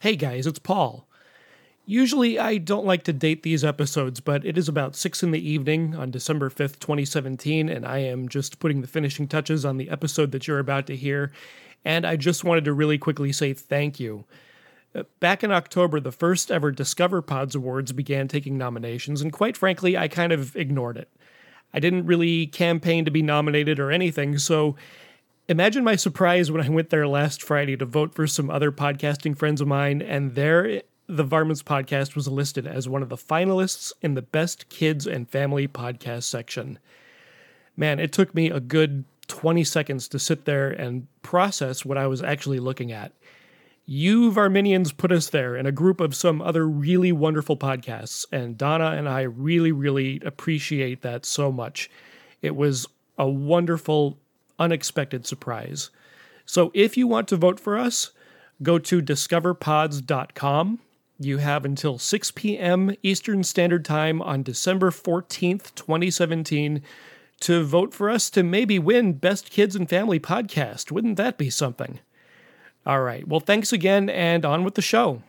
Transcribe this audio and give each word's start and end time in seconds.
Hey 0.00 0.16
guys, 0.16 0.46
it's 0.46 0.58
Paul. 0.58 1.06
Usually 1.84 2.38
I 2.38 2.56
don't 2.56 2.86
like 2.86 3.02
to 3.02 3.12
date 3.12 3.42
these 3.42 3.62
episodes, 3.62 4.18
but 4.18 4.46
it 4.46 4.56
is 4.56 4.66
about 4.66 4.96
6 4.96 5.22
in 5.22 5.30
the 5.30 5.46
evening 5.46 5.94
on 5.94 6.10
December 6.10 6.48
5th, 6.48 6.78
2017, 6.78 7.68
and 7.68 7.84
I 7.84 7.98
am 7.98 8.26
just 8.26 8.60
putting 8.60 8.80
the 8.80 8.86
finishing 8.86 9.28
touches 9.28 9.62
on 9.62 9.76
the 9.76 9.90
episode 9.90 10.32
that 10.32 10.48
you're 10.48 10.58
about 10.58 10.86
to 10.86 10.96
hear. 10.96 11.32
And 11.84 12.06
I 12.06 12.16
just 12.16 12.44
wanted 12.44 12.64
to 12.64 12.72
really 12.72 12.96
quickly 12.96 13.30
say 13.30 13.52
thank 13.52 14.00
you. 14.00 14.24
Uh, 14.94 15.02
Back 15.20 15.44
in 15.44 15.52
October, 15.52 16.00
the 16.00 16.12
first 16.12 16.50
ever 16.50 16.70
Discover 16.70 17.20
Pods 17.20 17.54
Awards 17.54 17.92
began 17.92 18.26
taking 18.26 18.56
nominations, 18.56 19.20
and 19.20 19.30
quite 19.30 19.54
frankly, 19.54 19.98
I 19.98 20.08
kind 20.08 20.32
of 20.32 20.56
ignored 20.56 20.96
it. 20.96 21.10
I 21.74 21.78
didn't 21.78 22.06
really 22.06 22.46
campaign 22.46 23.04
to 23.04 23.10
be 23.10 23.20
nominated 23.20 23.78
or 23.78 23.90
anything, 23.90 24.38
so 24.38 24.76
imagine 25.50 25.82
my 25.82 25.96
surprise 25.96 26.48
when 26.48 26.64
I 26.64 26.68
went 26.68 26.90
there 26.90 27.08
last 27.08 27.42
Friday 27.42 27.76
to 27.76 27.84
vote 27.84 28.14
for 28.14 28.28
some 28.28 28.48
other 28.48 28.70
podcasting 28.70 29.36
friends 29.36 29.60
of 29.60 29.66
mine, 29.66 30.00
and 30.00 30.36
there 30.36 30.82
the 31.08 31.24
Varmints 31.24 31.64
podcast 31.64 32.14
was 32.14 32.28
listed 32.28 32.68
as 32.68 32.88
one 32.88 33.02
of 33.02 33.08
the 33.08 33.16
finalists 33.16 33.92
in 34.00 34.14
the 34.14 34.22
Best 34.22 34.68
Kids 34.68 35.08
and 35.08 35.28
Family 35.28 35.66
Podcast 35.66 36.22
section. 36.22 36.78
Man, 37.76 37.98
it 37.98 38.12
took 38.12 38.32
me 38.32 38.48
a 38.48 38.60
good 38.60 39.04
20 39.26 39.64
seconds 39.64 40.06
to 40.06 40.20
sit 40.20 40.44
there 40.44 40.70
and 40.70 41.08
process 41.22 41.84
what 41.84 41.98
I 41.98 42.06
was 42.06 42.22
actually 42.22 42.60
looking 42.60 42.92
at. 42.92 43.10
You 43.86 44.30
Varminians 44.30 44.96
put 44.96 45.10
us 45.10 45.30
there 45.30 45.56
in 45.56 45.66
a 45.66 45.72
group 45.72 46.00
of 46.00 46.14
some 46.14 46.40
other 46.40 46.64
really 46.68 47.10
wonderful 47.10 47.56
podcasts, 47.56 48.24
and 48.30 48.56
Donna 48.56 48.92
and 48.92 49.08
I 49.08 49.22
really, 49.22 49.72
really 49.72 50.20
appreciate 50.24 51.02
that 51.02 51.26
so 51.26 51.50
much. 51.50 51.90
It 52.40 52.54
was 52.54 52.86
a 53.18 53.28
wonderful, 53.28 54.16
unexpected 54.60 55.26
surprise. 55.26 55.90
So 56.46 56.70
if 56.74 56.96
you 56.96 57.08
want 57.08 57.26
to 57.28 57.36
vote 57.36 57.58
for 57.58 57.76
us, 57.78 58.10
go 58.62 58.78
to 58.78 59.02
discoverpods.com. 59.02 60.78
You 61.18 61.38
have 61.38 61.64
until 61.64 61.98
6 61.98 62.30
p.m. 62.30 62.94
Eastern 63.02 63.42
Standard 63.42 63.84
Time 63.84 64.22
on 64.22 64.42
December 64.42 64.90
14th, 64.90 65.74
2017, 65.74 66.82
to 67.40 67.64
vote 67.64 67.92
for 67.92 68.08
us 68.08 68.30
to 68.30 68.42
maybe 68.42 68.78
win 68.78 69.14
Best 69.14 69.50
Kids 69.50 69.74
and 69.74 69.88
Family 69.88 70.20
Podcast. 70.20 70.92
Wouldn't 70.92 71.16
that 71.16 71.38
be 71.38 71.50
something? 71.50 72.00
All 72.86 73.02
right. 73.02 73.26
Well, 73.26 73.40
thanks 73.40 73.72
again, 73.72 74.08
and 74.08 74.44
on 74.44 74.64
with 74.64 74.74
the 74.74 74.82
show. 74.82 75.22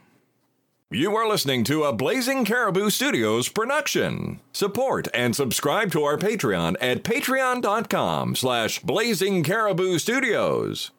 You 0.94 1.16
are 1.16 1.26
listening 1.26 1.64
to 1.66 1.86
a 1.86 1.94
Blazing 1.94 2.44
Caribou 2.44 2.90
Studios 2.90 3.48
production. 3.48 4.42
Support 4.52 5.08
and 5.14 5.34
subscribe 5.34 5.90
to 5.94 6.04
our 6.04 6.18
Patreon 6.18 6.76
at 6.82 7.04
patreon.com 7.04 8.36
slash 8.36 8.80
blazing 8.80 9.42
caribou 9.42 10.00
studios. 10.00 10.92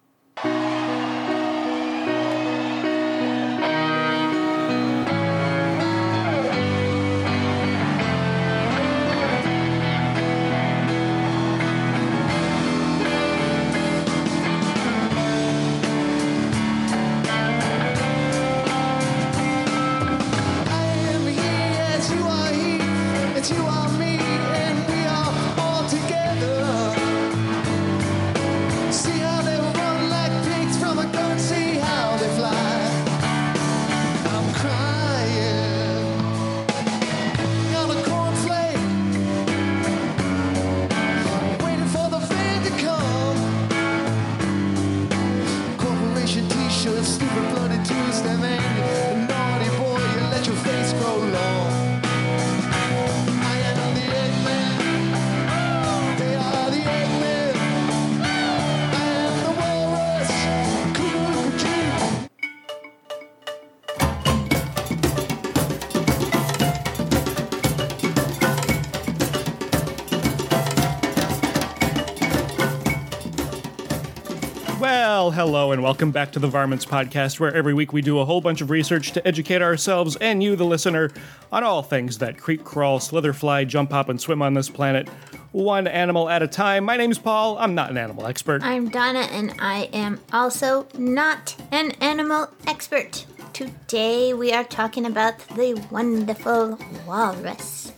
Well, 75.22 75.30
hello, 75.30 75.70
and 75.70 75.84
welcome 75.84 76.10
back 76.10 76.32
to 76.32 76.40
the 76.40 76.48
Varmints 76.48 76.84
Podcast, 76.84 77.38
where 77.38 77.54
every 77.54 77.74
week 77.74 77.92
we 77.92 78.02
do 78.02 78.18
a 78.18 78.24
whole 78.24 78.40
bunch 78.40 78.60
of 78.60 78.70
research 78.70 79.12
to 79.12 79.24
educate 79.24 79.62
ourselves 79.62 80.16
and 80.16 80.42
you, 80.42 80.56
the 80.56 80.64
listener, 80.64 81.12
on 81.52 81.62
all 81.62 81.80
things 81.80 82.18
that 82.18 82.38
creep, 82.38 82.64
crawl, 82.64 82.98
slither, 82.98 83.32
fly, 83.32 83.62
jump, 83.62 83.92
hop, 83.92 84.08
and 84.08 84.20
swim 84.20 84.42
on 84.42 84.54
this 84.54 84.68
planet, 84.68 85.08
one 85.52 85.86
animal 85.86 86.28
at 86.28 86.42
a 86.42 86.48
time. 86.48 86.82
My 86.82 86.96
name's 86.96 87.20
Paul. 87.20 87.56
I'm 87.58 87.72
not 87.72 87.88
an 87.88 87.98
animal 87.98 88.26
expert. 88.26 88.64
I'm 88.64 88.88
Donna, 88.88 89.20
and 89.30 89.54
I 89.60 89.88
am 89.92 90.18
also 90.32 90.88
not 90.98 91.54
an 91.70 91.92
animal 92.00 92.50
expert. 92.66 93.24
Today 93.52 94.34
we 94.34 94.52
are 94.52 94.64
talking 94.64 95.06
about 95.06 95.38
the 95.50 95.80
wonderful 95.92 96.80
walrus. 97.06 97.92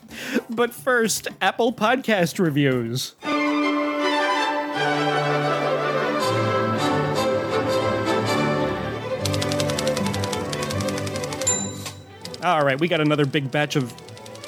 But 0.50 0.74
first, 0.74 1.28
Apple 1.40 1.72
Podcast 1.72 2.38
reviews. 2.38 3.14
All 12.44 12.62
right, 12.64 12.78
we 12.78 12.88
got 12.88 13.00
another 13.00 13.24
big 13.24 13.50
batch 13.50 13.74
of 13.74 13.92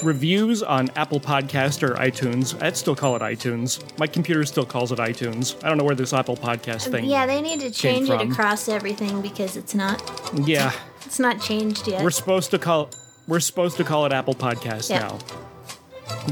reviews 0.04 0.62
on 0.62 0.90
Apple 0.96 1.18
Podcast 1.18 1.82
or 1.82 1.94
iTunes. 1.94 2.60
I'd 2.62 2.76
still 2.76 2.94
call 2.94 3.16
it 3.16 3.22
iTunes. 3.22 3.82
My 3.98 4.06
computer 4.06 4.44
still 4.44 4.66
calls 4.66 4.92
it 4.92 4.98
iTunes. 4.98 5.56
I 5.64 5.68
don't 5.68 5.78
know 5.78 5.84
where 5.84 5.94
this 5.94 6.12
Apple 6.12 6.36
Podcast 6.36 6.86
um, 6.86 6.92
thing. 6.92 7.04
Yeah, 7.06 7.24
they 7.24 7.40
need 7.40 7.60
to 7.60 7.70
change 7.70 8.10
it 8.10 8.18
from. 8.18 8.30
across 8.30 8.68
everything 8.68 9.22
because 9.22 9.56
it's 9.56 9.74
not 9.74 10.02
Yeah, 10.44 10.72
it's 11.06 11.18
not 11.18 11.40
changed 11.40 11.88
yet. 11.88 12.04
we're 12.04 12.10
supposed 12.10 12.50
to 12.50 12.58
call 12.58 12.90
we're 13.26 13.40
supposed 13.40 13.78
to 13.78 13.84
call 13.84 14.04
it 14.04 14.12
Apple 14.12 14.34
Podcast 14.34 14.90
Yeah. 14.90 14.98
now. 14.98 15.18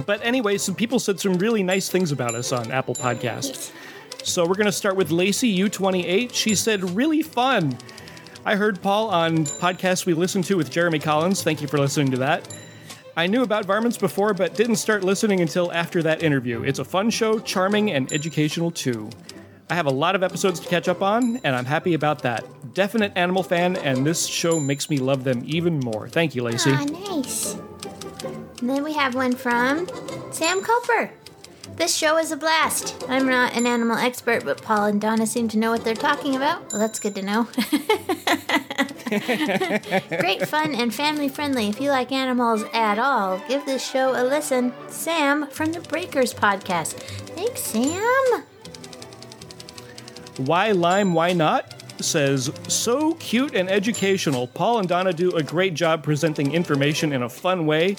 But 0.04 0.22
anyway, 0.22 0.58
some 0.58 0.74
people 0.74 0.98
said 0.98 1.18
some 1.18 1.34
really 1.34 1.62
nice 1.62 1.88
things 1.88 2.12
about 2.12 2.34
us 2.34 2.52
on 2.52 2.70
Apple 2.70 2.94
Podcast. 2.94 3.22
Yes. 3.22 3.72
So 4.22 4.46
we're 4.46 4.54
going 4.54 4.66
to 4.66 4.72
start 4.72 4.96
with 4.96 5.10
Lacey 5.10 5.56
U28. 5.58 6.32
She 6.32 6.54
said, 6.54 6.90
really 6.96 7.22
fun. 7.22 7.76
I 8.46 8.56
heard 8.56 8.82
Paul 8.82 9.08
on 9.08 9.46
podcasts 9.46 10.04
we 10.04 10.12
listened 10.12 10.44
to 10.44 10.56
with 10.56 10.70
Jeremy 10.70 10.98
Collins. 10.98 11.42
Thank 11.42 11.62
you 11.62 11.68
for 11.68 11.78
listening 11.78 12.10
to 12.10 12.18
that. 12.18 12.54
I 13.16 13.26
knew 13.26 13.42
about 13.42 13.64
Varmints 13.64 13.96
before, 13.96 14.34
but 14.34 14.54
didn't 14.54 14.76
start 14.76 15.02
listening 15.02 15.40
until 15.40 15.72
after 15.72 16.02
that 16.02 16.22
interview. 16.22 16.62
It's 16.62 16.78
a 16.78 16.84
fun 16.84 17.08
show, 17.08 17.38
charming, 17.38 17.90
and 17.92 18.12
educational 18.12 18.70
too. 18.70 19.08
I 19.70 19.74
have 19.74 19.86
a 19.86 19.90
lot 19.90 20.14
of 20.14 20.22
episodes 20.22 20.60
to 20.60 20.68
catch 20.68 20.88
up 20.88 21.00
on, 21.00 21.38
and 21.38 21.56
I'm 21.56 21.64
happy 21.64 21.94
about 21.94 22.20
that. 22.22 22.44
Definite 22.74 23.12
animal 23.16 23.42
fan, 23.42 23.76
and 23.76 24.06
this 24.06 24.26
show 24.26 24.60
makes 24.60 24.90
me 24.90 24.98
love 24.98 25.24
them 25.24 25.42
even 25.46 25.80
more. 25.80 26.06
Thank 26.08 26.34
you, 26.34 26.42
Lacey. 26.42 26.72
Ah, 26.72 26.84
nice. 26.84 27.56
And 28.60 28.68
then 28.68 28.84
we 28.84 28.92
have 28.92 29.14
one 29.14 29.34
from 29.34 29.88
Sam 30.32 30.60
Culper. 30.60 31.10
This 31.76 31.96
show 31.96 32.18
is 32.18 32.30
a 32.30 32.36
blast. 32.36 33.04
I'm 33.08 33.26
not 33.26 33.56
an 33.56 33.66
animal 33.66 33.96
expert, 33.96 34.44
but 34.44 34.62
Paul 34.62 34.86
and 34.86 35.00
Donna 35.00 35.26
seem 35.26 35.48
to 35.48 35.58
know 35.58 35.70
what 35.70 35.84
they're 35.84 35.94
talking 35.94 36.36
about. 36.36 36.70
Well, 36.70 36.80
that's 36.80 37.00
good 37.00 37.14
to 37.16 37.22
know. 37.22 37.44
Great 40.20 40.46
fun 40.46 40.74
and 40.74 40.94
family 40.94 41.28
friendly. 41.28 41.68
If 41.68 41.80
you 41.80 41.90
like 41.90 42.12
animals 42.12 42.64
at 42.72 42.98
all, 42.98 43.40
give 43.48 43.64
this 43.66 43.88
show 43.88 44.10
a 44.10 44.22
listen. 44.22 44.72
Sam 44.88 45.48
from 45.48 45.72
the 45.72 45.80
Breakers 45.80 46.32
podcast. 46.32 46.92
Thanks, 47.34 47.62
Sam. 47.62 48.44
Why 50.36 50.72
Lime, 50.72 51.14
Why 51.14 51.32
Not 51.32 51.74
says, 52.00 52.50
So 52.68 53.14
cute 53.14 53.54
and 53.54 53.68
educational. 53.68 54.46
Paul 54.48 54.78
and 54.78 54.88
Donna 54.88 55.12
do 55.12 55.30
a 55.32 55.42
great 55.42 55.74
job 55.74 56.02
presenting 56.02 56.52
information 56.52 57.12
in 57.12 57.22
a 57.22 57.28
fun 57.28 57.66
way. 57.66 57.96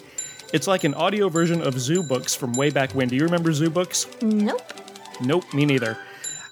It's 0.55 0.67
like 0.67 0.85
an 0.85 0.93
audio 0.93 1.27
version 1.27 1.61
of 1.61 1.77
Zoo 1.77 2.01
Books 2.01 2.33
from 2.33 2.53
way 2.53 2.69
back 2.69 2.93
when. 2.93 3.09
Do 3.09 3.15
you 3.17 3.23
remember 3.23 3.51
Zoo 3.51 3.69
Books? 3.69 4.07
Nope. 4.21 4.61
Nope, 5.19 5.53
me 5.53 5.65
neither. 5.65 5.97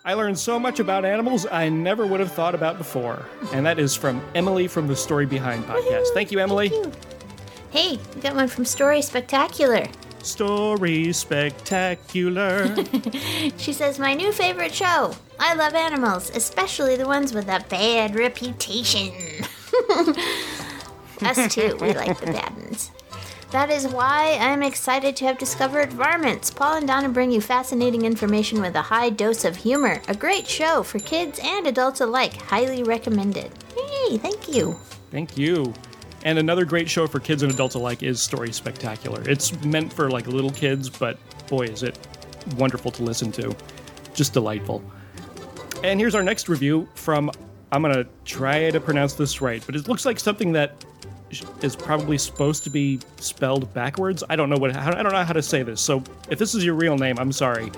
I 0.04 0.14
learned 0.14 0.38
so 0.38 0.60
much 0.60 0.82
about 0.82 1.06
animals 1.06 1.48
I 1.50 1.70
never 1.70 2.06
would 2.06 2.20
have 2.20 2.34
thought 2.34 2.54
about 2.54 2.78
before. 2.78 3.26
And 3.54 3.66
that 3.66 3.80
is 3.80 3.96
from 3.96 4.22
Emily 4.36 4.68
from 4.68 4.88
the 4.88 4.96
Story 4.98 5.26
Behind 5.26 5.64
podcast. 5.64 6.08
Thank 6.14 6.34
you, 6.34 6.40
Emily. 6.40 6.68
Thank 6.68 6.86
you. 6.86 6.92
Hey, 7.70 8.00
we 8.14 8.20
got 8.20 8.36
one 8.36 8.50
from 8.50 8.66
Story 8.66 9.02
Spectacular. 9.02 9.88
Story 10.22 11.14
spectacular. 11.14 12.76
She 13.58 13.72
says, 13.72 14.00
My 14.00 14.16
new 14.16 14.34
favorite 14.34 14.74
show. 14.74 15.16
I 15.40 15.54
love 15.54 15.76
animals, 15.76 16.30
especially 16.36 16.98
the 16.98 17.08
ones 17.08 17.34
with 17.34 17.48
a 17.48 17.64
bad 17.70 18.16
reputation. 18.16 19.14
Us 21.22 21.54
too, 21.56 21.78
we 21.80 21.94
like 21.94 22.20
the 22.20 22.34
bad 22.34 22.54
ones. 22.58 22.92
That 23.54 23.70
is 23.70 23.88
why 23.88 24.40
I'm 24.42 24.64
excited 24.64 25.16
to 25.18 25.26
have 25.26 25.38
discovered 25.38 25.94
Varmints. 25.94 26.50
Paul 26.50 26.78
and 26.78 26.88
Donna 26.88 27.08
bring 27.08 27.32
you 27.32 27.40
fascinating 27.40 28.04
information 28.04 28.60
with 28.60 28.74
a 28.74 28.82
high 28.82 29.12
dose 29.12 29.46
of 29.46 29.56
humor. 29.56 30.02
A 30.08 30.16
great 30.16 30.48
show 30.48 30.82
for 30.82 30.98
kids 30.98 31.40
and 31.44 31.68
adults 31.68 32.02
alike. 32.02 32.36
Highly 32.36 32.82
recommended. 32.82 33.52
Yay, 33.78 34.18
thank 34.18 34.50
you. 34.50 34.76
Thank 35.12 35.38
you. 35.38 35.72
And 36.24 36.40
another 36.40 36.66
great 36.66 36.90
show 36.90 37.06
for 37.06 37.20
kids 37.20 37.44
and 37.44 37.52
adults 37.52 37.76
alike 37.76 38.02
is 38.02 38.20
Story 38.20 38.52
Spectacular. 38.52 39.22
It's 39.30 39.54
meant 39.64 39.94
for 39.94 40.10
like 40.10 40.26
little 40.26 40.50
kids, 40.50 40.90
but 40.90 41.20
boy, 41.46 41.66
is 41.66 41.84
it 41.84 42.00
wonderful 42.58 42.90
to 42.90 43.04
listen 43.04 43.32
to. 43.34 43.56
Just 44.16 44.34
delightful. 44.34 44.84
And 45.84 46.00
here's 46.00 46.16
our 46.16 46.24
next 46.24 46.50
review 46.50 46.90
from, 46.96 47.30
I'm 47.72 47.84
going 47.84 47.94
to 47.94 48.10
try 48.26 48.72
to 48.72 48.80
pronounce 48.80 49.14
this 49.14 49.42
right, 49.42 49.62
but 49.64 49.76
it 49.76 49.88
looks 49.88 50.08
like 50.08 50.20
something 50.20 50.54
that 50.54 50.84
is 51.62 51.76
probably 51.76 52.18
supposed 52.18 52.64
to 52.66 52.70
be 52.70 53.00
spelled 53.18 53.74
backwards. 53.74 54.24
I 54.30 54.36
don't 54.36 54.50
know 54.50 54.58
what, 54.58 54.76
I 54.76 55.02
don't 55.02 55.12
know 55.14 55.24
how 55.24 55.34
to 55.34 55.42
say 55.42 55.64
this. 55.64 55.82
So 55.82 56.04
if 56.30 56.38
this 56.40 56.54
is 56.56 56.64
your 56.66 56.76
real 56.76 56.98
name, 56.98 57.18
I'm 57.18 57.32
sorry. 57.32 57.72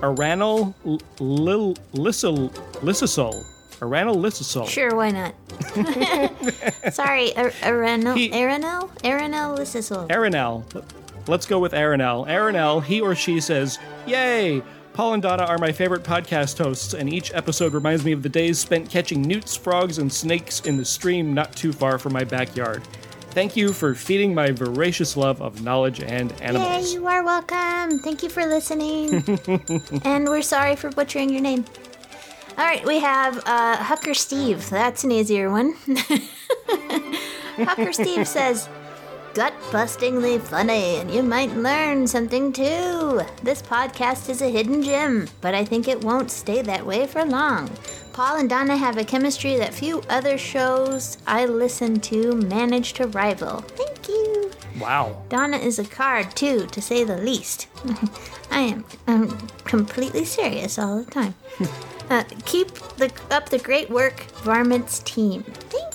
Aranal 0.00 0.74
Lil 1.20 1.74
Lissol 1.94 2.50
Lissisol. 2.82 3.44
Aranal 3.80 4.14
Lissisol. 4.16 4.68
Sure, 4.68 4.94
why 4.94 5.10
not? 5.10 5.34
Sorry, 6.94 7.34
Ar- 7.36 7.50
Arenal, 7.62 8.16
He- 8.16 8.30
Arenal, 8.30 8.88
Arenal 9.02 9.58
Lissisol. 9.58 10.08
Aranel. 10.08 10.84
Let's 11.26 11.46
go 11.46 11.58
with 11.58 11.72
Aranel. 11.72 12.26
Aranel, 12.28 12.82
he 12.82 13.00
or 13.00 13.14
she 13.16 13.40
says, 13.40 13.78
Yay! 14.06 14.62
Paul 14.94 15.14
and 15.14 15.22
Donna 15.22 15.44
are 15.44 15.56
my 15.58 15.72
favorite 15.72 16.02
podcast 16.02 16.62
hosts, 16.62 16.92
and 16.92 17.12
each 17.12 17.32
episode 17.32 17.72
reminds 17.72 18.04
me 18.04 18.12
of 18.12 18.22
the 18.22 18.28
days 18.28 18.58
spent 18.58 18.90
catching 18.90 19.22
newts, 19.22 19.56
frogs, 19.56 19.96
and 19.98 20.12
snakes 20.12 20.60
in 20.60 20.76
the 20.76 20.84
stream 20.84 21.32
not 21.32 21.56
too 21.56 21.72
far 21.72 21.98
from 21.98 22.12
my 22.12 22.24
backyard. 22.24 22.82
Thank 23.30 23.56
you 23.56 23.72
for 23.72 23.94
feeding 23.94 24.34
my 24.34 24.50
voracious 24.50 25.16
love 25.16 25.40
of 25.40 25.62
knowledge 25.62 26.02
and 26.02 26.30
Yeah, 26.32 26.36
animals. 26.46 26.92
you 26.92 27.06
are 27.06 27.24
welcome. 27.24 28.00
Thank 28.00 28.22
you 28.22 28.28
for 28.28 28.44
listening. 28.44 29.14
and 30.04 30.26
we're 30.28 30.42
sorry 30.42 30.76
for 30.76 30.90
butchering 30.90 31.30
your 31.30 31.40
name. 31.40 31.64
All 32.58 32.64
right, 32.66 32.84
we 32.84 32.98
have 33.00 33.38
uh, 33.46 33.78
Hucker 33.78 34.14
Steve. 34.14 34.68
That's 34.68 35.04
an 35.04 35.12
easier 35.12 35.50
one. 35.50 35.74
Hucker 37.56 37.94
Steve 37.94 38.28
says, 38.28 38.68
gut 39.34 39.54
bustingly 39.70 40.40
funny, 40.40 40.96
and 40.96 41.10
you 41.10 41.22
might 41.22 41.56
learn 41.56 42.06
something 42.06 42.52
too. 42.52 43.22
This 43.42 43.62
podcast 43.62 44.28
is 44.28 44.42
a 44.42 44.50
hidden 44.50 44.82
gem, 44.82 45.28
but 45.40 45.54
I 45.54 45.64
think 45.64 45.88
it 45.88 46.04
won't 46.04 46.30
stay 46.30 46.62
that 46.62 46.84
way 46.84 47.06
for 47.06 47.24
long. 47.24 47.70
Paul 48.12 48.36
and 48.36 48.50
Donna 48.50 48.76
have 48.76 48.98
a 48.98 49.04
chemistry 49.04 49.56
that 49.56 49.72
few 49.72 50.02
other 50.10 50.36
shows 50.36 51.16
I 51.26 51.46
listen 51.46 52.00
to 52.00 52.34
manage 52.34 52.92
to 52.94 53.06
rival. 53.06 53.60
Thank 53.60 54.08
you. 54.08 54.50
Wow. 54.78 55.22
Donna 55.28 55.56
is 55.56 55.78
a 55.78 55.84
card 55.84 56.34
too, 56.36 56.66
to 56.66 56.82
say 56.82 57.04
the 57.04 57.18
least. 57.18 57.68
I 58.50 58.60
am 58.60 58.84
I'm 59.06 59.30
completely 59.64 60.26
serious 60.26 60.78
all 60.78 61.02
the 61.02 61.10
time. 61.10 61.34
uh, 62.10 62.24
keep 62.44 62.72
the, 62.96 63.10
up 63.30 63.48
the 63.48 63.58
great 63.58 63.88
work, 63.88 64.26
Varmints 64.42 64.98
team. 65.00 65.42
Thank 65.42 65.84
you. 65.84 65.91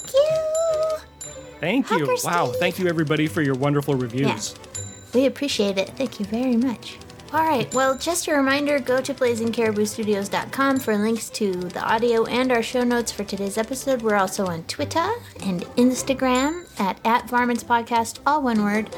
Tthank 1.62 1.90
you. 1.92 2.18
Wow. 2.24 2.48
Steve. 2.48 2.60
Thank 2.60 2.80
you, 2.80 2.88
everybody, 2.88 3.28
for 3.28 3.42
your 3.42 3.56
wonderful 3.56 3.96
reviews. 3.96 4.56
Yeah. 4.56 4.82
We 5.14 5.26
appreciate 5.26 5.78
it. 5.78 5.90
Thank 5.98 6.20
you 6.20 6.26
very 6.26 6.58
much. 6.58 6.98
All 7.34 7.44
right, 7.44 7.72
well, 7.74 7.98
just 7.98 8.28
a 8.30 8.34
reminder 8.34 8.80
go 8.80 9.02
to 9.02 9.14
blazingcariboustudios.com 9.14 10.80
for 10.80 10.98
links 10.98 11.30
to 11.32 11.52
the 11.52 11.84
audio 11.84 12.24
and 12.24 12.54
our 12.54 12.64
show 12.64 12.86
notes 12.86 13.12
for 13.12 13.26
today's 13.26 13.58
episode. 13.58 14.02
We're 14.02 14.16
also 14.16 14.46
on 14.46 14.64
Twitter 14.64 15.12
and 15.44 15.64
Instagram 15.76 16.66
at, 16.80 17.00
at 17.04 17.28
Varmints 17.28 17.66
Podcast, 17.66 18.20
all 18.26 18.42
one 18.42 18.64
word, 18.64 18.90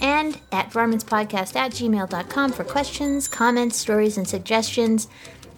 and 0.00 0.38
at 0.52 0.70
varmintspodcast 0.70 1.56
at 1.56 1.72
gmail.com 1.72 2.52
for 2.52 2.62
questions, 2.62 3.26
comments, 3.26 3.76
stories, 3.76 4.18
and 4.18 4.28
suggestions. 4.28 5.08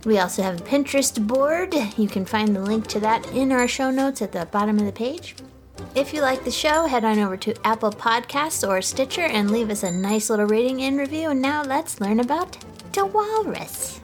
We 0.07 0.19
also 0.19 0.43
have 0.43 0.61
a 0.61 0.65
Pinterest 0.65 1.25
board. 1.27 1.75
You 1.99 2.09
can 2.09 2.25
find 2.25 2.57
the 2.57 2.61
link 2.63 2.87
to 2.89 3.01
that 3.01 3.27
in 3.33 3.53
our 3.53 3.69
show 3.69 3.91
notes 3.91 4.23
at 4.23 4.33
the 4.33 4.47
bottom 4.47 4.79
of 4.79 4.87
the 4.87 4.93
page. 4.93 5.35
If 5.95 6.13
you 6.13 6.21
like 6.21 6.45
the 6.45 6.51
show, 6.51 6.87
head 6.87 7.05
on 7.05 7.19
over 7.19 7.37
to 7.39 7.67
Apple 7.67 7.91
Podcasts 7.91 8.67
or 8.67 8.83
Stitcher 8.83 9.23
and 9.23 9.51
leave 9.51 9.71
us 9.71 9.83
a 9.83 9.91
nice 9.91 10.31
little 10.31 10.47
rating 10.47 10.83
and 10.83 10.99
review. 10.99 11.31
And 11.31 11.41
now 11.41 11.63
let's 11.63 12.01
learn 12.01 12.21
about 12.21 12.57
the 12.93 13.07
walrus. 13.07 14.01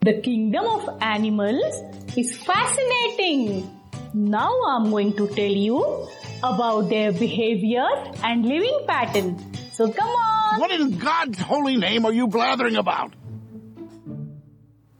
The 0.00 0.20
kingdom 0.20 0.66
of 0.66 0.98
animals 1.00 1.82
is 2.16 2.36
fascinating. 2.36 3.70
Now 4.14 4.52
I'm 4.68 4.90
going 4.90 5.16
to 5.16 5.26
tell 5.28 5.44
you 5.50 6.08
about 6.42 6.88
their 6.88 7.12
behavior 7.12 7.86
and 8.22 8.44
living 8.44 8.84
pattern. 8.86 9.38
So 9.72 9.90
come 9.90 10.08
on. 10.08 10.60
What 10.60 10.70
in 10.70 10.98
God's 10.98 11.38
holy 11.38 11.76
name 11.76 12.06
are 12.06 12.12
you 12.12 12.28
blathering 12.28 12.76
about? 12.76 13.14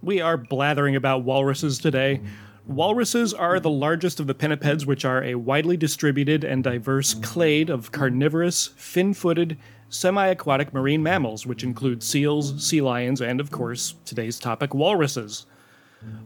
We 0.02 0.20
are 0.20 0.36
blathering 0.36 0.96
about 0.96 1.24
walruses 1.24 1.78
today. 1.78 2.20
Walruses 2.66 3.32
are 3.32 3.60
the 3.60 3.70
largest 3.70 4.18
of 4.18 4.26
the 4.26 4.34
pinnipeds, 4.34 4.86
which 4.86 5.04
are 5.04 5.22
a 5.22 5.36
widely 5.36 5.76
distributed 5.76 6.42
and 6.42 6.64
diverse 6.64 7.14
clade 7.14 7.70
of 7.70 7.92
carnivorous, 7.92 8.70
fin 8.76 9.14
footed, 9.14 9.56
semi 9.88 10.26
aquatic 10.26 10.74
marine 10.74 11.00
mammals, 11.00 11.46
which 11.46 11.62
include 11.62 12.02
seals, 12.02 12.66
sea 12.66 12.80
lions, 12.80 13.20
and, 13.20 13.40
of 13.40 13.52
course, 13.52 13.94
today's 14.04 14.40
topic, 14.40 14.74
walruses. 14.74 15.46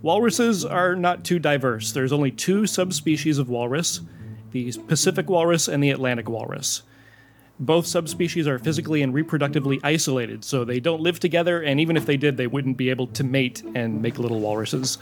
Walruses 0.00 0.64
are 0.64 0.96
not 0.96 1.24
too 1.24 1.38
diverse. 1.38 1.92
There's 1.92 2.12
only 2.12 2.30
two 2.30 2.66
subspecies 2.66 3.38
of 3.38 3.48
walrus 3.48 4.00
the 4.52 4.72
Pacific 4.88 5.30
walrus 5.30 5.68
and 5.68 5.80
the 5.80 5.90
Atlantic 5.90 6.28
walrus. 6.28 6.82
Both 7.60 7.86
subspecies 7.86 8.48
are 8.48 8.58
physically 8.58 9.02
and 9.02 9.14
reproductively 9.14 9.78
isolated, 9.84 10.44
so 10.44 10.64
they 10.64 10.80
don't 10.80 11.02
live 11.02 11.20
together, 11.20 11.62
and 11.62 11.78
even 11.78 11.96
if 11.96 12.06
they 12.06 12.16
did, 12.16 12.36
they 12.36 12.48
wouldn't 12.48 12.76
be 12.76 12.90
able 12.90 13.06
to 13.08 13.22
mate 13.22 13.62
and 13.74 14.02
make 14.02 14.18
little 14.18 14.40
walruses. 14.40 14.98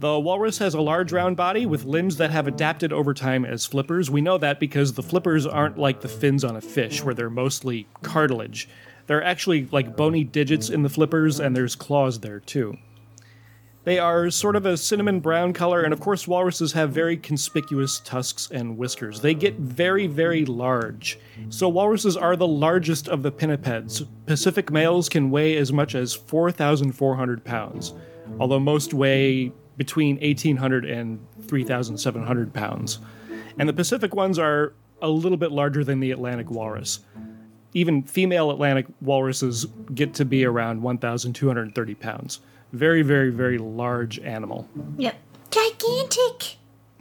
The 0.00 0.18
walrus 0.18 0.56
has 0.60 0.72
a 0.72 0.80
large 0.80 1.12
round 1.12 1.36
body 1.36 1.66
with 1.66 1.84
limbs 1.84 2.16
that 2.16 2.30
have 2.30 2.46
adapted 2.46 2.90
over 2.90 3.12
time 3.12 3.44
as 3.44 3.66
flippers. 3.66 4.10
We 4.10 4.22
know 4.22 4.38
that 4.38 4.58
because 4.58 4.94
the 4.94 5.02
flippers 5.02 5.44
aren't 5.44 5.76
like 5.76 6.00
the 6.00 6.08
fins 6.08 6.42
on 6.42 6.56
a 6.56 6.62
fish, 6.62 7.04
where 7.04 7.12
they're 7.12 7.28
mostly 7.28 7.86
cartilage. 8.00 8.66
They're 9.08 9.22
actually 9.22 9.68
like 9.70 9.98
bony 9.98 10.24
digits 10.24 10.70
in 10.70 10.82
the 10.82 10.88
flippers, 10.88 11.38
and 11.38 11.54
there's 11.54 11.76
claws 11.76 12.20
there 12.20 12.40
too. 12.40 12.78
They 13.84 13.98
are 13.98 14.30
sort 14.30 14.56
of 14.56 14.64
a 14.64 14.78
cinnamon 14.78 15.20
brown 15.20 15.52
color, 15.52 15.82
and 15.82 15.92
of 15.92 16.00
course, 16.00 16.26
walruses 16.26 16.72
have 16.72 16.92
very 16.92 17.18
conspicuous 17.18 18.00
tusks 18.00 18.50
and 18.50 18.78
whiskers. 18.78 19.20
They 19.20 19.34
get 19.34 19.56
very, 19.56 20.06
very 20.06 20.46
large. 20.46 21.18
So, 21.50 21.68
walruses 21.68 22.16
are 22.16 22.36
the 22.36 22.46
largest 22.46 23.06
of 23.06 23.22
the 23.22 23.32
pinnipeds. 23.32 24.06
Pacific 24.24 24.70
males 24.70 25.10
can 25.10 25.30
weigh 25.30 25.58
as 25.58 25.74
much 25.74 25.94
as 25.94 26.14
4,400 26.14 27.44
pounds, 27.44 27.92
although 28.38 28.60
most 28.60 28.94
weigh 28.94 29.52
between 29.80 30.16
1,800 30.16 30.84
and 30.84 31.18
3,700 31.46 32.52
pounds. 32.52 32.98
And 33.58 33.66
the 33.66 33.72
Pacific 33.72 34.14
ones 34.14 34.38
are 34.38 34.74
a 35.00 35.08
little 35.08 35.38
bit 35.38 35.52
larger 35.52 35.82
than 35.82 36.00
the 36.00 36.10
Atlantic 36.10 36.50
walrus. 36.50 37.00
Even 37.72 38.02
female 38.02 38.50
Atlantic 38.50 38.84
walruses 39.00 39.64
get 39.94 40.12
to 40.12 40.26
be 40.26 40.44
around 40.44 40.82
1,230 40.82 41.94
pounds. 41.94 42.40
Very, 42.74 43.00
very, 43.00 43.30
very 43.30 43.56
large 43.56 44.18
animal. 44.18 44.68
Yep. 44.98 45.16
Gigantic! 45.50 46.58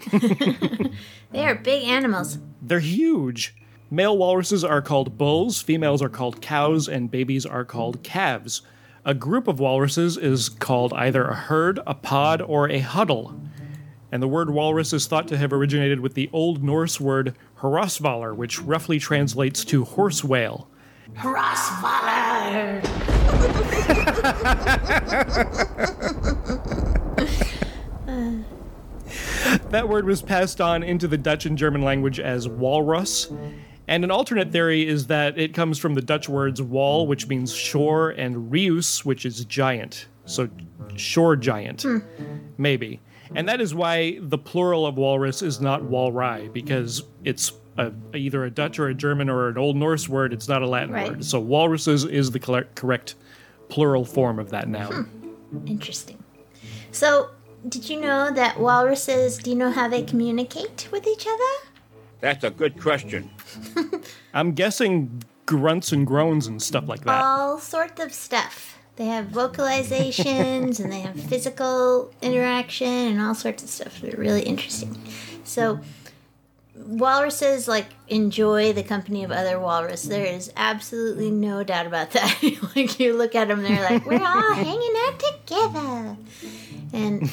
they 1.32 1.46
are 1.46 1.56
big 1.56 1.84
animals. 1.84 2.38
They're 2.62 2.80
huge. 2.80 3.58
Male 3.92 4.18
walruses 4.18 4.64
are 4.64 4.82
called 4.82 5.18
bulls, 5.18 5.62
females 5.62 6.02
are 6.02 6.08
called 6.08 6.42
cows, 6.42 6.88
and 6.88 7.12
babies 7.12 7.46
are 7.46 7.66
called 7.66 8.02
calves. 8.04 8.62
A 9.06 9.14
group 9.14 9.48
of 9.48 9.60
walruses 9.60 10.18
is 10.18 10.50
called 10.50 10.94
either 10.94 11.24
a 11.26 11.36
herd, 11.36 11.80
a 11.88 11.94
pod, 11.94 12.42
or 12.42 12.70
a 12.70 12.80
huddle. 12.80 13.40
And 14.12 14.22
the 14.22 14.28
word 14.28 14.50
walrus 14.50 14.92
is 14.92 15.08
thought 15.08 15.28
to 15.30 15.38
have 15.38 15.54
originated 15.54 16.00
with 16.00 16.16
the 16.16 16.30
Old 16.34 16.64
Norse 16.64 17.00
word 17.00 17.36
hrosvalr, 17.60 18.36
which 18.36 18.60
roughly 18.60 19.00
translates 19.00 19.64
to 19.66 19.86
horse 19.86 20.24
whale. 20.24 20.68
Hrosvalr! 21.16 22.86
That 29.70 29.88
word 29.88 30.06
was 30.06 30.22
passed 30.22 30.62
on 30.62 30.84
into 30.84 31.08
the 31.08 31.18
Dutch 31.18 31.46
and 31.46 31.58
German 31.58 31.82
language 31.82 32.20
as 32.20 32.48
walrus. 32.48 33.32
And 33.90 34.04
an 34.04 34.12
alternate 34.12 34.52
theory 34.52 34.88
is 34.88 35.08
that 35.08 35.40
it 35.40 35.56
comes 35.56 35.80
from 35.80 35.96
the 35.96 36.02
Dutch 36.02 36.30
words 36.30 36.62
wal, 36.62 37.08
which 37.08 37.28
means 37.28 37.52
shore, 37.52 38.12
and 38.12 38.52
reus, 38.52 39.04
which 39.04 39.26
is 39.26 39.44
giant. 39.46 40.06
So 40.26 40.48
shore 40.96 41.36
giant. 41.36 41.82
Hmm. 41.82 41.98
Maybe. 42.60 43.00
And 43.34 43.50
that 43.50 43.60
is 43.60 43.74
why 43.74 44.20
the 44.22 44.38
plural 44.38 44.86
of 44.86 44.98
walrus 45.00 45.42
is 45.42 45.60
not 45.60 45.82
walry, 45.84 46.50
because 46.54 47.02
it's 47.24 47.52
a, 47.80 47.92
either 48.14 48.44
a 48.44 48.52
Dutch 48.52 48.78
or 48.78 48.90
a 48.90 48.94
German 48.94 49.28
or 49.28 49.50
an 49.50 49.58
Old 49.58 49.76
Norse 49.76 50.08
word. 50.08 50.34
It's 50.34 50.48
not 50.48 50.62
a 50.62 50.68
Latin 50.68 50.92
Right. 50.94 51.10
word. 51.10 51.26
So 51.26 51.40
walruses 51.40 52.06
is 52.06 52.30
the 52.30 52.40
correct- 52.40 52.76
correct 52.76 53.16
plural 53.70 54.06
form 54.06 54.38
of 54.38 54.52
that 54.52 54.68
noun. 54.70 55.06
Hmm. 55.06 55.68
Interesting. 55.68 56.24
So, 56.92 57.32
did 57.68 57.90
you 57.90 58.00
know 58.00 58.32
that 58.32 58.60
walruses, 58.60 59.40
do 59.40 59.50
you 59.50 59.56
know 59.56 59.72
how 59.72 59.88
they 59.88 60.04
communicate 60.04 60.88
with 60.92 61.08
each 61.08 61.26
other? 61.26 61.70
That's 62.20 62.44
a 62.44 62.52
good 62.52 62.80
question. 62.80 63.32
I'm 64.34 64.54
guessing 64.54 65.24
grunts 65.46 65.92
and 65.92 66.06
groans 66.06 66.48
and 66.48 66.62
stuff 66.62 66.88
like 66.88 67.02
that. 67.02 67.24
All 67.24 67.60
sorts 67.60 68.02
of 68.02 68.14
stuff. 68.14 68.78
They 68.98 69.06
have 69.06 69.28
vocalizations 69.28 70.80
and 70.80 70.92
they 70.92 71.00
have 71.00 71.20
physical 71.20 72.14
interaction 72.22 72.88
and 72.88 73.22
all 73.22 73.34
sorts 73.34 73.64
of 73.64 73.70
stuff. 73.70 74.02
They're 74.02 74.18
really 74.18 74.42
interesting. 74.42 75.02
So, 75.46 75.80
walruses 76.76 77.68
like 77.68 77.88
enjoy 78.08 78.74
the 78.74 78.84
company 78.84 79.24
of 79.24 79.32
other 79.32 79.60
walrus. 79.60 80.04
There 80.04 80.26
is 80.26 80.52
absolutely 80.56 81.32
no 81.32 81.64
doubt 81.64 81.88
about 81.88 82.12
that. 82.12 82.40
like 82.76 83.00
you 83.00 83.18
look 83.18 83.36
at 83.36 83.48
them, 83.48 83.64
they're 83.64 83.90
like, 83.90 84.06
we're 84.06 84.22
all 84.22 84.54
hanging 84.54 84.94
out 85.08 85.20
together, 85.20 86.18
and 86.94 87.32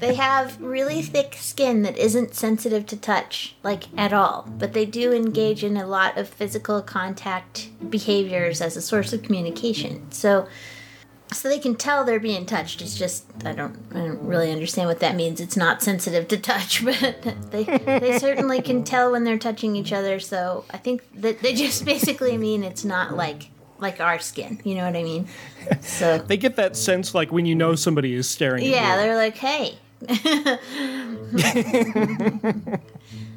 they 0.00 0.14
have 0.14 0.60
really 0.60 1.02
thick 1.02 1.34
skin 1.34 1.82
that 1.82 1.96
isn't 1.96 2.34
sensitive 2.34 2.86
to 2.86 2.96
touch, 2.96 3.56
like 3.62 3.84
at 3.96 4.12
all. 4.12 4.48
But 4.58 4.72
they 4.72 4.86
do 4.86 5.12
engage 5.12 5.64
in 5.64 5.76
a 5.76 5.86
lot 5.86 6.16
of 6.16 6.28
physical 6.28 6.82
contact 6.82 7.70
behaviors 7.90 8.60
as 8.60 8.76
a 8.76 8.82
source 8.82 9.12
of 9.12 9.22
communication. 9.22 10.10
So 10.10 10.46
so 11.32 11.48
they 11.48 11.58
can 11.58 11.74
tell 11.74 12.04
they're 12.04 12.20
being 12.20 12.46
touched. 12.46 12.80
It's 12.80 12.96
just 12.96 13.24
I 13.44 13.52
don't 13.52 13.76
I 13.92 13.98
don't 13.98 14.22
really 14.22 14.52
understand 14.52 14.88
what 14.88 15.00
that 15.00 15.16
means. 15.16 15.40
It's 15.40 15.56
not 15.56 15.82
sensitive 15.82 16.28
to 16.28 16.36
touch, 16.38 16.84
but 16.84 17.50
they 17.50 17.64
they 17.64 18.18
certainly 18.18 18.62
can 18.62 18.84
tell 18.84 19.12
when 19.12 19.24
they're 19.24 19.38
touching 19.38 19.76
each 19.76 19.92
other. 19.92 20.20
So 20.20 20.64
I 20.70 20.76
think 20.78 21.02
that 21.20 21.40
they 21.40 21.54
just 21.54 21.84
basically 21.84 22.36
mean 22.38 22.62
it's 22.62 22.84
not 22.84 23.16
like 23.16 23.50
like 23.78 24.00
our 24.00 24.18
skin. 24.18 24.60
You 24.64 24.74
know 24.76 24.84
what 24.84 24.96
I 24.96 25.02
mean? 25.02 25.28
So 25.80 26.18
They 26.18 26.36
get 26.36 26.56
that 26.56 26.76
sense 26.76 27.14
like 27.14 27.32
when 27.32 27.46
you 27.46 27.54
know 27.54 27.74
somebody 27.74 28.12
is 28.14 28.28
staring 28.28 28.64
yeah, 28.64 28.76
at 28.76 28.96
you. 28.96 29.02
they're 29.02 29.16
like, 29.16 29.36
hey. 29.36 29.78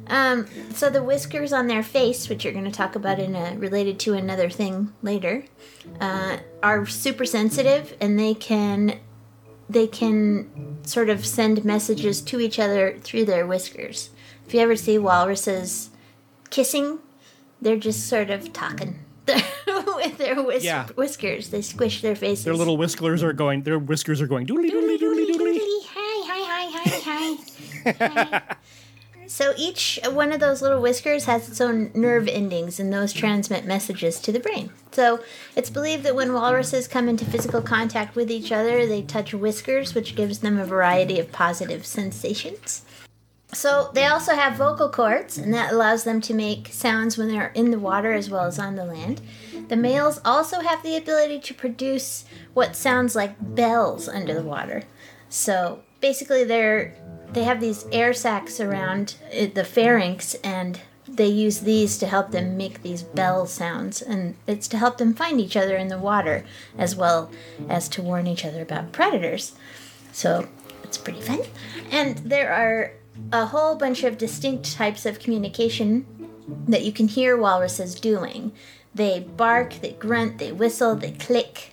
um, 0.08 0.46
so 0.74 0.90
the 0.90 1.02
whiskers 1.02 1.54
on 1.54 1.68
their 1.68 1.82
face, 1.82 2.28
which 2.28 2.44
you're 2.44 2.52
going 2.52 2.66
to 2.66 2.70
talk 2.70 2.94
about 2.94 3.18
in 3.18 3.34
a 3.34 3.56
related 3.56 3.98
to 4.00 4.12
another 4.12 4.50
thing 4.50 4.92
later, 5.00 5.44
uh, 6.00 6.36
are 6.62 6.84
super 6.84 7.24
sensitive, 7.24 7.96
and 7.98 8.18
they 8.18 8.34
can 8.34 8.98
they 9.70 9.86
can 9.86 10.78
sort 10.82 11.10
of 11.10 11.26
send 11.26 11.64
messages 11.64 12.20
to 12.22 12.40
each 12.40 12.58
other 12.58 12.96
through 13.02 13.24
their 13.24 13.46
whiskers. 13.46 14.10
If 14.46 14.54
you 14.54 14.60
ever 14.60 14.76
see 14.76 14.98
walruses 14.98 15.90
kissing, 16.50 16.98
they're 17.60 17.76
just 17.76 18.06
sort 18.06 18.30
of 18.30 18.52
talking 18.52 19.00
with 19.96 20.18
their 20.18 20.42
whis- 20.42 20.64
Yeah. 20.64 20.86
whiskers. 20.94 21.48
They 21.50 21.62
squish 21.62 22.02
their 22.02 22.16
faces. 22.16 22.44
Their 22.44 22.54
little 22.54 22.76
whisklers 22.76 23.22
are 23.22 23.32
going. 23.32 23.62
Their 23.62 23.78
whiskers 23.78 24.20
are 24.20 24.26
going 24.26 24.46
doodly 24.46 24.70
doodly 24.70 24.98
doodly 24.98 25.26
doodly. 25.26 25.58
Hi, 25.94 26.16
hi, 26.30 26.70
hi, 26.74 27.92
hi, 27.92 28.36
hi. 28.44 28.56
So 29.26 29.52
each 29.58 30.00
one 30.10 30.32
of 30.32 30.40
those 30.40 30.62
little 30.62 30.80
whiskers 30.80 31.26
has 31.26 31.50
its 31.50 31.60
own 31.60 31.90
nerve 31.94 32.28
endings, 32.28 32.80
and 32.80 32.90
those 32.90 33.12
transmit 33.12 33.66
messages 33.66 34.18
to 34.20 34.32
the 34.32 34.40
brain. 34.40 34.70
So 34.92 35.20
it's 35.54 35.68
believed 35.68 36.02
that 36.04 36.16
when 36.16 36.32
walruses 36.32 36.88
come 36.88 37.10
into 37.10 37.26
physical 37.26 37.60
contact 37.60 38.16
with 38.16 38.30
each 38.30 38.50
other, 38.50 38.86
they 38.86 39.02
touch 39.02 39.34
whiskers, 39.34 39.94
which 39.94 40.16
gives 40.16 40.38
them 40.38 40.58
a 40.58 40.64
variety 40.64 41.20
of 41.20 41.30
positive 41.30 41.84
sensations. 41.84 42.86
So 43.52 43.90
they 43.92 44.06
also 44.06 44.34
have 44.34 44.56
vocal 44.56 44.88
cords, 44.88 45.36
and 45.36 45.52
that 45.52 45.72
allows 45.74 46.04
them 46.04 46.22
to 46.22 46.32
make 46.34 46.68
sounds 46.72 47.18
when 47.18 47.28
they're 47.28 47.52
in 47.54 47.70
the 47.70 47.78
water 47.78 48.12
as 48.14 48.30
well 48.30 48.44
as 48.44 48.58
on 48.58 48.76
the 48.76 48.84
land. 48.86 49.20
The 49.68 49.76
males 49.76 50.20
also 50.24 50.60
have 50.60 50.82
the 50.82 50.96
ability 50.96 51.40
to 51.40 51.54
produce 51.54 52.24
what 52.54 52.76
sounds 52.76 53.14
like 53.14 53.54
bells 53.54 54.08
under 54.08 54.34
the 54.34 54.42
water. 54.42 54.84
So 55.28 55.82
basically, 56.00 56.44
they're 56.44 56.94
they 57.32 57.44
have 57.44 57.60
these 57.60 57.84
air 57.92 58.14
sacs 58.14 58.58
around 58.58 59.16
uh, 59.26 59.46
the 59.52 59.64
pharynx, 59.64 60.34
and 60.36 60.80
they 61.06 61.26
use 61.26 61.60
these 61.60 61.98
to 61.98 62.06
help 62.06 62.30
them 62.30 62.56
make 62.56 62.82
these 62.82 63.02
bell 63.02 63.46
sounds, 63.46 64.00
and 64.00 64.36
it's 64.46 64.68
to 64.68 64.78
help 64.78 64.98
them 64.98 65.14
find 65.14 65.40
each 65.40 65.56
other 65.56 65.76
in 65.76 65.88
the 65.88 65.98
water 65.98 66.44
as 66.78 66.96
well 66.96 67.30
as 67.68 67.88
to 67.90 68.02
warn 68.02 68.26
each 68.26 68.44
other 68.44 68.62
about 68.62 68.92
predators. 68.92 69.54
So 70.12 70.48
it's 70.82 70.98
pretty 70.98 71.20
fun. 71.20 71.40
And 71.90 72.18
there 72.18 72.52
are 72.52 72.92
a 73.32 73.46
whole 73.46 73.74
bunch 73.74 74.04
of 74.04 74.16
distinct 74.16 74.72
types 74.72 75.04
of 75.04 75.18
communication 75.18 76.06
that 76.66 76.82
you 76.82 76.92
can 76.92 77.08
hear 77.08 77.36
walruses 77.36 77.94
doing. 77.98 78.52
They 78.98 79.20
bark, 79.20 79.74
they 79.80 79.92
grunt, 79.92 80.38
they 80.38 80.50
whistle, 80.50 80.96
they 80.96 81.12
click. 81.12 81.72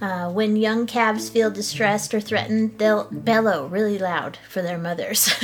Uh, 0.00 0.28
when 0.28 0.56
young 0.56 0.86
calves 0.86 1.28
feel 1.28 1.52
distressed 1.52 2.12
or 2.12 2.20
threatened, 2.20 2.78
they'll 2.78 3.08
bellow 3.12 3.68
really 3.68 3.96
loud 3.96 4.38
for 4.48 4.60
their 4.60 4.76
mothers. 4.76 5.32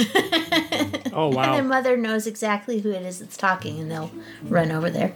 Oh 1.13 1.37
And 1.37 1.55
their 1.55 1.65
mother 1.65 1.97
knows 1.97 2.27
exactly 2.27 2.81
who 2.81 2.91
it 2.91 3.03
is 3.03 3.19
that's 3.19 3.37
talking, 3.37 3.81
and 3.81 3.91
they'll 3.91 4.13
run 4.45 4.71
over 4.71 4.91
there. 4.91 5.13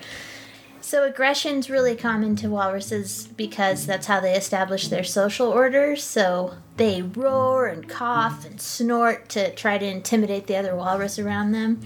So 0.80 1.04
aggression's 1.04 1.71
really 1.71 1.97
common 1.97 2.37
to 2.37 2.49
walruses 2.49 3.28
because 3.37 3.87
that's 3.87 4.06
how 4.06 4.21
they 4.21 4.35
establish 4.35 4.88
their 4.88 5.04
social 5.04 5.49
order. 5.49 5.94
So 5.97 6.54
they 6.76 7.02
roar 7.02 7.66
and 7.66 7.88
cough 7.88 8.44
and 8.44 8.61
snort 8.61 9.28
to 9.30 9.54
try 9.54 9.78
to 9.78 9.87
intimidate 9.87 10.47
the 10.47 10.56
other 10.56 10.75
walrus 10.75 11.18
around 11.18 11.52
them. 11.52 11.80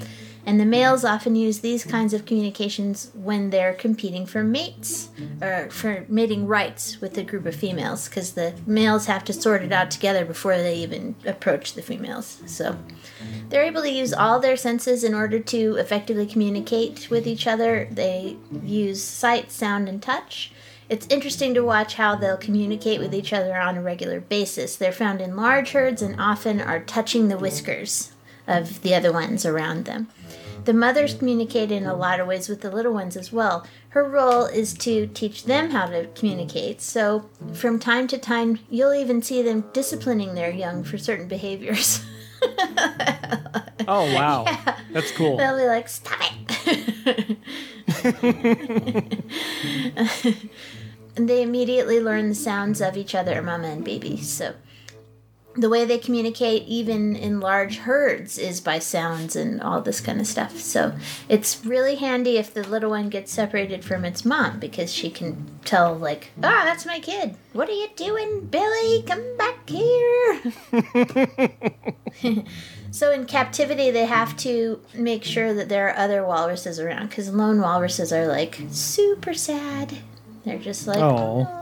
And 0.49 0.59
the 0.59 0.65
males 0.65 1.05
often 1.05 1.37
use 1.37 1.59
these 1.59 1.85
kinds 1.85 2.15
of 2.15 2.25
communications 2.25 3.11
when 3.13 3.51
they're 3.51 3.75
competing 3.75 4.25
for 4.25 4.43
mates 4.43 5.11
or 5.43 5.69
for 5.71 6.07
mating 6.09 6.47
rights 6.47 7.03
with 7.03 7.19
a 7.19 7.23
group 7.23 7.45
of 7.45 7.55
females 7.55 8.09
because 8.09 8.33
the 8.33 8.55
males 8.67 9.05
have 9.05 9.25
to 9.25 9.35
sort 9.35 9.63
it 9.63 9.73
out 9.73 9.91
together 9.91 10.25
before 10.25 10.57
they 10.57 10.77
even 10.77 11.17
approach 11.27 11.75
the 11.75 11.83
females. 11.83 12.41
So 12.47 12.79
they're 13.51 13.65
able 13.65 13.83
to 13.83 13.91
use 13.91 14.15
all 14.15 14.41
their 14.41 14.57
senses 14.57 15.05
in 15.05 15.13
order 15.13 15.39
to 15.39 15.77
effectively 15.77 16.25
communicate 16.25 17.11
with 17.11 17.27
each 17.27 17.47
other. 17.47 17.87
They 17.91 18.39
use 18.63 19.05
sight, 19.05 19.53
sound, 19.53 19.87
and 19.87 20.03
touch. 20.03 20.51
It's 20.89 21.07
interesting 21.11 21.53
to 21.53 21.61
watch 21.61 21.97
how 21.97 22.15
they'll 22.17 22.39
communicate 22.39 23.01
with 23.01 23.15
each 23.15 23.35
other 23.35 23.55
on 23.55 23.77
a 23.77 23.83
regular 23.83 24.23
basis. 24.23 24.77
They're 24.77 24.93
found 24.93 25.21
in 25.21 25.37
large 25.37 25.73
herds 25.73 26.01
and 26.01 26.19
often 26.19 26.59
are 26.59 26.81
touching 26.81 27.29
the 27.29 27.37
whiskers 27.37 28.13
of 28.49 28.83
the 28.83 28.95
other 28.95 29.13
ones 29.13 29.47
around 29.47 29.85
them. 29.85 30.09
The 30.65 30.73
mothers 30.73 31.15
communicate 31.15 31.71
in 31.71 31.87
a 31.87 31.95
lot 31.95 32.19
of 32.19 32.27
ways 32.27 32.49
with 32.49 32.63
the 32.63 32.71
little 32.71 32.93
ones 32.93 33.17
as 33.17 33.33
well. 33.33 33.65
Her 33.91 34.03
role 34.03 34.45
is 34.47 34.75
to 34.79 35.07
teach 35.07 35.45
them 35.45 35.71
how 35.71 35.87
to 35.87 36.09
communicate. 36.09 36.81
So, 36.81 37.31
from 37.55 37.79
time 37.79 38.09
to 38.09 38.19
time, 38.19 38.59
you'll 38.69 38.93
even 38.93 39.23
see 39.23 39.41
them 39.43 39.65
disciplining 39.73 40.35
their 40.35 40.51
young 40.51 40.83
for 40.83 40.99
certain 40.99 41.29
behaviors. 41.29 42.05
Oh 43.89 44.05
wow! 44.15 44.45
That's 44.93 45.11
cool. 45.13 45.39
They'll 45.39 45.57
be 45.57 45.65
like, 45.65 45.89
stop 45.89 46.21
it. 46.67 47.39
and 51.17 51.29
they 51.29 51.43
immediately 51.43 51.99
learn 51.99 52.29
the 52.29 52.35
sounds 52.35 52.83
of 52.83 52.99
each 52.99 53.15
other, 53.15 53.41
mama 53.41 53.69
and 53.69 53.83
baby. 53.83 54.19
So 54.19 54.55
the 55.61 55.69
way 55.69 55.85
they 55.85 55.99
communicate, 55.99 56.65
even 56.67 57.17
in 57.17 57.41
large 57.41 57.79
herds, 57.79 58.39
is 58.39 58.61
by 58.61 58.79
sounds 58.79 59.37
and 59.37 59.61
all 59.61 59.81
this 59.81 60.01
kind 60.01 60.21
of 60.21 60.27
stuff. 60.27 60.59
So 60.59 60.95
it's 61.29 61.65
really 61.65 61.97
handy 61.97 62.37
if 62.37 62.55
the 62.55 62.67
little 62.67 62.91
one 62.91 63.09
gets 63.09 63.33
separated 63.33 63.85
from 63.85 64.05
its 64.05 64.25
mom 64.25 64.59
because 64.59 64.93
she 64.93 65.11
can 65.11 65.47
tell, 65.65 65.95
like, 65.95 66.31
ah, 66.39 66.63
that's 66.65 66.87
my 66.87 67.01
kid. 67.01 67.37
What 67.53 67.69
are 67.69 67.73
you 67.73 67.89
doing, 67.97 68.47
Billy? 68.47 69.03
Come 69.03 69.37
back 69.37 69.69
here. 69.69 70.43
So 72.91 73.13
in 73.13 73.27
captivity, 73.27 73.91
they 73.91 74.07
have 74.07 74.37
to 74.39 74.81
make 74.95 75.23
sure 75.23 75.53
that 75.53 75.69
there 75.69 75.89
are 75.89 75.97
other 75.97 76.25
walruses 76.25 76.81
around 76.81 77.09
because 77.09 77.29
lone 77.29 77.61
walruses 77.61 78.13
are 78.13 78.27
like 78.27 78.61
super 78.71 79.35
sad. 79.35 79.99
They're 80.45 80.59
just 80.59 80.87
like, 80.87 80.99
Aw. 80.99 81.03
oh, 81.03 81.58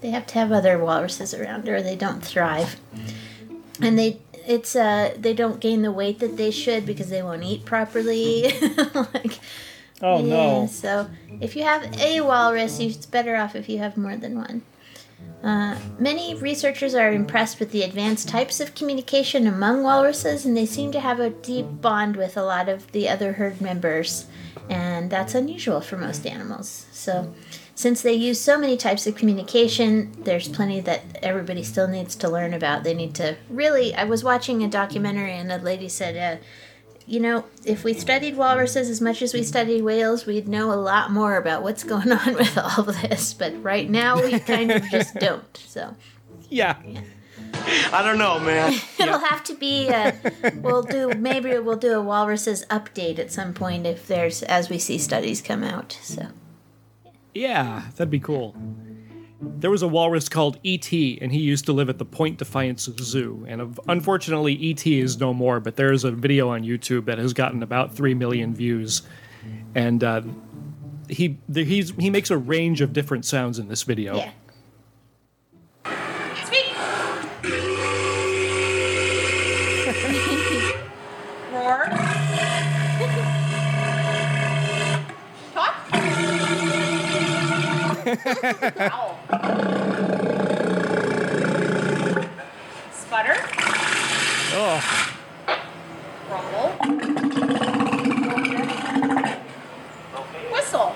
They 0.00 0.10
have 0.10 0.26
to 0.28 0.34
have 0.34 0.52
other 0.52 0.78
walruses 0.78 1.34
around, 1.34 1.68
or 1.68 1.82
they 1.82 1.96
don't 1.96 2.24
thrive. 2.24 2.76
And 3.80 3.98
they, 3.98 4.18
it's 4.46 4.74
uh, 4.74 5.14
they 5.18 5.34
don't 5.34 5.60
gain 5.60 5.82
the 5.82 5.92
weight 5.92 6.18
that 6.20 6.36
they 6.36 6.50
should 6.50 6.86
because 6.86 7.10
they 7.10 7.22
won't 7.22 7.42
eat 7.42 7.64
properly. 7.64 8.52
like, 8.94 9.38
Oh 10.02 10.24
yeah, 10.24 10.60
no! 10.62 10.66
so 10.66 11.10
if 11.40 11.54
you 11.56 11.64
have 11.64 12.00
a 12.00 12.20
walrus, 12.22 12.80
it's 12.80 13.04
better 13.04 13.36
off 13.36 13.54
if 13.54 13.68
you 13.68 13.78
have 13.78 13.96
more 13.96 14.16
than 14.16 14.36
one. 14.36 14.62
Uh, 15.42 15.78
many 15.98 16.34
researchers 16.34 16.94
are 16.94 17.12
impressed 17.12 17.58
with 17.60 17.70
the 17.70 17.82
advanced 17.82 18.28
types 18.28 18.60
of 18.60 18.74
communication 18.74 19.46
among 19.46 19.82
walruses, 19.82 20.44
and 20.44 20.56
they 20.56 20.66
seem 20.66 20.92
to 20.92 21.00
have 21.00 21.18
a 21.18 21.30
deep 21.30 21.66
bond 21.80 22.16
with 22.16 22.36
a 22.36 22.42
lot 22.42 22.68
of 22.68 22.90
the 22.92 23.08
other 23.08 23.34
herd 23.34 23.60
members, 23.60 24.26
and 24.68 25.10
that's 25.10 25.34
unusual 25.34 25.80
for 25.80 25.96
most 25.96 26.26
animals. 26.26 26.86
So, 26.92 27.34
since 27.80 28.02
they 28.02 28.12
use 28.12 28.38
so 28.38 28.58
many 28.58 28.76
types 28.76 29.06
of 29.06 29.16
communication, 29.16 30.12
there's 30.24 30.48
plenty 30.48 30.80
that 30.80 31.02
everybody 31.22 31.62
still 31.62 31.88
needs 31.88 32.14
to 32.16 32.28
learn 32.28 32.52
about. 32.52 32.84
They 32.84 32.92
need 32.92 33.14
to 33.14 33.38
really. 33.48 33.94
I 33.94 34.04
was 34.04 34.22
watching 34.22 34.62
a 34.62 34.68
documentary, 34.68 35.32
and 35.32 35.50
a 35.50 35.56
lady 35.56 35.88
said, 35.88 36.14
uh, 36.14 36.44
you 37.06 37.20
know, 37.20 37.46
if 37.64 37.82
we 37.82 37.94
studied 37.94 38.36
walruses 38.36 38.90
as 38.90 39.00
much 39.00 39.22
as 39.22 39.32
we 39.32 39.42
studied 39.42 39.80
whales, 39.82 40.26
we'd 40.26 40.46
know 40.46 40.70
a 40.70 40.76
lot 40.76 41.10
more 41.10 41.38
about 41.38 41.62
what's 41.62 41.82
going 41.82 42.12
on 42.22 42.34
with 42.34 42.58
all 42.58 42.86
of 42.86 43.00
this. 43.00 43.32
But 43.32 43.54
right 43.64 43.88
now, 43.88 44.22
we 44.22 44.38
kind 44.40 44.70
of 44.70 44.82
just 44.90 45.14
don't. 45.28 45.56
So, 45.56 45.96
Yeah. 46.50 46.76
I 47.92 48.02
don't 48.02 48.18
know, 48.18 48.38
man. 48.38 48.74
It'll 49.00 49.18
have 49.18 49.42
to 49.44 49.54
be. 49.54 49.88
Uh, 49.88 50.12
we'll 50.56 50.82
do 50.82 51.14
maybe 51.14 51.58
we'll 51.58 51.76
do 51.76 51.94
a 51.94 52.02
walruses 52.02 52.66
update 52.66 53.18
at 53.18 53.32
some 53.32 53.54
point 53.54 53.86
if 53.86 54.06
there's 54.06 54.42
as 54.42 54.68
we 54.68 54.78
see 54.78 54.98
studies 54.98 55.40
come 55.40 55.64
out. 55.64 55.98
So 56.02 56.28
Yeah, 57.34 57.82
that'd 57.96 58.10
be 58.10 58.20
cool. 58.20 58.54
There 59.40 59.70
was 59.70 59.82
a 59.82 59.88
walrus 59.88 60.28
called 60.28 60.58
E.T., 60.62 61.18
and 61.22 61.32
he 61.32 61.40
used 61.40 61.64
to 61.66 61.72
live 61.72 61.88
at 61.88 61.98
the 61.98 62.04
Point 62.04 62.38
Defiance 62.38 62.88
Zoo. 63.00 63.44
And 63.48 63.78
unfortunately, 63.88 64.52
E.T. 64.54 65.00
is 65.00 65.18
no 65.18 65.32
more, 65.32 65.60
but 65.60 65.76
there's 65.76 66.04
a 66.04 66.10
video 66.10 66.50
on 66.50 66.62
YouTube 66.62 67.06
that 67.06 67.18
has 67.18 67.32
gotten 67.32 67.62
about 67.62 67.94
3 67.94 68.12
million 68.14 68.54
views. 68.54 69.02
And 69.74 70.04
uh, 70.04 70.20
he, 71.08 71.38
there, 71.48 71.64
he's, 71.64 71.92
he 71.92 72.10
makes 72.10 72.30
a 72.30 72.36
range 72.36 72.82
of 72.82 72.92
different 72.92 73.24
sounds 73.24 73.58
in 73.58 73.68
this 73.68 73.82
video. 73.84 74.16
yeah, 74.16 74.30
Speak. 76.44 76.76
Roar. 81.52 81.86
Growl. 88.16 89.18
Sputter. 92.92 93.36
Oh, 94.52 94.80
Rumble. 96.28 96.68
Whistle. 100.52 100.94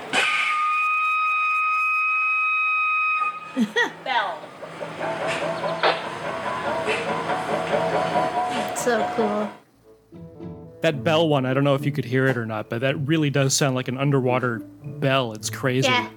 Bell. 4.04 4.38
so 8.76 9.12
cool. 9.16 9.50
that 10.82 11.02
bell 11.04 11.28
one, 11.28 11.46
I 11.46 11.54
don't 11.54 11.64
know 11.64 11.74
if 11.74 11.86
you 11.86 11.92
could 11.92 12.04
hear 12.04 12.26
it 12.26 12.36
or 12.36 12.44
not, 12.44 12.68
but 12.68 12.80
that 12.82 12.96
really 13.06 13.30
does 13.30 13.54
sound 13.54 13.74
like 13.74 13.88
an 13.88 13.96
underwater 13.96 14.58
bell. 14.84 15.32
It's 15.32 15.48
crazy. 15.50 15.88
Yeah, 15.88 16.08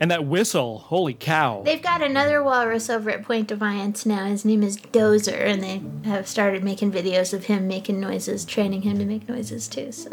And 0.00 0.10
that 0.12 0.24
whistle, 0.26 0.78
holy 0.78 1.14
cow. 1.14 1.62
they've 1.64 1.82
got 1.82 2.02
another 2.02 2.42
walrus 2.42 2.88
over 2.88 3.10
at 3.10 3.24
Point 3.24 3.48
Defiance 3.48 4.06
now. 4.06 4.26
His 4.26 4.44
name 4.44 4.62
is 4.62 4.76
Dozer, 4.76 5.40
and 5.44 5.62
they 5.62 5.82
have 6.08 6.28
started 6.28 6.62
making 6.62 6.92
videos 6.92 7.32
of 7.34 7.46
him 7.46 7.66
making 7.66 7.98
noises, 7.98 8.44
training 8.44 8.82
him 8.82 8.98
to 8.98 9.04
make 9.04 9.28
noises 9.28 9.66
too. 9.66 9.90
So, 9.90 10.10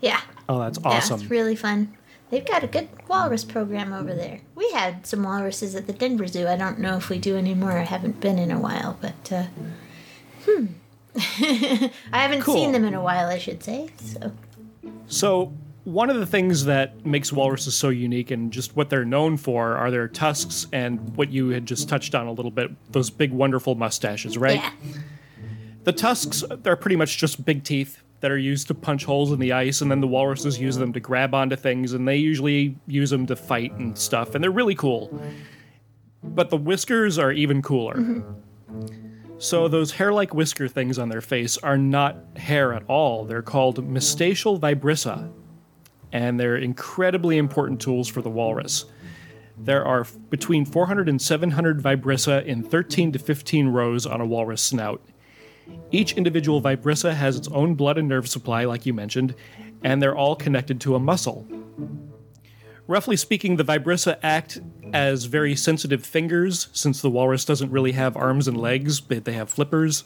yeah, 0.00 0.20
oh, 0.48 0.58
that's 0.60 0.78
yeah, 0.82 0.88
awesome. 0.88 1.20
it's 1.20 1.30
really 1.30 1.56
fun. 1.56 1.94
They've 2.30 2.44
got 2.46 2.62
a 2.64 2.66
good 2.66 2.88
walrus 3.06 3.44
program 3.44 3.92
over 3.92 4.14
there. 4.14 4.40
We 4.54 4.70
had 4.72 5.06
some 5.06 5.22
walruses 5.22 5.74
at 5.74 5.86
the 5.86 5.92
Denver 5.94 6.26
Zoo. 6.26 6.46
I 6.46 6.56
don't 6.56 6.78
know 6.78 6.96
if 6.96 7.08
we 7.08 7.18
do 7.18 7.36
anymore. 7.36 7.72
I 7.72 7.84
haven't 7.84 8.20
been 8.20 8.38
in 8.38 8.50
a 8.50 8.58
while, 8.60 8.98
but 9.00 9.32
uh, 9.32 9.44
hmm, 10.46 10.66
I 11.16 11.90
haven't 12.12 12.42
Cool. 12.42 12.54
seen 12.54 12.72
them 12.72 12.84
in 12.84 12.94
a 12.94 13.02
while. 13.02 13.28
I 13.28 13.38
should 13.38 13.62
say. 13.62 13.90
So 13.98 14.32
So, 15.06 15.52
one 15.88 16.10
of 16.10 16.16
the 16.16 16.26
things 16.26 16.66
that 16.66 17.06
makes 17.06 17.32
walruses 17.32 17.74
so 17.74 17.88
unique 17.88 18.30
and 18.30 18.52
just 18.52 18.76
what 18.76 18.90
they're 18.90 19.06
known 19.06 19.38
for 19.38 19.76
are 19.76 19.90
their 19.90 20.06
tusks 20.06 20.66
and 20.72 21.16
what 21.16 21.30
you 21.30 21.48
had 21.48 21.64
just 21.64 21.88
touched 21.88 22.14
on 22.14 22.26
a 22.26 22.32
little 22.32 22.50
bit 22.50 22.70
those 22.92 23.08
big, 23.08 23.32
wonderful 23.32 23.74
mustaches, 23.74 24.36
right? 24.36 24.56
yeah, 24.56 24.72
The 25.84 25.92
tusks, 25.92 26.44
they're 26.62 26.76
pretty 26.76 26.96
much 26.96 27.16
just 27.16 27.42
big 27.44 27.64
teeth 27.64 28.02
that 28.20 28.30
are 28.30 28.38
used 28.38 28.66
to 28.68 28.74
punch 28.74 29.04
holes 29.04 29.32
in 29.32 29.38
the 29.38 29.52
ice, 29.52 29.80
and 29.80 29.90
then 29.90 30.00
the 30.00 30.06
walruses 30.06 30.58
use 30.58 30.76
them 30.76 30.92
to 30.92 31.00
grab 31.00 31.34
onto 31.34 31.56
things, 31.56 31.94
and 31.94 32.06
they 32.06 32.16
usually 32.16 32.76
use 32.86 33.08
them 33.10 33.26
to 33.26 33.36
fight 33.36 33.72
and 33.72 33.96
stuff, 33.96 34.34
and 34.34 34.44
they're 34.44 34.50
really 34.50 34.74
cool. 34.74 35.22
But 36.22 36.50
the 36.50 36.56
whiskers 36.56 37.18
are 37.18 37.32
even 37.32 37.62
cooler. 37.62 37.94
Mm-hmm. 37.94 39.38
So, 39.38 39.68
those 39.68 39.92
hair 39.92 40.12
like 40.12 40.34
whisker 40.34 40.66
things 40.66 40.98
on 40.98 41.08
their 41.08 41.20
face 41.20 41.56
are 41.58 41.78
not 41.78 42.16
hair 42.36 42.74
at 42.74 42.82
all. 42.88 43.24
They're 43.24 43.40
called 43.40 43.76
mystacial 43.88 44.58
vibrissa, 44.58 45.32
and 46.12 46.38
they're 46.38 46.56
incredibly 46.56 47.38
important 47.38 47.80
tools 47.80 48.08
for 48.08 48.22
the 48.22 48.30
walrus. 48.30 48.84
There 49.56 49.84
are 49.84 50.06
between 50.30 50.64
400 50.64 51.08
and 51.08 51.20
700 51.20 51.82
vibrissa 51.82 52.44
in 52.44 52.62
13 52.62 53.12
to 53.12 53.18
15 53.18 53.68
rows 53.68 54.06
on 54.06 54.20
a 54.20 54.26
walrus 54.26 54.62
snout. 54.62 55.02
Each 55.90 56.12
individual 56.12 56.62
vibrissa 56.62 57.14
has 57.14 57.36
its 57.36 57.48
own 57.48 57.74
blood 57.74 57.98
and 57.98 58.08
nerve 58.08 58.28
supply, 58.28 58.64
like 58.64 58.86
you 58.86 58.94
mentioned, 58.94 59.34
and 59.82 60.00
they're 60.00 60.16
all 60.16 60.36
connected 60.36 60.80
to 60.82 60.94
a 60.94 61.00
muscle. 61.00 61.46
Roughly 62.86 63.16
speaking, 63.16 63.56
the 63.56 63.64
vibrissa 63.64 64.18
act 64.22 64.60
as 64.94 65.24
very 65.24 65.54
sensitive 65.54 66.06
fingers, 66.06 66.68
since 66.72 67.02
the 67.02 67.10
walrus 67.10 67.44
doesn't 67.44 67.70
really 67.70 67.92
have 67.92 68.16
arms 68.16 68.48
and 68.48 68.56
legs, 68.56 69.00
but 69.00 69.24
they 69.24 69.32
have 69.32 69.50
flippers. 69.50 70.04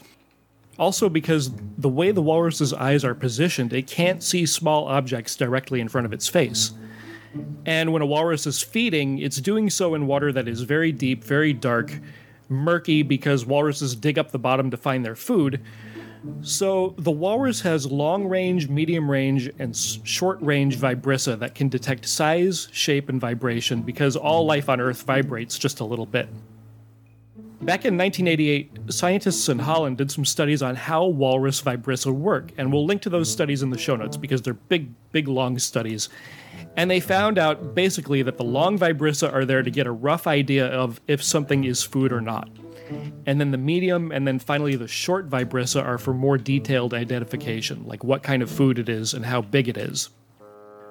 Also, 0.79 1.09
because 1.09 1.51
the 1.79 1.89
way 1.89 2.13
the 2.13 2.23
walrus's 2.23 2.73
eyes 2.73 3.05
are 3.05 3.15
positioned, 3.15 3.73
it 3.73 3.87
can't 3.87 4.23
see 4.23 4.47
small 4.47 4.89
objects 4.89 5.37
directly 5.37 5.81
in 5.81 5.89
front 5.89 6.07
of 6.07 6.13
its 6.13 6.29
face. 6.29 6.73
And 7.67 7.93
when 7.93 8.03
a 8.03 8.07
walrus 8.07 8.47
is 8.47 8.63
feeding, 8.63 9.19
it's 9.19 9.41
doing 9.41 9.71
so 9.71 9.95
in 9.95 10.07
water 10.07 10.33
that 10.33 10.49
is 10.49 10.63
very 10.63 10.93
deep, 10.93 11.25
very 11.25 11.53
dark, 11.53 11.99
murky 12.49 13.03
because 13.03 13.47
walruses 13.47 13.95
dig 13.95 14.19
up 14.19 14.31
the 14.31 14.39
bottom 14.39 14.71
to 14.71 14.77
find 14.77 15.05
their 15.05 15.17
food. 15.17 15.61
So 16.43 16.95
the 16.99 17.11
walrus 17.11 17.63
has 17.63 17.91
long 17.91 18.27
range, 18.27 18.69
medium 18.69 19.11
range, 19.11 19.51
and 19.59 19.77
short 19.77 20.41
range 20.41 20.79
vibrissa 20.79 21.39
that 21.41 21.55
can 21.55 21.69
detect 21.69 22.07
size, 22.07 22.69
shape, 22.71 23.09
and 23.09 23.21
vibration 23.21 23.83
because 23.83 24.15
all 24.15 24.47
life 24.47 24.69
on 24.69 24.81
Earth 24.81 25.03
vibrates 25.03 25.59
just 25.59 25.81
a 25.81 25.85
little 25.85 26.07
bit. 26.07 26.29
Back 27.63 27.85
in 27.85 27.97
1988, 27.97 28.93
scientists 28.93 29.49
in 29.49 29.61
Holland 29.61 29.97
did 29.97 30.11
some 30.11 30.25
studies 30.25 30.63
on 30.63 30.75
how 30.75 31.07
walrus 31.07 31.63
vibrissa 31.63 32.13
work, 32.13 32.51
and 32.59 32.73
we'll 32.73 32.85
link 32.85 33.03
to 33.03 33.09
those 33.09 33.31
studies 33.31 33.63
in 33.63 33.71
the 33.71 33.79
show 33.79 33.95
notes 33.95 34.17
because 34.17 34.43
they're 34.43 34.53
big, 34.53 34.93
big, 35.13 35.29
long 35.29 35.57
studies. 35.61 36.09
And 36.77 36.91
they 36.91 36.99
found 36.99 37.39
out 37.39 37.73
basically 37.73 38.23
that 38.23 38.37
the 38.37 38.43
long 38.43 38.77
vibrissa 38.77 39.33
are 39.33 39.45
there 39.45 39.63
to 39.63 39.71
get 39.71 39.87
a 39.87 39.93
rough 39.93 40.27
idea 40.27 40.67
of 40.67 41.01
if 41.07 41.23
something 41.23 41.63
is 41.63 41.85
food 41.85 42.13
or 42.13 42.21
not. 42.21 42.51
And 43.27 43.41
then 43.41 43.53
the 43.53 43.59
medium 43.59 44.11
and 44.11 44.27
then 44.27 44.41
finally 44.41 44.75
the 44.75 44.89
short 44.89 45.31
vibrissa 45.31 45.85
are 45.85 45.99
for 45.99 46.13
more 46.13 46.39
detailed 46.39 46.93
identification, 46.93 47.87
like 47.87 48.03
what 48.03 48.25
kind 48.25 48.43
of 48.43 48.51
food 48.51 48.81
it 48.81 48.89
is 48.89 49.15
and 49.15 49.25
how 49.25 49.41
big 49.41 49.69
it 49.69 49.77
is. 49.77 50.11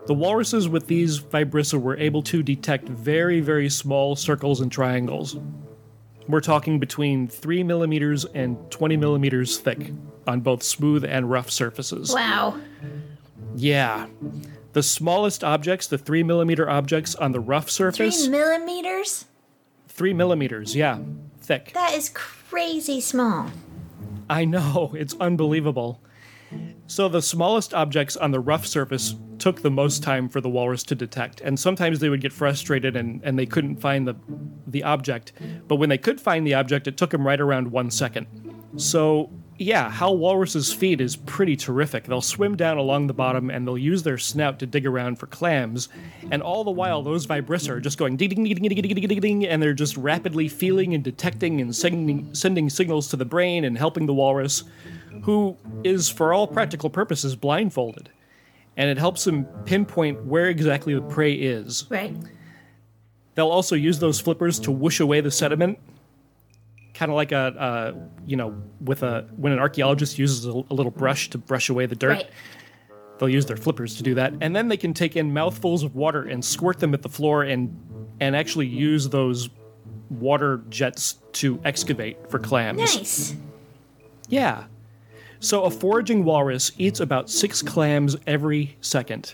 The 0.08 0.14
walruses 0.14 0.70
with 0.70 0.88
these 0.88 1.20
vibrissa 1.20 1.82
were 1.82 1.98
able 1.98 2.24
to 2.24 2.42
detect 2.42 2.88
very, 2.88 3.42
very 3.42 3.70
small 3.70 4.16
circles 4.16 4.62
and 4.62 4.72
triangles. 4.72 5.38
We're 6.32 6.40
talking 6.42 6.80
between 6.80 7.28
3 7.28 7.64
millimeters 7.64 8.26
and 8.26 8.58
20 8.72 8.98
millimeters 8.98 9.58
thick 9.60 9.92
on 10.26 10.40
both 10.42 10.64
smooth 10.64 11.04
and 11.04 11.30
rough 11.30 11.52
surfaces. 11.52 12.14
wow, 12.14 12.58
Yeah. 13.56 14.08
The 14.74 14.82
smallest 14.84 15.44
objects, 15.44 15.88
the 15.88 15.98
3 15.98 16.24
millimeter 16.24 16.70
objects 16.70 17.14
on 17.16 17.34
the 17.34 17.42
rough 17.42 17.70
surface. 17.70 18.22
three 18.24 18.32
millimeters. 18.32 19.26
3 19.90 20.14
millimeters, 20.14 20.74
yeah, 20.74 21.00
thick. 21.42 21.72
That 21.74 21.94
is 21.94 22.10
crazy 22.14 23.02
small. 23.02 23.48
I 24.30 24.46
know, 24.46 24.94
it's 24.98 25.14
unbelievable. 25.20 26.00
So 26.88 27.08
the 27.08 27.22
smallest 27.22 27.74
objects 27.74 28.18
on 28.18 28.32
the 28.32 28.40
rough 28.40 28.66
surface 28.66 29.16
took 29.40 29.62
the 29.62 29.72
most 29.72 30.04
time 30.04 30.30
for 30.30 30.42
the 30.42 30.50
walrus 30.50 30.84
to 30.84 30.96
detect, 30.96 31.42
and 31.42 31.60
sometimes 31.60 32.00
they 32.00 32.10
would 32.10 32.22
get 32.22 32.34
frustrated 32.34 32.96
and, 32.96 33.22
and 33.24 33.40
they 33.40 33.46
couldn't 33.46 33.78
find 33.78 34.08
the 34.08 34.16
the 34.68 34.84
object. 34.84 35.34
But 35.68 35.78
when 35.78 35.90
they 35.90 35.98
could 35.98 36.22
find 36.22 36.46
the 36.46 36.54
object, 36.54 36.88
it 36.88 36.98
took 36.98 37.10
them 37.10 37.26
right 37.26 37.42
around 37.42 37.72
one 37.72 37.90
second. 37.92 38.28
So 38.78 39.30
yeah, 39.58 39.92
how 39.92 40.12
walruses 40.12 40.74
feed 40.74 41.02
is 41.02 41.16
pretty 41.16 41.56
terrific. 41.56 42.06
They'll 42.06 42.22
swim 42.22 42.56
down 42.56 42.78
along 42.78 43.06
the 43.06 43.14
bottom 43.14 43.52
and 43.52 43.68
they'll 43.68 43.78
use 43.78 44.02
their 44.02 44.18
snout 44.18 44.58
to 44.60 44.66
dig 44.66 44.88
around 44.88 45.18
for 45.18 45.28
clams, 45.28 45.88
and 46.32 46.42
all 46.42 46.64
the 46.64 46.72
while 46.72 47.04
those 47.04 47.28
vibrissa 47.28 47.70
are 47.70 47.80
just 47.80 47.98
going 47.98 48.18
ding 48.18 48.30
ding 48.30 48.44
ding 48.44 48.56
ding 48.56 48.70
ding 48.70 48.82
ding 48.82 49.08
ding 49.08 49.20
ding, 49.20 49.46
and 49.46 49.62
they're 49.62 49.74
just 49.74 49.98
rapidly 49.98 50.48
feeling 50.48 50.94
and 50.94 51.04
detecting 51.04 51.62
and 51.62 51.76
sending 51.76 52.34
sending 52.34 52.70
signals 52.70 53.08
to 53.10 53.18
the 53.18 53.26
brain 53.26 53.64
and 53.64 53.78
helping 53.78 54.08
the 54.08 54.14
walrus, 54.14 54.64
who 55.24 55.58
is 55.84 56.10
for 56.10 56.34
all 56.34 56.48
practical 56.48 56.90
purposes 56.90 57.36
blindfolded, 57.36 58.10
and 58.78 58.90
it 58.90 58.98
helps 58.98 59.26
him 59.26 59.46
pinpoint 59.66 60.26
where 60.26 60.48
exactly 60.48 60.94
the 60.94 61.02
prey 61.02 61.34
is. 61.34 61.86
Right. 61.90 62.16
They'll 63.36 63.50
also 63.50 63.76
use 63.76 64.00
those 64.00 64.20
flippers 64.20 64.60
to 64.62 64.72
whoosh 64.72 65.00
away 65.00 65.22
the 65.22 65.32
sediment, 65.32 65.80
kind 66.94 67.12
of 67.12 67.16
like 67.16 67.32
a, 67.32 67.38
uh, 67.38 67.94
you 68.26 68.36
know, 68.36 68.62
with 68.82 69.04
a 69.04 69.28
when 69.36 69.54
an 69.54 69.60
archaeologist 69.60 70.20
uses 70.20 70.46
a, 70.46 70.52
a 70.52 70.74
little 70.74 70.92
brush 70.92 71.30
to 71.32 71.38
brush 71.38 71.70
away 71.70 71.86
the 71.86 71.96
dirt. 71.96 72.10
Right. 72.10 72.30
They'll 73.20 73.30
use 73.30 73.46
their 73.46 73.58
flippers 73.58 73.96
to 73.98 74.04
do 74.04 74.16
that, 74.16 74.34
and 74.42 74.56
then 74.56 74.68
they 74.68 74.78
can 74.78 74.94
take 74.94 75.16
in 75.16 75.32
mouthfuls 75.32 75.84
of 75.84 75.96
water 75.96 76.24
and 76.24 76.44
squirt 76.44 76.80
them 76.80 76.94
at 76.94 77.04
the 77.04 77.10
floor 77.10 77.44
and 77.44 77.78
and 78.20 78.36
actually 78.36 78.68
use 78.68 79.10
those 79.10 79.50
water 80.10 80.62
jets 80.70 81.18
to 81.34 81.60
excavate 81.64 82.18
for 82.30 82.40
clams. 82.40 82.80
Nice. 82.80 83.36
Yeah. 84.28 84.66
So 85.42 85.64
a 85.64 85.72
foraging 85.72 86.24
walrus 86.24 86.72
eats 86.78 87.00
about 87.00 87.30
six 87.30 87.64
clams 87.64 88.16
every 88.28 88.78
second. 88.80 89.34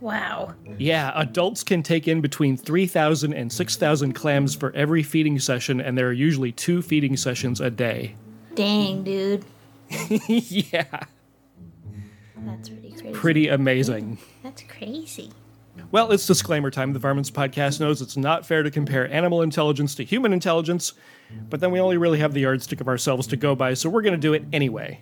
Wow. 0.00 0.54
Yeah, 0.78 1.12
adults 1.14 1.64
can 1.64 1.82
take 1.82 2.06
in 2.06 2.20
between 2.20 2.58
3,000 2.58 3.32
and 3.32 3.50
6,000 3.50 4.12
clams 4.12 4.54
for 4.54 4.70
every 4.74 5.02
feeding 5.02 5.38
session, 5.38 5.80
and 5.80 5.96
there 5.96 6.08
are 6.08 6.12
usually 6.12 6.52
two 6.52 6.82
feeding 6.82 7.16
sessions 7.16 7.60
a 7.60 7.70
day. 7.70 8.16
Dang, 8.54 9.02
dude. 9.02 9.46
yeah. 10.28 10.84
That's 12.36 12.68
pretty 12.68 12.92
crazy. 12.92 13.12
Pretty 13.12 13.48
amazing. 13.48 14.18
That's 14.42 14.62
crazy. 14.64 15.32
Well, 15.90 16.12
it's 16.12 16.26
disclaimer 16.26 16.70
time. 16.70 16.92
The 16.92 16.98
Varmints 16.98 17.30
podcast 17.30 17.80
knows 17.80 18.02
it's 18.02 18.16
not 18.16 18.44
fair 18.44 18.62
to 18.62 18.70
compare 18.70 19.10
animal 19.10 19.40
intelligence 19.40 19.94
to 19.94 20.04
human 20.04 20.34
intelligence, 20.34 20.92
but 21.48 21.60
then 21.60 21.70
we 21.70 21.80
only 21.80 21.96
really 21.96 22.18
have 22.18 22.34
the 22.34 22.40
yardstick 22.40 22.82
of 22.82 22.88
ourselves 22.88 23.26
to 23.28 23.36
go 23.36 23.54
by, 23.54 23.72
so 23.72 23.88
we're 23.88 24.02
going 24.02 24.14
to 24.14 24.18
do 24.18 24.34
it 24.34 24.44
anyway. 24.52 25.00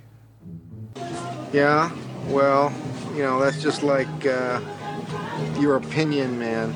Yeah, 1.52 1.90
well, 2.26 2.72
you 3.14 3.22
know, 3.22 3.40
that's 3.40 3.62
just 3.62 3.82
like 3.82 4.26
uh, 4.26 4.60
your 5.58 5.76
opinion, 5.76 6.38
man. 6.38 6.74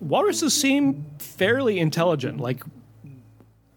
Walruses 0.00 0.54
seem 0.54 1.04
fairly 1.18 1.78
intelligent. 1.78 2.40
Like, 2.40 2.62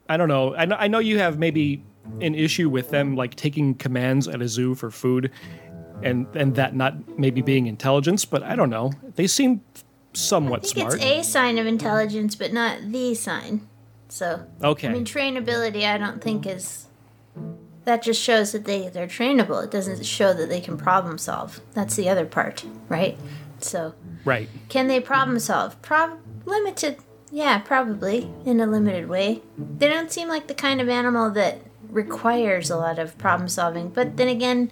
I 0.08 0.18
don't 0.18 0.28
know. 0.28 0.56
I 0.56 0.66
know, 0.66 0.76
I 0.78 0.88
know 0.88 1.00
you 1.00 1.20
have 1.20 1.38
maybe 1.38 1.84
an 2.22 2.36
issue 2.36 2.70
with 2.70 2.90
them 2.90 3.16
like 3.16 3.36
taking 3.36 3.76
commands 3.76 4.28
at 4.28 4.42
a 4.42 4.48
zoo 4.48 4.76
for 4.76 4.90
food, 4.90 5.32
and 6.02 6.28
and 6.36 6.56
that 6.56 6.76
not 6.76 7.20
maybe 7.20 7.42
being 7.42 7.68
intelligence, 7.68 8.24
but 8.24 8.44
I 8.44 8.56
don't 8.56 8.70
know. 8.70 8.94
They 9.16 9.28
seem 9.28 9.62
somewhat 10.14 10.60
I 10.60 10.64
think 10.64 10.92
smart. 10.92 10.94
it's 10.96 11.04
a 11.04 11.24
sign 11.24 11.58
of 11.58 11.68
intelligence, 11.68 12.36
but 12.36 12.54
not 12.54 12.78
the 12.92 13.16
sign. 13.16 13.68
So, 14.10 14.46
okay. 14.64 14.90
I 14.90 14.94
mean, 14.94 15.06
trainability, 15.06 15.86
I 15.86 15.98
don't 15.98 16.22
think 16.22 16.46
is. 16.46 16.88
That 17.86 18.04
just 18.04 18.22
shows 18.22 18.52
that 18.52 18.66
they, 18.66 18.90
they're 18.90 19.08
trainable. 19.08 19.64
It 19.64 19.72
doesn't 19.72 20.06
show 20.06 20.34
that 20.34 20.50
they 20.50 20.62
can 20.62 20.78
problem 20.78 21.18
solve. 21.18 21.62
That's 21.74 21.96
the 21.96 22.10
other 22.10 22.26
part, 22.26 22.64
right? 22.90 23.18
So, 23.60 23.96
right. 24.24 24.50
can 24.70 24.88
they 24.88 25.00
problem 25.00 25.40
solve? 25.40 25.82
Prob 25.82 26.20
limited. 26.46 26.98
Yeah, 27.32 27.60
probably 27.60 28.30
in 28.46 28.60
a 28.60 28.68
limited 28.68 29.08
way. 29.08 29.42
They 29.58 29.90
don't 29.90 30.12
seem 30.12 30.28
like 30.28 30.48
the 30.48 30.54
kind 30.54 30.82
of 30.82 30.90
animal 30.90 31.32
that 31.32 31.60
requires 31.90 32.70
a 32.70 32.78
lot 32.78 33.00
of 33.00 33.18
problem 33.18 33.50
solving. 33.50 33.90
But 33.90 34.18
then 34.18 34.28
again, 34.28 34.72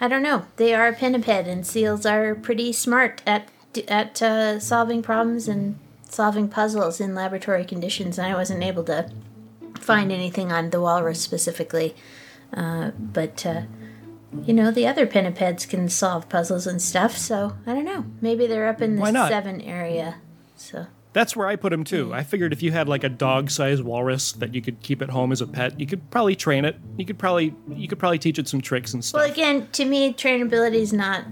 I 0.00 0.08
don't 0.08 0.22
know. 0.22 0.46
They 0.56 0.74
are 0.74 0.88
a 0.88 0.92
pinniped, 0.94 1.28
and 1.28 1.66
seals 1.66 2.06
are 2.06 2.34
pretty 2.34 2.72
smart 2.72 3.22
at 3.26 3.48
at 3.86 4.20
uh, 4.20 4.58
solving 4.58 5.02
problems 5.02 5.46
and 5.46 5.78
solving 6.08 6.48
puzzles 6.48 7.00
in 7.00 7.14
laboratory 7.14 7.64
conditions. 7.64 8.18
And 8.18 8.26
I 8.26 8.34
wasn't 8.34 8.64
able 8.64 8.82
to 8.84 9.10
find 9.78 10.10
anything 10.10 10.50
on 10.52 10.70
the 10.70 10.80
walrus 10.80 11.20
specifically, 11.20 11.94
uh, 12.52 12.90
but. 12.98 13.44
Uh, 13.44 13.62
you 14.44 14.54
know, 14.54 14.70
the 14.70 14.86
other 14.86 15.06
pinnipeds 15.06 15.68
can 15.68 15.88
solve 15.88 16.28
puzzles 16.28 16.66
and 16.66 16.80
stuff, 16.80 17.16
so 17.16 17.56
I 17.66 17.74
don't 17.74 17.84
know. 17.84 18.04
Maybe 18.20 18.46
they're 18.46 18.68
up 18.68 18.80
in 18.80 18.96
the 18.96 19.28
seven 19.28 19.60
area. 19.60 20.18
So 20.56 20.86
That's 21.12 21.34
where 21.34 21.48
I 21.48 21.56
put 21.56 21.72
him 21.72 21.82
too. 21.82 22.14
I 22.14 22.22
figured 22.22 22.52
if 22.52 22.62
you 22.62 22.70
had 22.70 22.88
like 22.88 23.02
a 23.02 23.08
dog-sized 23.08 23.82
walrus 23.82 24.32
that 24.32 24.54
you 24.54 24.62
could 24.62 24.80
keep 24.82 25.02
at 25.02 25.10
home 25.10 25.32
as 25.32 25.40
a 25.40 25.48
pet, 25.48 25.80
you 25.80 25.86
could 25.86 26.08
probably 26.10 26.36
train 26.36 26.64
it. 26.64 26.76
You 26.96 27.04
could 27.04 27.18
probably 27.18 27.54
you 27.74 27.88
could 27.88 27.98
probably 27.98 28.20
teach 28.20 28.38
it 28.38 28.46
some 28.46 28.60
tricks 28.60 28.94
and 28.94 29.04
stuff. 29.04 29.20
Well, 29.20 29.30
again, 29.30 29.68
to 29.72 29.84
me, 29.84 30.12
trainability 30.12 30.76
is 30.76 30.92
not 30.92 31.24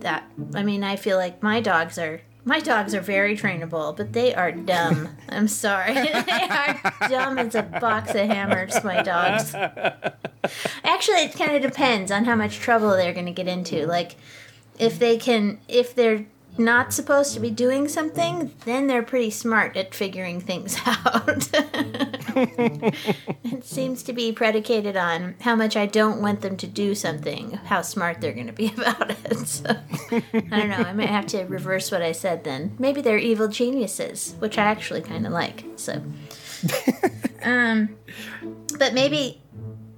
that. 0.00 0.24
I 0.54 0.62
mean, 0.62 0.82
I 0.82 0.96
feel 0.96 1.18
like 1.18 1.42
my 1.42 1.60
dogs 1.60 1.98
are 1.98 2.22
my 2.46 2.60
dogs 2.60 2.94
are 2.94 3.00
very 3.00 3.36
trainable, 3.36 3.94
but 3.94 4.12
they 4.12 4.32
are 4.32 4.52
dumb. 4.52 5.08
I'm 5.28 5.48
sorry, 5.48 5.94
they 5.94 6.12
are 6.12 6.80
dumb 7.08 7.38
as 7.38 7.56
a 7.56 7.62
box 7.62 8.10
of 8.10 8.28
hammers. 8.28 8.82
My 8.84 9.02
dogs. 9.02 9.52
Actually, 10.84 11.24
it 11.24 11.34
kind 11.34 11.56
of 11.56 11.62
depends 11.62 12.12
on 12.12 12.24
how 12.24 12.36
much 12.36 12.58
trouble 12.58 12.90
they're 12.90 13.12
going 13.12 13.26
to 13.26 13.32
get 13.32 13.48
into. 13.48 13.84
Like, 13.84 14.14
if 14.78 14.96
they 15.00 15.18
can, 15.18 15.58
if 15.66 15.92
they're 15.96 16.24
not 16.58 16.92
supposed 16.92 17.34
to 17.34 17.40
be 17.40 17.50
doing 17.50 17.88
something, 17.88 18.52
then 18.64 18.86
they're 18.86 19.02
pretty 19.02 19.30
smart 19.30 19.76
at 19.76 19.94
figuring 19.94 20.40
things 20.40 20.78
out. 20.86 21.48
it 22.34 23.64
seems 23.64 24.02
to 24.02 24.12
be 24.12 24.32
predicated 24.32 24.96
on 24.96 25.36
how 25.40 25.54
much 25.56 25.76
I 25.76 25.86
don't 25.86 26.20
want 26.20 26.40
them 26.40 26.56
to 26.58 26.66
do 26.66 26.94
something, 26.94 27.52
how 27.52 27.82
smart 27.82 28.20
they're 28.20 28.32
going 28.32 28.46
to 28.46 28.52
be 28.52 28.72
about 28.76 29.10
it. 29.10 29.48
So, 29.48 29.76
I 30.10 30.20
don't 30.30 30.68
know. 30.68 30.76
I 30.76 30.92
might 30.92 31.08
have 31.08 31.26
to 31.28 31.44
reverse 31.44 31.90
what 31.90 32.02
I 32.02 32.12
said 32.12 32.44
then. 32.44 32.74
Maybe 32.78 33.00
they're 33.00 33.18
evil 33.18 33.48
geniuses, 33.48 34.34
which 34.38 34.58
I 34.58 34.64
actually 34.64 35.02
kind 35.02 35.26
of 35.26 35.32
like. 35.32 35.64
So, 35.76 36.02
um, 37.42 37.96
but 38.78 38.94
maybe. 38.94 39.40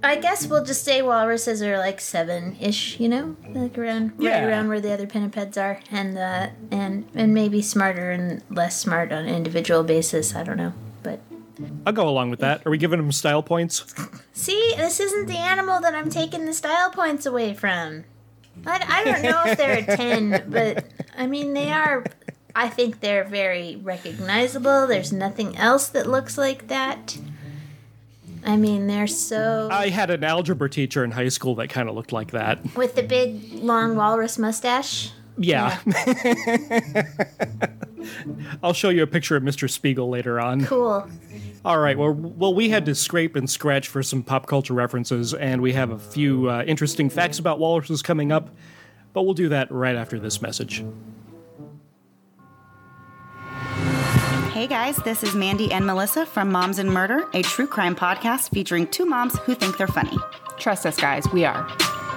I 0.01 0.15
guess 0.15 0.47
we'll 0.47 0.63
just 0.63 0.85
say 0.85 1.01
walruses 1.01 1.61
are 1.61 1.77
like 1.77 1.99
seven 1.99 2.55
ish, 2.61 2.99
you 2.99 3.09
know, 3.09 3.35
like 3.49 3.77
around 3.77 4.13
right 4.17 4.43
around 4.43 4.69
where 4.69 4.79
the 4.79 4.93
other 4.93 5.05
pinnipeds 5.05 5.57
are, 5.57 5.81
and 5.91 6.17
uh, 6.17 6.47
and 6.71 7.07
and 7.13 7.33
maybe 7.33 7.61
smarter 7.61 8.11
and 8.11 8.41
less 8.49 8.79
smart 8.79 9.11
on 9.11 9.25
an 9.25 9.35
individual 9.35 9.83
basis. 9.83 10.35
I 10.35 10.43
don't 10.43 10.55
know, 10.55 10.73
but 11.03 11.19
I'll 11.85 11.91
go 11.93 12.07
along 12.07 12.29
with 12.29 12.39
that. 12.39 12.65
Are 12.65 12.69
we 12.69 12.77
giving 12.77 12.99
them 12.99 13.11
style 13.11 13.43
points? 13.43 13.93
see, 14.31 14.73
this 14.77 15.01
isn't 15.01 15.27
the 15.27 15.37
animal 15.37 15.81
that 15.81 15.93
I'm 15.93 16.09
taking 16.09 16.45
the 16.45 16.53
style 16.53 16.91
points 16.91 17.25
away 17.25 17.53
from. 17.53 18.05
I, 18.65 18.83
I 18.87 19.03
don't 19.03 19.23
know 19.23 19.43
if 19.45 19.57
they're 19.57 19.79
a 19.79 19.97
ten, 19.97 20.45
but 20.49 20.85
I 21.17 21.27
mean 21.27 21.53
they 21.53 21.71
are. 21.71 22.05
I 22.55 22.69
think 22.69 23.01
they're 23.01 23.25
very 23.25 23.75
recognizable. 23.75 24.87
There's 24.87 25.11
nothing 25.11 25.57
else 25.57 25.87
that 25.89 26.07
looks 26.07 26.37
like 26.37 26.67
that. 26.67 27.17
I 28.49 28.57
mean, 28.57 28.87
they're 28.87 29.05
so 29.05 29.69
I 29.71 29.89
had 29.89 30.09
an 30.09 30.23
algebra 30.23 30.71
teacher 30.71 31.03
in 31.03 31.11
high 31.11 31.29
school 31.29 31.53
that 31.55 31.67
kind 31.69 31.87
of 31.87 31.93
looked 31.93 32.11
like 32.11 32.31
that. 32.31 32.75
with 32.75 32.95
the 32.95 33.03
big 33.03 33.53
long 33.53 33.95
walrus 33.95 34.39
mustache. 34.39 35.11
Yeah. 35.37 35.77
I'll 38.63 38.73
show 38.73 38.89
you 38.89 39.03
a 39.03 39.07
picture 39.07 39.35
of 39.35 39.43
Mr. 39.43 39.69
Spiegel 39.69 40.09
later 40.09 40.39
on. 40.39 40.65
Cool. 40.65 41.07
All 41.63 41.77
right. 41.77 41.95
Well, 41.95 42.11
well, 42.11 42.55
we 42.55 42.69
had 42.69 42.85
to 42.87 42.95
scrape 42.95 43.35
and 43.35 43.47
scratch 43.47 43.87
for 43.87 44.01
some 44.01 44.23
pop 44.23 44.47
culture 44.47 44.73
references, 44.73 45.35
and 45.35 45.61
we 45.61 45.73
have 45.73 45.91
a 45.91 45.99
few 45.99 46.49
uh, 46.49 46.63
interesting 46.65 47.09
facts 47.11 47.37
about 47.37 47.59
walruses 47.59 48.01
coming 48.01 48.31
up, 48.31 48.49
but 49.13 49.23
we'll 49.23 49.35
do 49.35 49.49
that 49.49 49.71
right 49.71 49.95
after 49.95 50.19
this 50.19 50.41
message. 50.41 50.83
Hey 54.59 54.67
guys, 54.67 54.97
this 54.97 55.23
is 55.23 55.35
Mandy 55.35 55.71
and 55.71 55.85
Melissa 55.85 56.25
from 56.25 56.51
Moms 56.51 56.79
and 56.79 56.91
Murder, 56.91 57.29
a 57.33 57.41
true 57.43 57.65
crime 57.65 57.95
podcast 57.95 58.49
featuring 58.49 58.87
two 58.87 59.05
moms 59.05 59.39
who 59.39 59.55
think 59.55 59.77
they're 59.77 59.87
funny. 59.87 60.17
Trust 60.57 60.85
us, 60.85 60.97
guys, 60.97 61.25
we 61.31 61.45
are. 61.45 61.65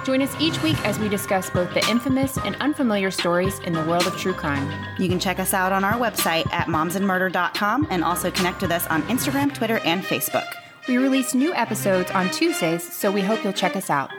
Join 0.03 0.21
us 0.21 0.35
each 0.41 0.61
week 0.61 0.77
as 0.85 0.99
we 0.99 1.07
discuss 1.07 1.49
both 1.49 1.73
the 1.73 1.89
infamous 1.89 2.37
and 2.39 2.57
unfamiliar 2.57 3.11
stories 3.11 3.59
in 3.59 3.71
the 3.71 3.85
world 3.85 4.05
of 4.07 4.17
true 4.17 4.33
crime. 4.33 4.69
You 4.99 5.07
can 5.07 5.21
check 5.21 5.39
us 5.39 5.53
out 5.53 5.71
on 5.71 5.85
our 5.85 5.93
website 5.93 6.45
at 6.51 6.67
momsandmurder.com 6.67 7.87
and 7.89 8.03
also 8.03 8.29
connect 8.29 8.61
with 8.61 8.71
us 8.71 8.85
on 8.87 9.03
Instagram, 9.03 9.53
Twitter, 9.53 9.79
and 9.85 10.03
Facebook. 10.03 10.49
We 10.89 10.97
release 10.97 11.33
new 11.33 11.53
episodes 11.53 12.11
on 12.11 12.29
Tuesdays, 12.29 12.83
so 12.83 13.09
we 13.09 13.21
hope 13.21 13.41
you'll 13.45 13.53
check 13.53 13.77
us 13.77 13.89
out. 13.89 14.11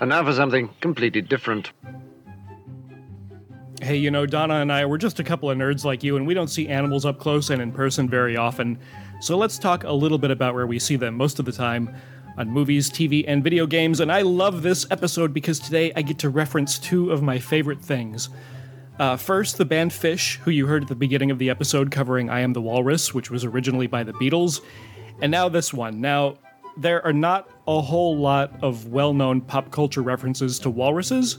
And 0.00 0.10
now 0.10 0.22
for 0.22 0.34
something 0.34 0.68
completely 0.82 1.22
different. 1.22 1.72
Hey, 3.84 3.96
you 3.96 4.10
know, 4.10 4.24
Donna 4.24 4.54
and 4.54 4.72
I, 4.72 4.86
we're 4.86 4.96
just 4.96 5.20
a 5.20 5.22
couple 5.22 5.50
of 5.50 5.58
nerds 5.58 5.84
like 5.84 6.02
you, 6.02 6.16
and 6.16 6.26
we 6.26 6.32
don't 6.32 6.48
see 6.48 6.68
animals 6.68 7.04
up 7.04 7.18
close 7.18 7.50
and 7.50 7.60
in 7.60 7.70
person 7.70 8.08
very 8.08 8.34
often. 8.34 8.78
So 9.20 9.36
let's 9.36 9.58
talk 9.58 9.84
a 9.84 9.92
little 9.92 10.16
bit 10.16 10.30
about 10.30 10.54
where 10.54 10.66
we 10.66 10.78
see 10.78 10.96
them 10.96 11.14
most 11.14 11.38
of 11.38 11.44
the 11.44 11.52
time 11.52 11.94
on 12.38 12.48
movies, 12.48 12.90
TV, 12.90 13.26
and 13.28 13.44
video 13.44 13.66
games. 13.66 14.00
And 14.00 14.10
I 14.10 14.22
love 14.22 14.62
this 14.62 14.86
episode 14.90 15.34
because 15.34 15.60
today 15.60 15.92
I 15.94 16.00
get 16.00 16.18
to 16.20 16.30
reference 16.30 16.78
two 16.78 17.12
of 17.12 17.22
my 17.22 17.38
favorite 17.38 17.78
things. 17.78 18.30
Uh, 18.98 19.18
first, 19.18 19.58
the 19.58 19.66
band 19.66 19.90
Phish, 19.90 20.36
who 20.36 20.50
you 20.50 20.66
heard 20.66 20.84
at 20.84 20.88
the 20.88 20.94
beginning 20.94 21.30
of 21.30 21.38
the 21.38 21.50
episode 21.50 21.90
covering 21.90 22.30
I 22.30 22.40
Am 22.40 22.54
the 22.54 22.62
Walrus, 22.62 23.12
which 23.12 23.30
was 23.30 23.44
originally 23.44 23.86
by 23.86 24.02
the 24.02 24.14
Beatles. 24.14 24.62
And 25.20 25.30
now 25.30 25.50
this 25.50 25.74
one. 25.74 26.00
Now, 26.00 26.38
there 26.78 27.04
are 27.04 27.12
not 27.12 27.50
a 27.68 27.82
whole 27.82 28.16
lot 28.16 28.50
of 28.62 28.86
well 28.86 29.12
known 29.12 29.42
pop 29.42 29.70
culture 29.70 30.00
references 30.00 30.58
to 30.60 30.70
walruses. 30.70 31.36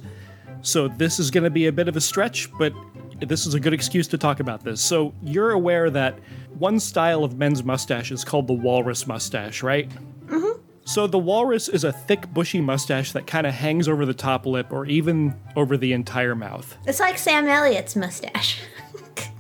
So 0.66 0.88
this 0.88 1.20
is 1.20 1.30
going 1.30 1.44
to 1.44 1.52
be 1.52 1.68
a 1.68 1.72
bit 1.72 1.88
of 1.88 1.96
a 1.96 2.02
stretch, 2.02 2.52
but 2.58 2.74
this 3.20 3.46
is 3.46 3.54
a 3.54 3.60
good 3.60 3.72
excuse 3.72 4.08
to 4.08 4.18
talk 4.18 4.40
about 4.40 4.64
this. 4.64 4.82
So 4.82 5.14
you're 5.22 5.52
aware 5.52 5.92
that 5.92 6.18
one 6.58 6.80
style 6.80 7.24
of 7.24 7.38
men's 7.38 7.64
mustache 7.64 8.12
is 8.12 8.24
called 8.24 8.48
the 8.48 8.54
walrus 8.54 9.06
mustache, 9.06 9.62
right? 9.62 9.88
Mm-hmm. 10.26 10.60
So 10.84 11.06
the 11.06 11.20
walrus 11.20 11.70
is 11.70 11.84
a 11.84 11.92
thick, 11.92 12.34
bushy 12.34 12.62
mustache 12.62 13.12
that 13.12 13.28
kind 13.28 13.46
of 13.46 13.54
hangs 13.54 13.88
over 13.88 14.08
the 14.08 14.14
top 14.16 14.48
lip 14.48 14.74
or 14.74 14.88
even 14.88 15.36
over 15.56 15.78
the 15.78 15.94
entire 15.94 16.34
mouth. 16.34 16.76
It's 16.88 17.00
like 17.00 17.20
Sam 17.20 17.48
Elliott's 17.48 17.96
mustache. 17.96 18.60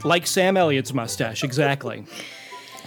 Like 0.03 0.27
Sam 0.27 0.55
Elliott's 0.55 0.93
mustache, 0.93 1.43
exactly. 1.43 2.05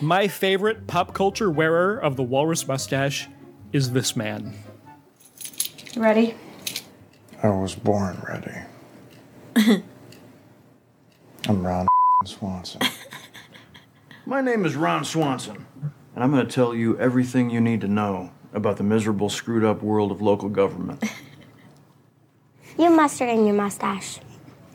My 0.01 0.29
favorite 0.29 0.87
pop 0.87 1.15
culture 1.15 1.51
wearer 1.51 1.99
of 1.99 2.15
the 2.15 2.23
walrus 2.23 2.69
mustache 2.69 3.27
is 3.73 3.91
this 3.91 4.15
man. 4.15 4.55
Ready? 5.97 6.37
I 7.41 7.51
was 7.51 7.77
born 7.77 8.21
ready. 8.27 8.53
I'm 11.49 11.65
Ron 11.65 11.87
Swanson. 12.27 12.81
My 14.27 14.41
name 14.41 14.67
is 14.67 14.75
Ron 14.75 15.05
Swanson, 15.05 15.65
and 16.15 16.25
I'm 16.25 16.33
going 16.33 16.45
to 16.45 16.53
tell 16.53 16.75
you 16.75 16.99
everything 16.99 17.49
you 17.49 17.61
need 17.61 17.81
to 17.83 17.89
know 17.89 18.33
about 18.53 18.77
the 18.77 18.83
miserable, 18.83 19.29
screwed 19.29 19.65
up 19.65 19.83
world 19.83 20.11
of 20.11 20.21
local 20.21 20.49
government. 20.49 21.03
You 22.77 22.91
mustard 22.91 23.29
in 23.29 23.45
your 23.45 23.57
mustache. 23.57 24.21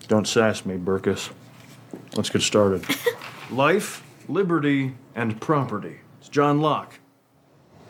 Don't 0.09 0.27
sass 0.27 0.65
me, 0.65 0.75
Burkus. 0.75 1.31
Let's 2.17 2.29
get 2.29 2.41
started. 2.41 2.83
Life, 3.49 4.03
liberty, 4.27 4.95
and 5.15 5.39
property. 5.39 5.99
It's 6.19 6.27
John 6.27 6.59
Locke. 6.59 6.99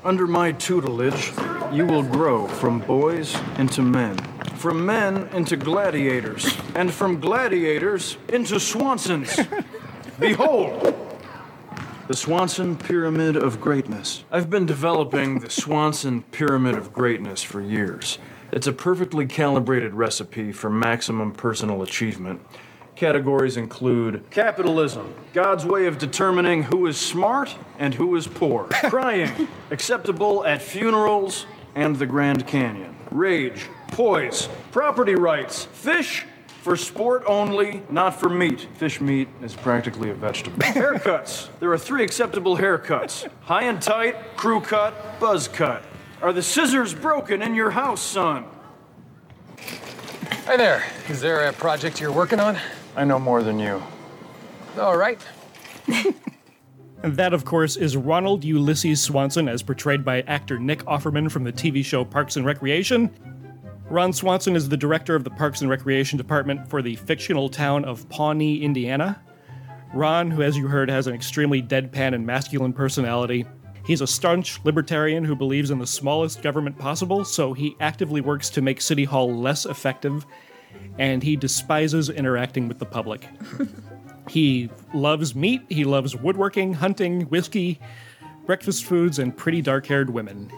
Under 0.03 0.27
my 0.27 0.51
tutelage, 0.51 1.31
you 1.71 1.87
will 1.87 2.03
grow 2.03 2.47
from 2.47 2.81
boys 2.81 3.35
into 3.57 3.81
men, 3.81 4.19
from 4.63 4.85
men 4.85 5.27
into 5.33 5.57
gladiators, 5.57 6.55
and 6.73 6.89
from 6.89 7.19
gladiators 7.19 8.15
into 8.29 8.55
Swansons. 8.55 9.45
Behold, 10.21 10.95
the 12.07 12.15
Swanson 12.15 12.77
Pyramid 12.77 13.35
of 13.35 13.59
Greatness. 13.59 14.23
I've 14.31 14.49
been 14.49 14.65
developing 14.65 15.39
the 15.39 15.49
Swanson 15.49 16.21
Pyramid 16.31 16.75
of 16.75 16.93
Greatness 16.93 17.43
for 17.43 17.59
years. 17.59 18.19
It's 18.53 18.65
a 18.65 18.71
perfectly 18.71 19.25
calibrated 19.25 19.95
recipe 19.95 20.53
for 20.53 20.69
maximum 20.69 21.33
personal 21.33 21.81
achievement. 21.81 22.39
Categories 22.95 23.57
include 23.57 24.23
capitalism, 24.29 25.13
God's 25.33 25.65
way 25.65 25.87
of 25.87 25.97
determining 25.97 26.63
who 26.63 26.87
is 26.87 26.97
smart 26.97 27.53
and 27.79 27.93
who 27.93 28.15
is 28.15 28.27
poor. 28.27 28.63
Crying, 28.71 29.49
acceptable 29.71 30.45
at 30.45 30.61
funerals 30.61 31.47
and 31.75 31.97
the 31.97 32.05
Grand 32.05 32.47
Canyon. 32.47 32.95
Rage, 33.11 33.67
poise, 33.93 34.49
property 34.71 35.13
rights, 35.13 35.65
fish 35.65 36.25
for 36.63 36.75
sport 36.75 37.23
only, 37.27 37.83
not 37.89 38.19
for 38.19 38.27
meat. 38.27 38.67
Fish 38.75 38.99
meat 38.99 39.27
is 39.43 39.53
practically 39.53 40.09
a 40.09 40.15
vegetable. 40.15 40.57
haircuts. 40.61 41.49
There 41.59 41.71
are 41.71 41.77
three 41.77 42.03
acceptable 42.03 42.57
haircuts 42.57 43.29
high 43.41 43.63
and 43.63 43.81
tight, 43.81 44.35
crew 44.35 44.61
cut, 44.61 45.19
buzz 45.19 45.47
cut. 45.47 45.83
Are 46.23 46.33
the 46.33 46.41
scissors 46.41 46.93
broken 46.93 47.41
in 47.43 47.53
your 47.53 47.69
house, 47.69 48.01
son? 48.01 48.45
Hi 50.45 50.57
there. 50.57 50.83
Is 51.09 51.21
there 51.21 51.47
a 51.47 51.53
project 51.53 52.01
you're 52.01 52.11
working 52.11 52.39
on? 52.39 52.57
I 52.95 53.03
know 53.03 53.19
more 53.19 53.43
than 53.43 53.59
you. 53.59 53.81
All 54.79 54.97
right. 54.97 55.21
And 55.87 56.15
that, 57.17 57.33
of 57.33 57.45
course, 57.45 57.75
is 57.75 57.95
Ronald 57.95 58.43
Ulysses 58.43 59.01
Swanson, 59.01 59.47
as 59.47 59.61
portrayed 59.61 60.03
by 60.03 60.21
actor 60.21 60.57
Nick 60.57 60.79
Offerman 60.85 61.29
from 61.29 61.43
the 61.43 61.53
TV 61.53 61.85
show 61.85 62.03
Parks 62.03 62.37
and 62.37 62.45
Recreation. 62.45 63.11
Ron 63.93 64.11
Swanson 64.11 64.55
is 64.55 64.69
the 64.69 64.75
director 64.75 65.13
of 65.13 65.23
the 65.23 65.29
Parks 65.29 65.61
and 65.61 65.69
Recreation 65.69 66.17
Department 66.17 66.67
for 66.67 66.81
the 66.81 66.95
fictional 66.95 67.47
town 67.47 67.85
of 67.85 68.09
Pawnee, 68.09 68.63
Indiana. 68.63 69.21
Ron, 69.93 70.31
who, 70.31 70.41
as 70.41 70.57
you 70.57 70.67
heard, 70.67 70.89
has 70.89 71.05
an 71.05 71.13
extremely 71.13 71.61
deadpan 71.61 72.15
and 72.15 72.25
masculine 72.25 72.73
personality, 72.73 73.45
he's 73.85 74.01
a 74.01 74.07
staunch 74.07 74.59
libertarian 74.63 75.23
who 75.23 75.35
believes 75.35 75.69
in 75.69 75.77
the 75.77 75.85
smallest 75.85 76.41
government 76.41 76.75
possible, 76.79 77.23
so 77.23 77.53
he 77.53 77.75
actively 77.79 78.19
works 78.19 78.49
to 78.49 78.63
make 78.63 78.81
City 78.81 79.03
Hall 79.03 79.31
less 79.31 79.67
effective, 79.67 80.25
and 80.97 81.21
he 81.21 81.35
despises 81.35 82.09
interacting 82.09 82.67
with 82.67 82.79
the 82.79 82.87
public. 82.87 83.29
he 84.27 84.71
loves 84.95 85.35
meat, 85.35 85.61
he 85.69 85.85
loves 85.85 86.15
woodworking, 86.15 86.73
hunting, 86.73 87.25
whiskey, 87.25 87.79
breakfast 88.47 88.85
foods, 88.85 89.19
and 89.19 89.37
pretty 89.37 89.61
dark 89.61 89.85
haired 89.85 90.09
women. 90.09 90.51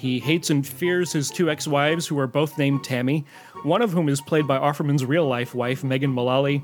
He 0.00 0.18
hates 0.18 0.48
and 0.48 0.66
fears 0.66 1.12
his 1.12 1.30
two 1.30 1.50
ex 1.50 1.68
wives, 1.68 2.06
who 2.06 2.18
are 2.18 2.26
both 2.26 2.56
named 2.56 2.82
Tammy, 2.82 3.26
one 3.64 3.82
of 3.82 3.92
whom 3.92 4.08
is 4.08 4.22
played 4.22 4.46
by 4.46 4.56
Offerman's 4.56 5.04
real 5.04 5.26
life 5.26 5.54
wife, 5.54 5.84
Megan 5.84 6.10
Mullally. 6.10 6.62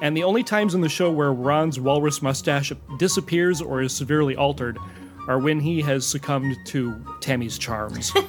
And 0.00 0.16
the 0.16 0.24
only 0.24 0.42
times 0.42 0.74
in 0.74 0.80
the 0.80 0.88
show 0.88 1.10
where 1.10 1.30
Ron's 1.30 1.78
walrus 1.78 2.22
mustache 2.22 2.72
disappears 2.96 3.60
or 3.60 3.82
is 3.82 3.92
severely 3.92 4.36
altered 4.36 4.78
are 5.26 5.38
when 5.38 5.60
he 5.60 5.82
has 5.82 6.06
succumbed 6.06 6.56
to 6.68 6.98
Tammy's 7.20 7.58
charms. 7.58 8.10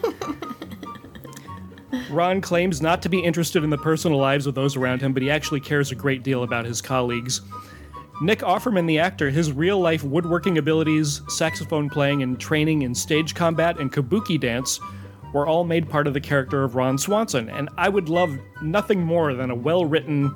Ron 2.09 2.41
claims 2.41 2.81
not 2.81 3.01
to 3.03 3.09
be 3.09 3.23
interested 3.23 3.63
in 3.63 3.69
the 3.69 3.77
personal 3.77 4.17
lives 4.17 4.45
of 4.45 4.55
those 4.55 4.75
around 4.75 4.99
him, 4.99 5.13
but 5.13 5.23
he 5.23 5.31
actually 5.31 5.61
cares 5.61 5.93
a 5.93 5.95
great 5.95 6.21
deal 6.21 6.43
about 6.43 6.65
his 6.65 6.81
colleagues. 6.81 7.39
Nick 8.21 8.39
Offerman, 8.39 8.85
the 8.85 8.99
actor, 8.99 9.29
his 9.29 9.53
real 9.53 9.79
life 9.79 10.03
woodworking 10.03 10.57
abilities, 10.57 11.21
saxophone 11.29 11.89
playing, 11.89 12.21
and 12.21 12.37
training 12.37 12.81
in 12.81 12.93
stage 12.93 13.33
combat 13.33 13.79
and 13.79 13.93
kabuki 13.93 14.37
dance 14.37 14.81
were 15.33 15.47
all 15.47 15.63
made 15.63 15.89
part 15.89 16.05
of 16.05 16.13
the 16.13 16.19
character 16.19 16.63
of 16.63 16.75
Ron 16.75 16.97
Swanson, 16.97 17.49
and 17.49 17.69
I 17.77 17.87
would 17.87 18.09
love 18.09 18.37
nothing 18.61 19.01
more 19.01 19.33
than 19.33 19.51
a 19.51 19.55
well 19.55 19.85
written, 19.85 20.35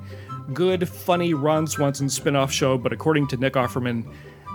good, 0.54 0.88
funny 0.88 1.34
Ron 1.34 1.66
Swanson 1.66 2.08
spin 2.08 2.36
off 2.36 2.50
show, 2.50 2.78
but 2.78 2.92
according 2.92 3.26
to 3.28 3.36
Nick 3.36 3.52
Offerman, 3.52 4.10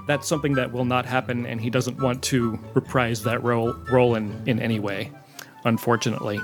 that's 0.08 0.28
something 0.28 0.54
that 0.54 0.72
will 0.72 0.86
not 0.86 1.06
happen, 1.06 1.46
and 1.46 1.62
he 1.62 1.70
doesn't 1.70 2.02
want 2.02 2.24
to 2.24 2.58
reprise 2.74 3.22
that 3.24 3.44
role, 3.44 3.74
role 3.92 4.16
in, 4.16 4.42
in 4.48 4.60
any 4.60 4.80
way, 4.80 5.12
unfortunately. 5.66 6.40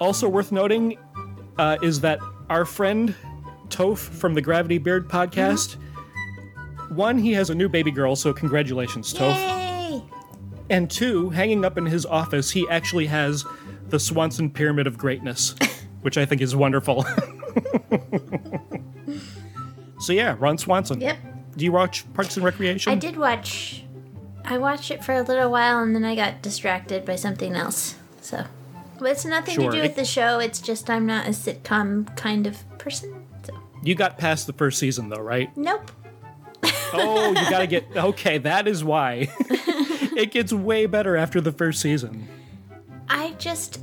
Also 0.00 0.28
worth 0.28 0.52
noting 0.52 0.98
uh, 1.56 1.78
is 1.82 2.00
that 2.00 2.18
our 2.50 2.66
friend 2.66 3.14
Toph 3.68 3.98
from 3.98 4.34
the 4.34 4.42
Gravity 4.42 4.76
Beard 4.76 5.08
podcast. 5.08 5.76
One, 6.90 7.18
he 7.18 7.32
has 7.32 7.50
a 7.50 7.54
new 7.54 7.68
baby 7.68 7.90
girl, 7.90 8.16
so 8.16 8.32
congratulations, 8.32 9.12
Toph. 9.14 9.34
Yay! 9.36 10.02
And 10.70 10.90
two, 10.90 11.30
hanging 11.30 11.64
up 11.64 11.78
in 11.78 11.86
his 11.86 12.04
office, 12.06 12.50
he 12.50 12.68
actually 12.68 13.06
has 13.06 13.44
the 13.88 13.98
Swanson 13.98 14.50
Pyramid 14.50 14.86
of 14.86 14.98
Greatness, 14.98 15.54
which 16.02 16.16
I 16.18 16.24
think 16.24 16.40
is 16.42 16.54
wonderful. 16.54 17.04
so 20.00 20.12
yeah, 20.12 20.36
Ron 20.38 20.58
Swanson. 20.58 21.00
Yep. 21.00 21.16
Do 21.56 21.64
you 21.64 21.72
watch 21.72 22.10
Parks 22.14 22.36
and 22.36 22.44
Recreation? 22.44 22.92
I 22.92 22.96
did 22.96 23.16
watch. 23.16 23.84
I 24.44 24.58
watched 24.58 24.90
it 24.90 25.04
for 25.04 25.14
a 25.14 25.22
little 25.22 25.50
while 25.50 25.80
and 25.80 25.94
then 25.94 26.04
I 26.04 26.14
got 26.14 26.42
distracted 26.42 27.04
by 27.04 27.16
something 27.16 27.54
else. 27.54 27.96
So, 28.20 28.44
but 28.98 29.10
it's 29.10 29.24
nothing 29.24 29.56
Sure. 29.56 29.70
to 29.70 29.76
do 29.76 29.82
with 29.82 29.96
the 29.96 30.04
show. 30.04 30.38
It's 30.38 30.60
just 30.60 30.88
I'm 30.88 31.06
not 31.06 31.26
a 31.26 31.30
sitcom 31.30 32.14
kind 32.16 32.46
of 32.46 32.62
person. 32.78 33.26
So, 33.44 33.52
You 33.82 33.94
got 33.94 34.18
past 34.18 34.46
the 34.46 34.52
first 34.52 34.78
season 34.78 35.08
though, 35.08 35.20
right? 35.20 35.54
nope. 35.56 35.90
Oh, 36.92 37.28
you 37.28 37.50
gotta 37.50 37.66
get 37.66 37.86
okay. 37.96 38.38
That 38.38 38.66
is 38.68 38.82
why 38.84 39.28
it 40.16 40.30
gets 40.30 40.52
way 40.52 40.86
better 40.86 41.16
after 41.16 41.40
the 41.40 41.52
first 41.52 41.80
season. 41.80 42.28
I 43.08 43.32
just 43.38 43.80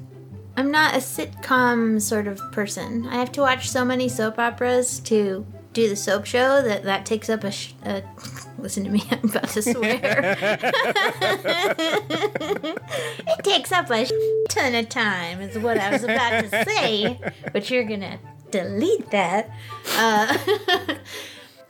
I'm 0.56 0.72
not 0.72 0.96
a 0.96 0.98
sitcom 1.00 2.02
sort 2.02 2.28
of 2.28 2.40
person. 2.52 3.06
I 3.08 3.16
have 3.16 3.32
to 3.34 3.42
watch 3.42 3.70
so 3.70 3.86
many 3.86 4.10
soap 4.10 4.40
operas 4.40 5.00
to 5.02 5.46
do 5.74 5.88
the 5.88 5.96
soap 5.96 6.26
show 6.26 6.62
that 6.64 6.84
that 6.84 7.06
takes 7.06 7.30
up 7.30 7.44
a. 7.44 7.52
Sh- 7.52 7.74
a 7.86 8.02
listen 8.58 8.84
to 8.86 8.90
me, 8.90 9.04
I'm 9.12 9.30
about 9.30 9.50
to 9.50 9.62
swear. 9.62 10.36
it 13.28 13.44
takes 13.44 13.72
up 13.72 13.90
a 13.92 14.06
sh- 14.06 14.12
ton 14.50 14.74
of 14.74 14.90
time, 14.90 15.42
is 15.42 15.58
what 15.60 15.78
I 15.78 15.92
was 15.92 16.04
about 16.04 16.44
to 16.44 16.66
say, 16.66 17.20
but 17.54 17.70
you're 17.70 17.84
gonna 17.84 18.20
delete 18.50 19.12
that. 19.12 19.52
Uh, 19.96 20.38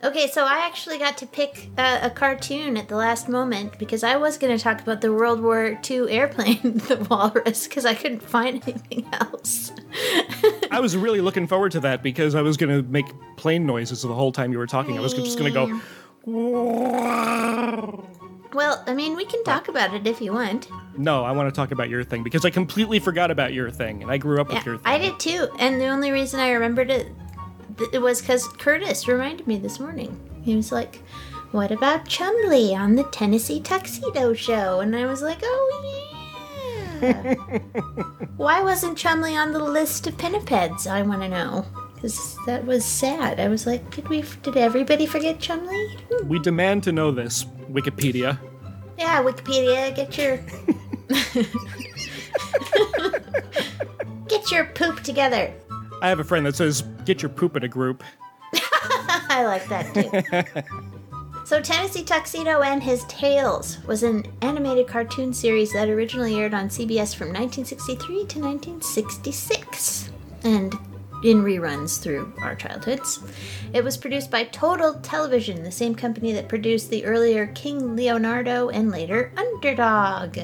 Okay, 0.04 0.28
so 0.28 0.44
I 0.44 0.58
actually 0.64 0.98
got 0.98 1.18
to 1.18 1.26
pick 1.26 1.70
uh, 1.76 1.98
a 2.02 2.10
cartoon 2.10 2.76
at 2.76 2.88
the 2.88 2.94
last 2.94 3.28
moment 3.28 3.78
because 3.80 4.04
I 4.04 4.14
was 4.16 4.38
going 4.38 4.56
to 4.56 4.62
talk 4.62 4.80
about 4.80 5.00
the 5.00 5.12
World 5.12 5.40
War 5.42 5.76
II 5.90 6.08
airplane, 6.08 6.60
the 6.62 7.04
Walrus, 7.10 7.66
because 7.66 7.84
I 7.84 7.94
couldn't 7.94 8.22
find 8.22 8.62
anything 8.62 9.08
else. 9.12 9.72
I 10.70 10.78
was 10.78 10.96
really 10.96 11.20
looking 11.20 11.48
forward 11.48 11.72
to 11.72 11.80
that 11.80 12.02
because 12.02 12.34
I 12.36 12.42
was 12.42 12.56
gonna 12.56 12.82
make 12.82 13.06
plane 13.36 13.66
noises 13.66 14.02
the 14.02 14.14
whole 14.14 14.30
time 14.30 14.52
you 14.52 14.58
were 14.58 14.66
talking. 14.66 14.96
I 14.96 15.00
was 15.00 15.14
just 15.14 15.38
gonna 15.38 15.50
go. 15.50 15.80
Well, 18.54 18.82
I 18.86 18.94
mean, 18.94 19.16
we 19.16 19.24
can 19.24 19.42
talk 19.44 19.68
about 19.68 19.94
it 19.94 20.06
if 20.06 20.20
you 20.20 20.32
want. 20.32 20.68
No, 20.96 21.24
I 21.24 21.32
want 21.32 21.52
to 21.52 21.56
talk 21.56 21.70
about 21.70 21.88
your 21.88 22.04
thing 22.04 22.22
because 22.22 22.44
I 22.44 22.50
completely 22.50 22.98
forgot 22.98 23.30
about 23.30 23.52
your 23.52 23.70
thing, 23.70 24.02
and 24.02 24.10
I 24.10 24.18
grew 24.18 24.40
up 24.40 24.48
with 24.48 24.64
your 24.64 24.76
thing. 24.76 24.86
I 24.86 24.98
did 24.98 25.18
too, 25.18 25.48
and 25.58 25.80
the 25.80 25.86
only 25.86 26.10
reason 26.10 26.40
I 26.40 26.50
remembered 26.52 26.90
it, 26.90 27.08
it 27.92 28.00
was 28.00 28.20
because 28.20 28.46
Curtis 28.48 29.08
reminded 29.08 29.46
me 29.46 29.58
this 29.58 29.80
morning. 29.80 30.18
He 30.42 30.56
was 30.56 30.72
like, 30.72 31.02
"What 31.52 31.70
about 31.70 32.06
Chumley 32.08 32.74
on 32.74 32.94
the 32.94 33.04
Tennessee 33.04 33.60
Tuxedo 33.60 34.34
Show?" 34.34 34.80
And 34.80 34.94
I 34.96 35.06
was 35.06 35.22
like, 35.22 35.38
"Oh 35.42 36.04
yeah." 37.00 37.34
Why 38.36 38.62
wasn't 38.62 38.98
Chumley 38.98 39.36
on 39.36 39.52
the 39.52 39.62
list 39.62 40.06
of 40.06 40.16
pinnipeds? 40.16 40.86
I 40.86 41.02
want 41.02 41.22
to 41.22 41.28
know 41.28 41.64
because 41.94 42.36
that 42.46 42.64
was 42.64 42.84
sad. 42.84 43.40
I 43.40 43.48
was 43.48 43.66
like, 43.66 43.90
"Did 43.94 44.08
we? 44.08 44.24
Did 44.42 44.56
everybody 44.56 45.06
forget 45.06 45.40
Chumley?" 45.40 45.98
We 46.24 46.38
demand 46.38 46.82
to 46.84 46.92
know 46.92 47.10
this, 47.10 47.44
Wikipedia. 47.70 48.38
Yeah, 48.98 49.22
Wikipedia, 49.22 49.94
get 49.94 50.18
your 50.18 50.38
get 54.28 54.50
your 54.50 54.64
poop 54.66 55.02
together. 55.02 55.52
I 56.02 56.08
have 56.08 56.20
a 56.20 56.24
friend 56.24 56.46
that 56.46 56.56
says, 56.56 56.82
"Get 57.04 57.22
your 57.22 57.28
poop 57.28 57.56
in 57.56 57.64
a 57.64 57.68
group." 57.68 58.02
I 59.30 59.44
like 59.44 59.66
that 59.68 59.94
too. 59.94 60.64
so, 61.44 61.60
Tennessee 61.60 62.04
Tuxedo 62.04 62.62
and 62.62 62.82
His 62.82 63.04
Tales 63.04 63.84
was 63.86 64.02
an 64.02 64.26
animated 64.42 64.88
cartoon 64.88 65.32
series 65.32 65.72
that 65.72 65.88
originally 65.88 66.36
aired 66.36 66.54
on 66.54 66.68
CBS 66.68 67.14
from 67.14 67.28
1963 67.28 68.06
to 68.06 68.40
1966 68.40 70.10
and 70.44 70.74
in 71.24 71.42
reruns 71.42 72.00
through 72.00 72.32
our 72.42 72.54
childhoods. 72.54 73.20
It 73.72 73.82
was 73.82 73.96
produced 73.96 74.30
by 74.30 74.44
Total 74.44 74.94
Television, 74.94 75.64
the 75.64 75.72
same 75.72 75.94
company 75.94 76.32
that 76.32 76.48
produced 76.48 76.90
the 76.90 77.04
earlier 77.04 77.46
King 77.48 77.96
Leonardo 77.96 78.68
and 78.68 78.90
later 78.90 79.32
Underdog, 79.36 80.38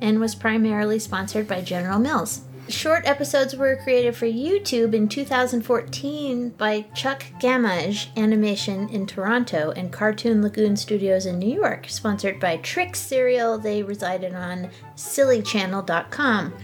and 0.00 0.20
was 0.20 0.34
primarily 0.34 0.98
sponsored 0.98 1.48
by 1.48 1.60
General 1.60 1.98
Mills. 1.98 2.42
Short 2.68 3.04
episodes 3.06 3.56
were 3.56 3.76
created 3.76 4.16
for 4.16 4.26
YouTube 4.26 4.94
in 4.94 5.08
2014 5.08 6.50
by 6.50 6.82
Chuck 6.94 7.24
Gammage 7.40 8.08
Animation 8.16 8.88
in 8.88 9.06
Toronto 9.06 9.72
and 9.76 9.92
Cartoon 9.92 10.42
Lagoon 10.42 10.76
Studios 10.76 11.26
in 11.26 11.38
New 11.38 11.52
York, 11.52 11.86
sponsored 11.88 12.38
by 12.38 12.58
Trix 12.58 13.00
Cereal. 13.00 13.58
They 13.58 13.82
resided 13.82 14.34
on 14.34 14.70
sillychannel.com 14.96 16.54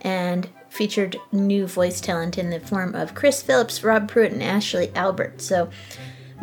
and 0.00 0.48
featured 0.68 1.16
new 1.32 1.66
voice 1.66 2.00
talent 2.00 2.38
in 2.38 2.50
the 2.50 2.60
form 2.60 2.94
of 2.94 3.14
Chris 3.14 3.42
Phillips, 3.42 3.84
Rob 3.84 4.08
Pruitt, 4.08 4.32
and 4.32 4.42
Ashley 4.42 4.90
Albert. 4.94 5.42
So 5.42 5.68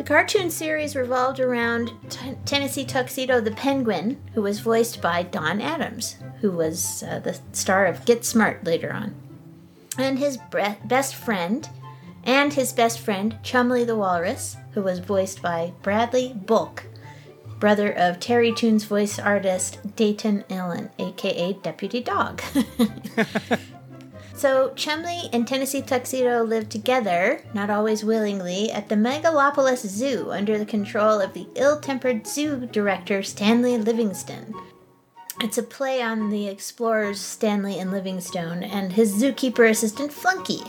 the 0.00 0.06
cartoon 0.06 0.50
series 0.50 0.96
revolved 0.96 1.40
around 1.40 1.92
T- 2.08 2.34
Tennessee 2.46 2.86
Tuxedo 2.86 3.38
the 3.38 3.50
Penguin, 3.50 4.18
who 4.32 4.40
was 4.40 4.60
voiced 4.60 5.02
by 5.02 5.22
Don 5.22 5.60
Adams, 5.60 6.16
who 6.40 6.50
was 6.50 7.02
uh, 7.02 7.18
the 7.18 7.38
star 7.52 7.84
of 7.84 8.06
Get 8.06 8.24
Smart 8.24 8.64
later 8.64 8.94
on, 8.94 9.14
and 9.98 10.18
his 10.18 10.38
bre- 10.38 10.78
best 10.86 11.14
friend, 11.14 11.68
and 12.24 12.54
his 12.54 12.72
best 12.72 12.98
friend 12.98 13.36
Chumley 13.42 13.84
the 13.84 13.94
Walrus, 13.94 14.56
who 14.72 14.80
was 14.80 15.00
voiced 15.00 15.42
by 15.42 15.74
Bradley 15.82 16.34
Bolke, 16.34 16.84
brother 17.58 17.92
of 17.92 18.18
Terrytoons 18.18 18.86
voice 18.86 19.18
artist 19.18 19.80
Dayton 19.96 20.44
Allen, 20.48 20.88
aka 20.98 21.52
Deputy 21.52 22.00
Dawg. 22.00 22.40
So 24.40 24.72
Chumley 24.74 25.28
and 25.34 25.46
Tennessee 25.46 25.82
Tuxedo 25.82 26.42
lived 26.42 26.70
together, 26.70 27.44
not 27.52 27.68
always 27.68 28.02
willingly, 28.02 28.72
at 28.72 28.88
the 28.88 28.94
Megalopolis 28.94 29.86
Zoo 29.86 30.30
under 30.30 30.56
the 30.56 30.64
control 30.64 31.20
of 31.20 31.34
the 31.34 31.46
ill-tempered 31.56 32.26
zoo 32.26 32.66
director 32.72 33.22
Stanley 33.22 33.76
Livingston. 33.76 34.54
It's 35.42 35.58
a 35.58 35.62
play 35.62 36.00
on 36.00 36.30
the 36.30 36.48
explorers 36.48 37.20
Stanley 37.20 37.78
and 37.78 37.90
Livingstone 37.90 38.62
and 38.62 38.94
his 38.94 39.22
zookeeper 39.22 39.68
assistant 39.68 40.10
Flunky. 40.10 40.62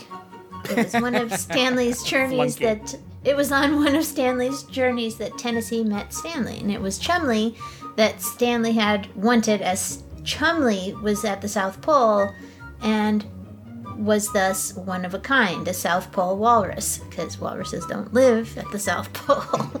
It 0.68 0.76
was 0.76 0.92
one 0.92 1.14
of 1.14 1.32
Stanley's 1.40 2.02
journeys 2.02 2.56
that 2.56 2.94
it 3.24 3.34
was 3.34 3.50
on 3.52 3.76
one 3.76 3.94
of 3.94 4.04
Stanley's 4.04 4.64
journeys 4.64 5.16
that 5.16 5.38
Tennessee 5.38 5.82
met 5.82 6.12
Stanley, 6.12 6.58
and 6.58 6.70
it 6.70 6.82
was 6.82 6.98
Chumley 6.98 7.56
that 7.96 8.20
Stanley 8.20 8.72
had 8.72 9.08
wanted 9.16 9.62
as 9.62 10.02
Chumley 10.24 10.94
was 11.02 11.24
at 11.24 11.40
the 11.40 11.48
South 11.48 11.80
Pole 11.80 12.30
and 12.82 13.24
was 14.02 14.32
thus 14.32 14.74
one 14.74 15.04
of 15.04 15.14
a 15.14 15.18
kind, 15.18 15.66
a 15.68 15.74
South 15.74 16.10
Pole 16.12 16.36
walrus, 16.36 16.98
because 17.08 17.38
walruses 17.38 17.86
don't 17.86 18.12
live 18.12 18.56
at 18.58 18.70
the 18.72 18.78
South 18.78 19.12
Pole. 19.14 19.80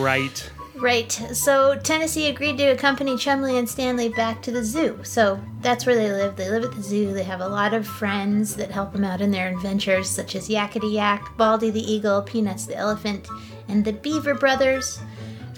Right. 0.00 0.50
right, 0.76 1.10
so 1.10 1.76
Tennessee 1.82 2.28
agreed 2.28 2.58
to 2.58 2.66
accompany 2.66 3.16
Chumley 3.16 3.58
and 3.58 3.68
Stanley 3.68 4.10
back 4.10 4.42
to 4.42 4.52
the 4.52 4.62
zoo. 4.62 5.00
So 5.02 5.40
that's 5.60 5.86
where 5.86 5.96
they 5.96 6.12
live. 6.12 6.36
They 6.36 6.48
live 6.48 6.64
at 6.64 6.72
the 6.72 6.82
zoo. 6.82 7.12
They 7.12 7.24
have 7.24 7.40
a 7.40 7.48
lot 7.48 7.74
of 7.74 7.86
friends 7.86 8.54
that 8.56 8.70
help 8.70 8.92
them 8.92 9.02
out 9.04 9.20
in 9.20 9.32
their 9.32 9.48
adventures, 9.48 10.08
such 10.08 10.36
as 10.36 10.48
Yakety 10.48 10.92
Yak, 10.92 11.36
Baldy 11.36 11.70
the 11.70 11.80
Eagle, 11.80 12.22
Peanuts 12.22 12.66
the 12.66 12.76
Elephant, 12.76 13.26
and 13.66 13.84
the 13.84 13.92
Beaver 13.92 14.34
Brothers, 14.34 15.00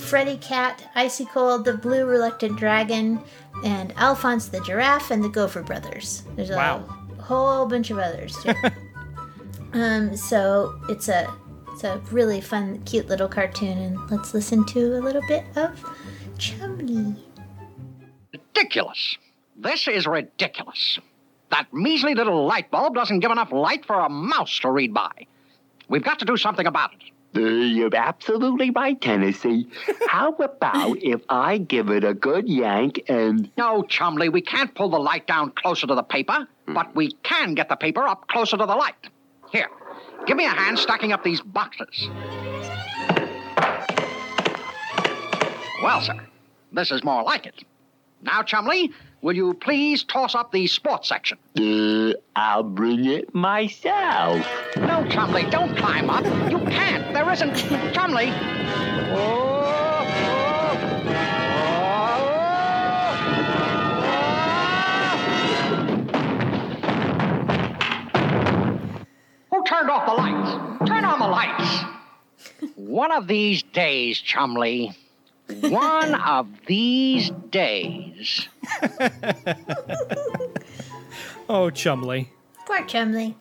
Freddy 0.05 0.37
Cat, 0.37 0.83
Icy 0.95 1.25
Cold, 1.25 1.65
the 1.65 1.75
Blue 1.75 2.05
Reluctant 2.07 2.59
Dragon, 2.59 3.21
and 3.65 3.93
Alphonse 3.97 4.49
the 4.49 4.61
Giraffe, 4.61 5.11
and 5.11 5.25
the 5.25 5.29
Gopher 5.29 5.63
Brothers. 5.63 6.23
There's 6.37 6.51
a 6.51 6.57
Wow. 6.57 6.79
whole 7.21 7.67
bunch 7.67 7.91
of 7.91 7.99
others 7.99 8.37
too. 8.43 8.53
um, 9.73 10.17
so 10.17 10.79
it's 10.89 11.09
a 11.09 11.33
it's 11.73 11.83
a 11.85 11.99
really 12.13 12.41
fun, 12.41 12.81
cute 12.85 13.09
little 13.09 13.27
cartoon, 13.29 13.77
and 13.79 14.11
let's 14.11 14.33
listen 14.35 14.65
to 14.67 14.97
a 14.97 15.01
little 15.01 15.23
bit 15.27 15.45
of 15.57 15.83
Chumley. 16.39 17.17
Ridiculous. 18.33 19.17
This 19.57 19.89
is 19.89 20.07
ridiculous. 20.07 20.99
That 21.51 21.73
measly 21.73 22.15
little 22.15 22.47
light 22.47 22.71
bulb 22.71 22.95
doesn't 22.95 23.21
give 23.21 23.31
enough 23.33 23.51
light 23.53 23.85
for 23.87 23.99
a 23.99 24.09
mouse 24.09 24.59
to 24.61 24.71
read 24.71 24.93
by. 24.95 25.27
We've 25.89 26.05
got 26.05 26.19
to 26.21 26.25
do 26.25 26.37
something 26.37 26.67
about 26.67 26.93
it. 26.95 27.01
You're 27.35 27.95
absolutely 27.95 28.71
right, 28.71 29.01
Tennessee. 29.01 29.67
How 30.09 30.33
about 30.33 31.03
if 31.03 31.21
I 31.29 31.59
give 31.59 31.91
it 31.91 32.05
a 32.05 32.15
good 32.15 32.49
yank 32.49 33.03
and. 33.09 33.51
No, 33.57 33.83
Chumley, 33.83 34.29
we 34.29 34.41
can't 34.41 34.75
pull 34.75 34.89
the 34.89 34.99
light 34.99 35.27
down 35.27 35.51
closer 35.51 35.87
to 35.87 35.95
the 35.95 36.03
paper, 36.03 36.47
hmm. 36.67 36.75
but 36.75 36.95
we 36.95 37.13
can 37.23 37.55
get 37.55 37.69
the 37.69 37.77
paper 37.77 38.07
up 38.07 38.29
closer 38.29 38.57
to 38.57 38.67
the 38.67 38.75
light. 38.75 38.95
Here, 39.51 39.69
give 40.27 40.37
me 40.37 40.45
a 40.45 40.51
hand 40.51 40.79
stacking 40.79 41.13
up 41.13 41.25
these 41.25 41.41
boxes. 41.41 42.09
Well, 45.83 46.01
sir, 46.01 46.19
this 46.73 46.91
is 46.91 47.05
more 47.05 47.23
like 47.23 47.47
it. 47.47 47.65
Now, 48.23 48.43
Chumley, 48.43 48.91
will 49.25 49.35
you 49.35 49.55
please 49.55 50.05
toss 50.05 50.35
up 50.35 50.53
the 50.53 50.67
sports 50.67 51.09
section? 51.09 51.39
Uh, 51.59 52.13
I'll 52.37 52.63
bring 52.63 53.07
it 53.07 53.35
myself. 53.35 54.47
No, 54.77 55.09
Chumley, 55.09 55.51
don't 55.51 55.75
climb 55.77 56.11
up. 56.11 56.25
You 56.51 56.59
can't. 56.59 57.13
There 57.15 57.33
isn't. 57.33 57.57
Chumley. 57.95 58.27
Who 69.51 69.65
turned 69.65 69.89
off 69.89 70.07
the 70.07 70.13
lights? 70.13 70.87
Turn 70.87 71.05
on 71.07 71.19
the 71.19 71.27
lights. 71.27 71.85
One 72.77 73.11
of 73.11 73.27
these 73.27 73.63
days, 73.63 74.19
Chumley. 74.19 74.95
One 75.61 76.15
of 76.15 76.47
these 76.67 77.31
days. 77.51 78.49
Oh, 81.49 81.69
Chumley. 81.71 82.31
Poor 82.67 82.83
Chumley. 82.87 83.37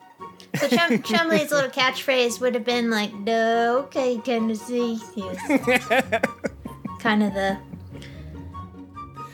So 0.55 0.67
Chum- 0.67 1.01
Chumley's 1.03 1.51
little 1.51 1.69
catchphrase 1.69 2.39
would 2.41 2.53
have 2.53 2.65
been 2.65 2.89
like, 2.89 3.13
"No, 3.13 3.77
okay, 3.85 4.17
Tennessee." 4.19 4.95
He 5.15 5.21
kind 6.99 7.23
of 7.23 7.33
the 7.33 7.57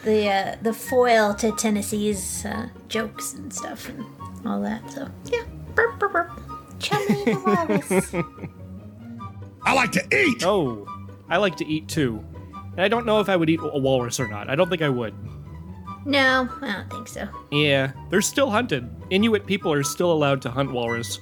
the 0.04 0.30
uh, 0.30 0.56
the 0.62 0.72
foil 0.74 1.34
to 1.36 1.52
Tennessee's 1.54 2.46
uh, 2.46 2.70
jokes 2.88 3.34
and 3.34 3.52
stuff 3.52 3.90
and 3.90 4.06
all 4.46 4.62
that. 4.62 4.90
So 4.92 5.10
yeah, 5.26 5.44
burp, 5.76 6.00
burp, 6.00 6.14
burp. 6.14 6.32
Chumley 6.80 7.26
the 7.26 7.40
walrus. 7.44 8.14
I 9.66 9.74
like 9.74 9.92
to 9.94 10.16
eat. 10.16 10.44
Oh, 10.46 10.86
I 11.28 11.38
like 11.38 11.58
to 11.58 11.66
eat 11.66 11.88
too. 11.88 12.24
And 12.80 12.86
I 12.86 12.88
don't 12.88 13.06
know 13.06 13.20
if 13.20 13.28
I 13.28 13.36
would 13.36 13.50
eat 13.50 13.60
a 13.62 13.78
walrus 13.78 14.22
or 14.22 14.28
not. 14.30 14.50
I 14.50 14.56
don't 14.56 14.70
think 14.70 14.82
I 14.82 14.88
would. 14.88 15.14
No, 16.06 16.48
I 16.62 16.72
don't 16.72 16.90
think 16.90 17.10
so. 17.10 17.28
Yeah, 17.52 17.92
they're 18.10 18.22
still 18.22 18.50
hunted. 18.50 18.90
Inuit 19.10 19.46
people 19.46 19.70
are 19.74 19.84
still 19.84 20.14
allowed 20.14 20.42
to 20.44 20.50
hunt 20.50 20.72
walrus 20.72 21.20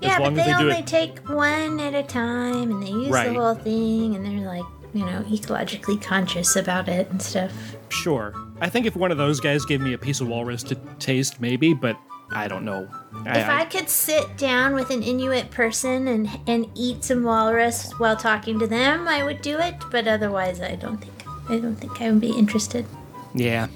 Yeah, 0.00 0.10
as 0.12 0.18
but 0.18 0.34
they 0.36 0.40
as 0.42 0.46
they 0.46 0.52
do 0.52 0.58
only 0.68 0.76
it. 0.78 0.86
take 0.86 1.28
one 1.28 1.80
at 1.80 1.94
a 1.96 2.04
time, 2.04 2.70
and 2.70 2.80
they 2.80 2.90
use 2.90 3.08
Right. 3.08 3.34
the 3.34 3.40
whole 3.40 3.56
thing, 3.56 4.14
and 4.14 4.24
they're 4.24 4.46
like, 4.46 4.62
you 4.94 5.04
know, 5.04 5.22
ecologically 5.28 6.00
conscious 6.00 6.54
about 6.54 6.88
it 6.88 7.10
and 7.10 7.20
stuff. 7.20 7.52
Sure. 7.88 8.32
I 8.60 8.68
think 8.68 8.86
if 8.86 8.94
one 8.94 9.10
of 9.10 9.18
those 9.18 9.40
guys 9.40 9.64
gave 9.64 9.80
me 9.80 9.94
a 9.94 9.98
piece 9.98 10.20
of 10.20 10.28
walrus 10.28 10.62
to 10.62 10.76
taste, 11.00 11.40
maybe, 11.40 11.74
but 11.74 11.96
I 12.32 12.46
don't 12.48 12.64
know. 12.64 12.88
if 13.26 13.48
I 13.48 13.64
could 13.64 13.88
sit 13.88 14.36
down 14.36 14.74
with 14.74 14.90
an 14.90 15.02
Inuit 15.02 15.50
person 15.50 16.06
and 16.08 16.28
and 16.46 16.66
eat 16.74 17.02
some 17.04 17.24
walrus 17.24 17.92
while 17.98 18.16
talking 18.16 18.58
to 18.60 18.66
them, 18.66 19.08
I 19.08 19.24
would 19.24 19.42
do 19.42 19.58
it. 19.58 19.74
But 19.90 20.06
otherwise, 20.06 20.60
I 20.60 20.76
don't 20.76 20.98
think 20.98 21.24
I 21.48 21.58
don't 21.58 21.74
think 21.76 22.00
I 22.00 22.10
would 22.10 22.20
be 22.20 22.30
interested. 22.30 22.86
Yeah. 23.34 23.66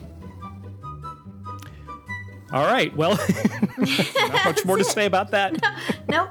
All 2.52 2.64
right. 2.64 2.94
Well, 2.96 3.18
not 3.78 4.44
much 4.44 4.64
more 4.64 4.76
to 4.76 4.84
say 4.84 5.06
about 5.06 5.30
that. 5.32 5.56
Nope. 6.08 6.28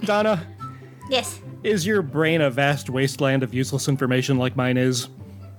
Donna, 0.04 0.46
yes, 1.10 1.40
is 1.62 1.84
your 1.84 2.00
brain 2.00 2.40
a 2.40 2.48
vast 2.48 2.88
wasteland 2.88 3.42
of 3.42 3.52
useless 3.52 3.88
information 3.88 4.38
like 4.38 4.56
mine 4.56 4.78
is? 4.78 5.08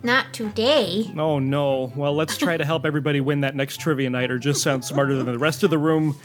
Not 0.04 0.34
today. 0.34 1.12
Oh 1.18 1.40
no. 1.40 1.92
Well, 1.96 2.14
let's 2.14 2.38
try 2.38 2.58
to 2.58 2.66
help 2.66 2.86
everybody 2.86 3.22
win 3.22 3.42
that 3.42 3.56
next 3.56 3.80
trivia 3.80 4.10
night 4.10 4.30
or 4.32 4.38
just 4.38 4.62
sound 4.62 4.84
smarter 4.86 5.16
than 5.16 5.26
the 5.26 5.40
rest 5.40 5.64
of 5.64 5.70
the 5.70 5.78
room 5.78 6.18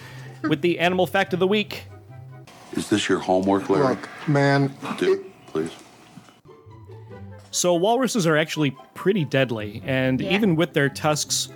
with 0.42 0.60
the 0.60 0.78
animal 0.78 1.06
fact 1.06 1.32
of 1.32 1.38
the 1.40 1.46
week. 1.46 1.84
Is 2.72 2.88
this 2.90 3.08
your 3.08 3.18
homework, 3.18 3.70
Larry? 3.70 3.88
Look, 3.88 4.08
man. 4.26 4.74
Do, 4.98 5.24
please. 5.46 5.70
So 7.50 7.74
walruses 7.74 8.26
are 8.26 8.36
actually 8.36 8.76
pretty 8.94 9.24
deadly, 9.24 9.82
and 9.84 10.20
Yeah. 10.20 10.34
even 10.34 10.54
with 10.54 10.74
their 10.74 10.88
tusks, 10.88 11.48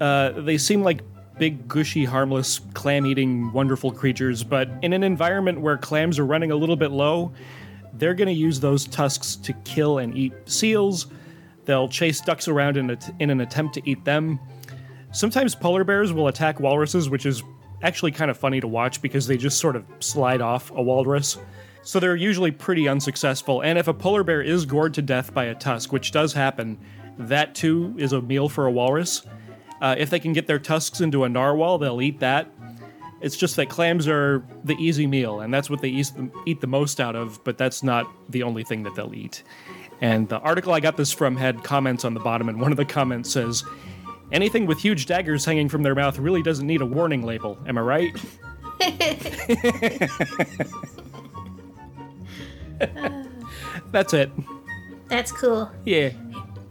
uh, 0.00 0.30
they 0.32 0.58
seem 0.58 0.82
like 0.82 1.02
big, 1.38 1.68
gushy, 1.68 2.04
harmless, 2.04 2.60
clam-eating, 2.74 3.52
wonderful 3.52 3.92
creatures. 3.92 4.42
But 4.42 4.68
in 4.82 4.92
an 4.92 5.04
environment 5.04 5.60
where 5.60 5.76
clams 5.76 6.18
are 6.18 6.26
running 6.26 6.50
a 6.50 6.56
little 6.56 6.76
bit 6.76 6.90
low, 6.90 7.32
they're 7.94 8.14
going 8.14 8.28
to 8.28 8.34
use 8.34 8.60
those 8.60 8.86
tusks 8.86 9.36
to 9.36 9.52
kill 9.64 9.98
and 9.98 10.16
eat 10.16 10.32
seals. 10.46 11.06
They'll 11.66 11.88
chase 11.88 12.20
ducks 12.20 12.48
around 12.48 12.76
in, 12.76 12.98
in 13.18 13.30
an 13.30 13.40
attempt 13.40 13.74
to 13.74 13.88
eat 13.88 14.04
them. 14.04 14.40
Sometimes 15.12 15.54
polar 15.54 15.84
bears 15.84 16.12
will 16.12 16.28
attack 16.28 16.60
walruses, 16.60 17.10
which 17.10 17.26
is 17.26 17.42
actually 17.82 18.12
kind 18.12 18.30
of 18.30 18.38
funny 18.38 18.60
to 18.60 18.68
watch 18.68 19.02
because 19.02 19.26
they 19.26 19.36
just 19.36 19.58
sort 19.58 19.76
of 19.76 19.84
slide 20.00 20.40
off 20.40 20.70
a 20.70 20.82
walrus. 20.82 21.38
So 21.82 22.00
they're 22.00 22.16
usually 22.16 22.50
pretty 22.50 22.88
unsuccessful. 22.88 23.60
And 23.62 23.78
if 23.78 23.86
a 23.88 23.94
polar 23.94 24.24
bear 24.24 24.42
is 24.42 24.64
gored 24.64 24.94
to 24.94 25.02
death 25.02 25.32
by 25.32 25.44
a 25.44 25.54
tusk, 25.54 25.92
which 25.92 26.10
does 26.10 26.32
happen, 26.32 26.78
that 27.18 27.54
too 27.54 27.94
is 27.96 28.12
a 28.12 28.20
meal 28.20 28.48
for 28.48 28.66
a 28.66 28.70
walrus. 28.72 29.22
Uh, 29.80 29.94
if 29.98 30.10
they 30.10 30.18
can 30.18 30.32
get 30.32 30.46
their 30.46 30.58
tusks 30.58 31.00
into 31.00 31.24
a 31.24 31.28
narwhal, 31.28 31.78
they'll 31.78 32.02
eat 32.02 32.20
that. 32.20 32.50
It's 33.20 33.36
just 33.36 33.56
that 33.56 33.70
clams 33.70 34.06
are 34.06 34.44
the 34.64 34.74
easy 34.74 35.06
meal, 35.06 35.40
and 35.40 35.52
that's 35.52 35.70
what 35.70 35.80
they 35.80 35.88
eat 35.88 36.12
the, 36.16 36.30
eat 36.44 36.60
the 36.60 36.66
most 36.66 37.00
out 37.00 37.16
of, 37.16 37.42
but 37.44 37.56
that's 37.56 37.82
not 37.82 38.06
the 38.28 38.42
only 38.42 38.62
thing 38.62 38.82
that 38.82 38.94
they'll 38.94 39.14
eat. 39.14 39.42
And 40.02 40.28
the 40.28 40.38
article 40.40 40.74
I 40.74 40.80
got 40.80 40.98
this 40.98 41.12
from 41.12 41.36
had 41.36 41.64
comments 41.64 42.04
on 42.04 42.12
the 42.12 42.20
bottom, 42.20 42.48
and 42.48 42.60
one 42.60 42.70
of 42.70 42.76
the 42.76 42.84
comments 42.84 43.32
says, 43.32 43.64
Anything 44.32 44.66
with 44.66 44.78
huge 44.78 45.06
daggers 45.06 45.44
hanging 45.44 45.68
from 45.68 45.82
their 45.82 45.94
mouth 45.94 46.18
really 46.18 46.42
doesn't 46.42 46.66
need 46.66 46.80
a 46.80 46.86
warning 46.86 47.24
label. 47.24 47.56
Am 47.66 47.78
I 47.78 47.80
right? 47.80 48.16
That's 53.92 54.12
it. 54.12 54.30
That's 55.08 55.32
cool. 55.32 55.70
Yeah. 55.84 56.10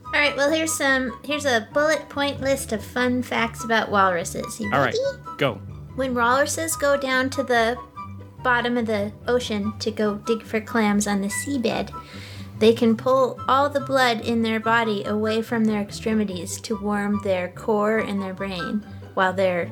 All 0.05 0.21
right, 0.21 0.35
well 0.37 0.51
here's 0.51 0.73
some 0.73 1.17
here's 1.23 1.45
a 1.45 1.67
bullet 1.73 2.07
point 2.09 2.39
list 2.41 2.71
of 2.71 2.83
fun 2.83 3.23
facts 3.23 3.63
about 3.63 3.89
walruses. 3.89 4.59
You 4.59 4.67
All 4.71 4.79
right, 4.79 4.93
ready? 4.93 4.97
go. 5.37 5.59
When 5.95 6.13
walruses 6.13 6.75
go 6.75 6.97
down 6.97 7.29
to 7.31 7.43
the 7.43 7.77
bottom 8.43 8.77
of 8.77 8.85
the 8.85 9.11
ocean 9.27 9.73
to 9.79 9.91
go 9.91 10.15
dig 10.15 10.43
for 10.43 10.59
clams 10.61 11.07
on 11.07 11.21
the 11.21 11.27
seabed, 11.29 11.89
they 12.59 12.73
can 12.73 12.95
pull 12.95 13.39
all 13.47 13.69
the 13.69 13.79
blood 13.79 14.21
in 14.21 14.41
their 14.41 14.59
body 14.59 15.03
away 15.05 15.41
from 15.41 15.65
their 15.65 15.81
extremities 15.81 16.59
to 16.61 16.77
warm 16.77 17.19
their 17.23 17.49
core 17.49 17.97
and 17.99 18.21
their 18.21 18.33
brain 18.33 18.85
while 19.13 19.33
they're 19.33 19.69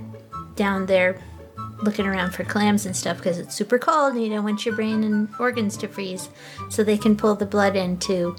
down 0.55 0.85
there 0.85 1.21
looking 1.81 2.05
around 2.05 2.31
for 2.31 2.43
clams 2.45 2.85
and 2.85 2.95
stuff 2.95 3.17
because 3.17 3.37
it's 3.37 3.55
super 3.55 3.77
cold 3.77 4.13
and 4.13 4.23
you 4.23 4.29
don't 4.29 4.43
want 4.43 4.65
your 4.65 4.75
brain 4.75 5.03
and 5.03 5.27
organs 5.39 5.75
to 5.77 5.87
freeze. 5.87 6.29
So 6.69 6.83
they 6.83 6.97
can 6.97 7.17
pull 7.17 7.35
the 7.35 7.45
blood 7.45 7.75
in 7.75 7.97
to 7.99 8.35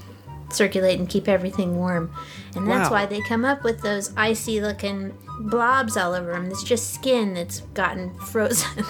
circulate 0.51 0.99
and 0.99 1.09
keep 1.09 1.28
everything 1.28 1.76
warm. 1.76 2.14
And 2.55 2.66
that's 2.68 2.89
Wow. 2.91 2.97
why 2.97 3.07
they 3.07 3.20
come 3.22 3.45
up 3.45 3.62
with 3.62 3.82
those 3.82 4.12
icy 4.16 4.61
looking 4.61 5.12
blobs 5.41 5.97
all 5.97 6.14
over 6.14 6.32
them. 6.32 6.47
It's 6.47 6.62
just 6.64 6.95
skin 6.95 7.35
that's 7.35 7.61
gotten 7.74 8.14
frozen. 8.26 8.85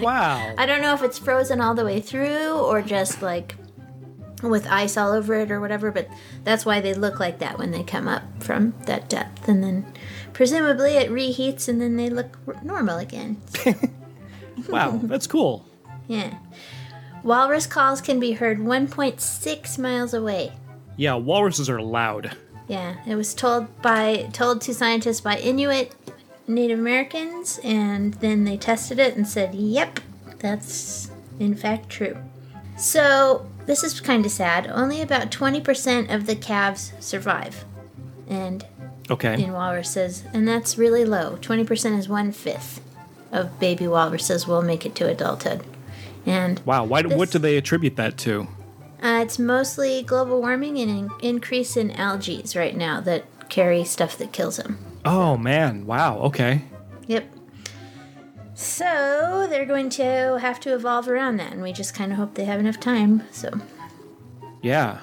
wow. 0.00 0.54
I 0.58 0.66
don't 0.66 0.82
know 0.82 0.94
if 0.94 1.02
it's 1.02 1.18
frozen 1.18 1.60
all 1.60 1.74
the 1.74 1.84
way 1.84 2.00
through 2.00 2.52
or 2.58 2.82
just 2.82 3.22
like 3.22 3.56
with 4.42 4.66
ice 4.66 4.96
all 4.96 5.12
over 5.12 5.34
it 5.34 5.50
or 5.50 5.60
whatever, 5.60 5.90
but 5.90 6.08
that's 6.44 6.66
why 6.66 6.80
they 6.80 6.92
look 6.94 7.18
like 7.20 7.38
that 7.38 7.58
when 7.58 7.70
they 7.70 7.82
come 7.82 8.06
up 8.08 8.22
from 8.42 8.74
that 8.86 9.08
depth. 9.08 9.48
And 9.48 9.62
then 9.64 9.86
presumably 10.32 10.92
it 10.94 11.10
reheats 11.10 11.68
and 11.68 11.80
then 11.80 11.96
they 11.96 12.10
look 12.10 12.38
r- 12.46 12.60
normal 12.62 12.98
again. 12.98 13.40
Wow, 14.68 14.92
that's 15.02 15.26
cool. 15.26 15.64
Yeah. 16.08 16.38
Walrus 17.22 17.66
calls 17.66 18.00
can 18.00 18.18
be 18.18 18.32
heard 18.32 18.58
1.6 18.58 19.78
miles 19.78 20.14
away. 20.14 20.52
Yeah, 20.96 21.14
walruses 21.14 21.68
are 21.68 21.80
loud. 21.80 22.36
Yeah, 22.68 22.96
it 23.06 23.14
was 23.14 23.32
told 23.34 23.80
by 23.82 24.28
told 24.32 24.60
to 24.62 24.74
scientists 24.74 25.20
by 25.20 25.38
Inuit 25.38 25.92
Native 26.48 26.78
Americans, 26.78 27.60
and 27.62 28.14
then 28.14 28.44
they 28.44 28.56
tested 28.56 28.98
it 28.98 29.16
and 29.16 29.26
said, 29.26 29.54
"Yep, 29.54 30.00
that's 30.38 31.10
in 31.38 31.54
fact 31.54 31.88
true." 31.88 32.16
So 32.76 33.46
this 33.66 33.82
is 33.84 34.00
kind 34.00 34.24
of 34.26 34.32
sad. 34.32 34.66
Only 34.66 35.00
about 35.00 35.30
20% 35.30 36.10
of 36.12 36.26
the 36.26 36.34
calves 36.34 36.92
survive, 37.00 37.64
and 38.28 38.64
Okay. 39.10 39.40
in 39.42 39.52
walruses, 39.52 40.24
and 40.34 40.46
that's 40.48 40.76
really 40.76 41.04
low. 41.04 41.38
20% 41.40 41.96
is 41.98 42.08
one 42.08 42.32
fifth 42.32 42.80
of 43.32 43.58
baby 43.60 43.86
walruses 43.86 44.46
will 44.48 44.62
make 44.62 44.84
it 44.84 44.94
to 44.96 45.06
adulthood, 45.08 45.62
and 46.26 46.60
Wow, 46.64 46.84
why, 46.84 47.02
This- 47.02 47.16
what 47.16 47.30
do 47.30 47.38
they 47.38 47.56
attribute 47.56 47.94
that 47.96 48.16
to? 48.18 48.48
Uh, 49.02 49.20
it's 49.22 49.38
mostly 49.38 50.02
global 50.02 50.40
warming 50.40 50.78
and 50.78 50.90
an 50.90 51.10
increase 51.20 51.76
in 51.76 51.90
algae 51.92 52.44
right 52.54 52.76
now 52.76 53.00
that 53.02 53.24
carry 53.48 53.84
stuff 53.84 54.16
that 54.18 54.32
kills 54.32 54.56
them. 54.56 54.78
Oh, 55.04 55.36
man. 55.36 55.86
Wow, 55.86 56.18
okay. 56.18 56.62
Yep. 57.06 57.24
So 58.54 59.46
they're 59.50 59.66
going 59.66 59.90
to 59.90 60.38
have 60.40 60.58
to 60.60 60.74
evolve 60.74 61.08
around 61.08 61.36
that, 61.36 61.52
and 61.52 61.62
we 61.62 61.72
just 61.72 61.94
kind 61.94 62.10
of 62.10 62.18
hope 62.18 62.34
they 62.34 62.46
have 62.46 62.58
enough 62.58 62.80
time. 62.80 63.22
So 63.30 63.50
Yeah. 64.62 65.00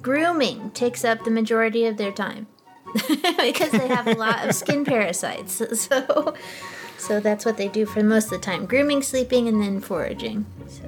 grooming 0.00 0.70
takes 0.70 1.04
up 1.04 1.24
the 1.24 1.30
majority 1.30 1.84
of 1.86 1.96
their 1.98 2.12
time 2.12 2.46
because 3.38 3.70
they 3.72 3.86
have 3.88 4.06
a 4.06 4.14
lot 4.14 4.46
of 4.48 4.54
skin 4.54 4.84
parasites. 4.92 5.62
So, 5.80 6.34
so 6.96 7.20
that's 7.20 7.44
what 7.44 7.56
they 7.58 7.68
do 7.68 7.84
for 7.86 8.02
most 8.02 8.26
of 8.26 8.30
the 8.32 8.38
time: 8.38 8.64
grooming, 8.66 9.02
sleeping, 9.02 9.46
and 9.46 9.60
then 9.62 9.80
foraging. 9.80 10.46
So, 10.68 10.84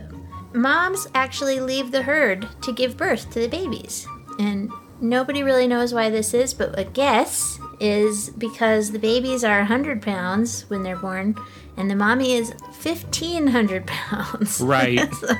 moms 0.57 1.07
actually 1.14 1.61
leave 1.61 1.92
the 1.92 2.02
herd 2.02 2.48
to 2.62 2.72
give 2.72 2.96
birth 2.96 3.30
to 3.30 3.40
the 3.40 3.48
babies, 3.48 4.07
and 4.38 4.70
nobody 5.00 5.42
really 5.42 5.66
knows 5.66 5.92
why 5.92 6.11
this 6.11 6.34
is, 6.34 6.54
but 6.54 6.78
a 6.78 6.84
guess 6.84 7.59
is 7.80 8.30
because 8.30 8.90
the 8.90 8.98
babies 8.98 9.44
are 9.44 9.59
100 9.59 10.02
pounds 10.02 10.68
when 10.68 10.82
they're 10.82 10.96
born, 10.96 11.36
and 11.76 11.90
the 11.90 11.96
mommy 11.96 12.32
is 12.32 12.50
1,500 12.82 13.86
pounds. 13.86 14.61
Right. 14.61 15.12
so 15.14 15.36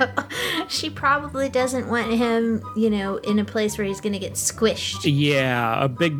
she 0.67 0.89
probably 0.89 1.49
doesn't 1.49 1.89
want 1.89 2.13
him, 2.13 2.61
you 2.75 2.89
know, 2.89 3.17
in 3.17 3.39
a 3.39 3.45
place 3.45 3.77
where 3.77 3.87
he's 3.87 4.01
going 4.01 4.13
to 4.13 4.19
get 4.19 4.33
squished. 4.33 5.01
Yeah, 5.03 5.83
a 5.83 5.87
big 5.87 6.15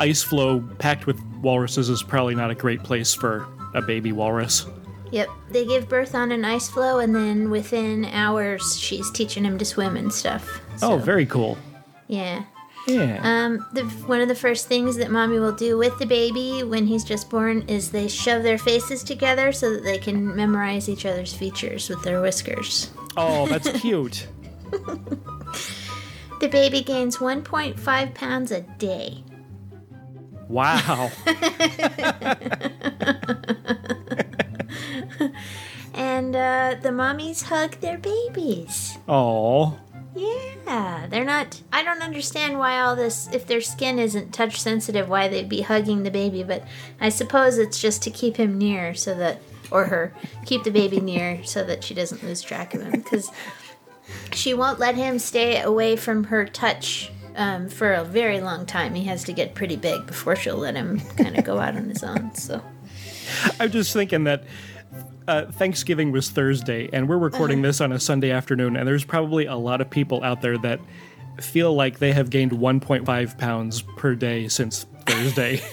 ice 0.00 0.22
floe 0.22 0.60
packed 0.78 1.06
with 1.06 1.20
walruses 1.40 1.88
is 1.88 2.02
probably 2.02 2.34
not 2.34 2.50
a 2.50 2.54
great 2.54 2.82
place 2.82 3.14
for 3.14 3.46
a 3.74 3.82
baby 3.82 4.12
walrus. 4.12 4.66
Yep, 5.12 5.28
they 5.50 5.66
give 5.66 5.88
birth 5.88 6.14
on 6.14 6.32
an 6.32 6.44
ice 6.44 6.68
floe, 6.68 6.98
and 6.98 7.14
then 7.14 7.50
within 7.50 8.06
hours, 8.06 8.78
she's 8.78 9.10
teaching 9.10 9.44
him 9.44 9.58
to 9.58 9.64
swim 9.64 9.96
and 9.96 10.12
stuff. 10.12 10.60
Oh, 10.82 10.96
very 10.96 11.26
cool. 11.26 11.58
Yeah. 12.08 12.44
Yeah. 12.88 13.20
Um, 13.22 13.64
the, 13.72 13.84
one 14.06 14.20
of 14.20 14.28
the 14.28 14.34
first 14.34 14.66
things 14.66 14.96
that 14.96 15.10
mommy 15.10 15.38
will 15.38 15.52
do 15.52 15.78
with 15.78 15.96
the 15.98 16.06
baby 16.06 16.64
when 16.64 16.86
he's 16.86 17.04
just 17.04 17.30
born 17.30 17.62
is 17.68 17.92
they 17.92 18.08
shove 18.08 18.42
their 18.42 18.58
faces 18.58 19.04
together 19.04 19.52
so 19.52 19.72
that 19.72 19.84
they 19.84 19.98
can 19.98 20.34
memorize 20.34 20.88
each 20.88 21.06
other's 21.06 21.32
features 21.32 21.88
with 21.88 22.02
their 22.02 22.20
whiskers. 22.20 22.90
Oh, 23.16 23.46
that's 23.46 23.70
cute. 23.80 24.26
The 26.42 26.48
baby 26.48 26.82
gains 26.82 27.18
1.5 27.18 28.14
pounds 28.14 28.50
a 28.50 28.62
day. 28.62 29.22
Wow. 30.48 31.12
And 36.34 36.78
uh, 36.78 36.80
the 36.80 36.88
mommies 36.88 37.42
hug 37.42 37.72
their 37.80 37.98
babies. 37.98 38.96
Oh. 39.06 39.78
Yeah, 40.16 41.06
they're 41.10 41.26
not. 41.26 41.60
I 41.70 41.82
don't 41.82 42.00
understand 42.00 42.58
why 42.58 42.80
all 42.80 42.96
this, 42.96 43.28
if 43.34 43.46
their 43.46 43.60
skin 43.60 43.98
isn't 43.98 44.32
touch 44.32 44.58
sensitive, 44.58 45.10
why 45.10 45.28
they'd 45.28 45.50
be 45.50 45.60
hugging 45.60 46.04
the 46.04 46.10
baby, 46.10 46.42
but 46.42 46.64
I 46.98 47.10
suppose 47.10 47.58
it's 47.58 47.78
just 47.78 48.02
to 48.04 48.10
keep 48.10 48.38
him 48.38 48.56
near 48.56 48.94
so 48.94 49.14
that, 49.16 49.42
or 49.70 49.84
her, 49.84 50.14
keep 50.46 50.64
the 50.64 50.70
baby 50.70 51.00
near 51.00 51.44
so 51.44 51.64
that 51.64 51.84
she 51.84 51.92
doesn't 51.92 52.24
lose 52.24 52.40
track 52.40 52.72
of 52.72 52.80
him. 52.80 52.92
Because 52.92 53.30
she 54.32 54.54
won't 54.54 54.78
let 54.78 54.94
him 54.94 55.18
stay 55.18 55.60
away 55.60 55.96
from 55.96 56.24
her 56.24 56.46
touch 56.46 57.12
um, 57.36 57.68
for 57.68 57.92
a 57.92 58.04
very 58.04 58.40
long 58.40 58.64
time. 58.64 58.94
He 58.94 59.04
has 59.04 59.22
to 59.24 59.34
get 59.34 59.54
pretty 59.54 59.76
big 59.76 60.06
before 60.06 60.34
she'll 60.36 60.56
let 60.56 60.76
him 60.76 61.00
kind 61.18 61.36
of 61.36 61.44
go 61.44 61.58
out 61.58 61.76
on 61.76 61.90
his 61.90 62.02
own. 62.02 62.34
So, 62.34 62.62
I'm 63.60 63.70
just 63.70 63.92
thinking 63.92 64.24
that 64.24 64.44
uh, 65.32 65.50
Thanksgiving 65.52 66.12
was 66.12 66.30
Thursday, 66.30 66.88
and 66.92 67.08
we're 67.08 67.18
recording 67.18 67.58
Uh-huh. 67.60 67.68
this 67.68 67.80
on 67.80 67.92
a 67.92 68.00
Sunday 68.00 68.30
afternoon, 68.30 68.76
and 68.76 68.86
there's 68.86 69.04
probably 69.04 69.46
a 69.46 69.56
lot 69.56 69.80
of 69.80 69.90
people 69.90 70.22
out 70.22 70.42
there 70.42 70.58
that 70.58 70.80
feel 71.40 71.74
like 71.74 71.98
they 71.98 72.12
have 72.12 72.30
gained 72.30 72.52
1.5 72.52 73.38
pounds 73.38 73.82
per 73.96 74.14
day 74.14 74.48
since 74.48 74.86
Thursday. 75.06 75.60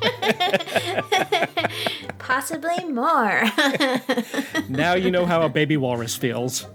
possibly 2.18 2.84
more. 2.84 3.42
now 4.68 4.94
you 4.94 5.10
know 5.10 5.26
how 5.26 5.42
a 5.42 5.48
baby 5.48 5.76
walrus 5.76 6.16
feels. 6.16 6.66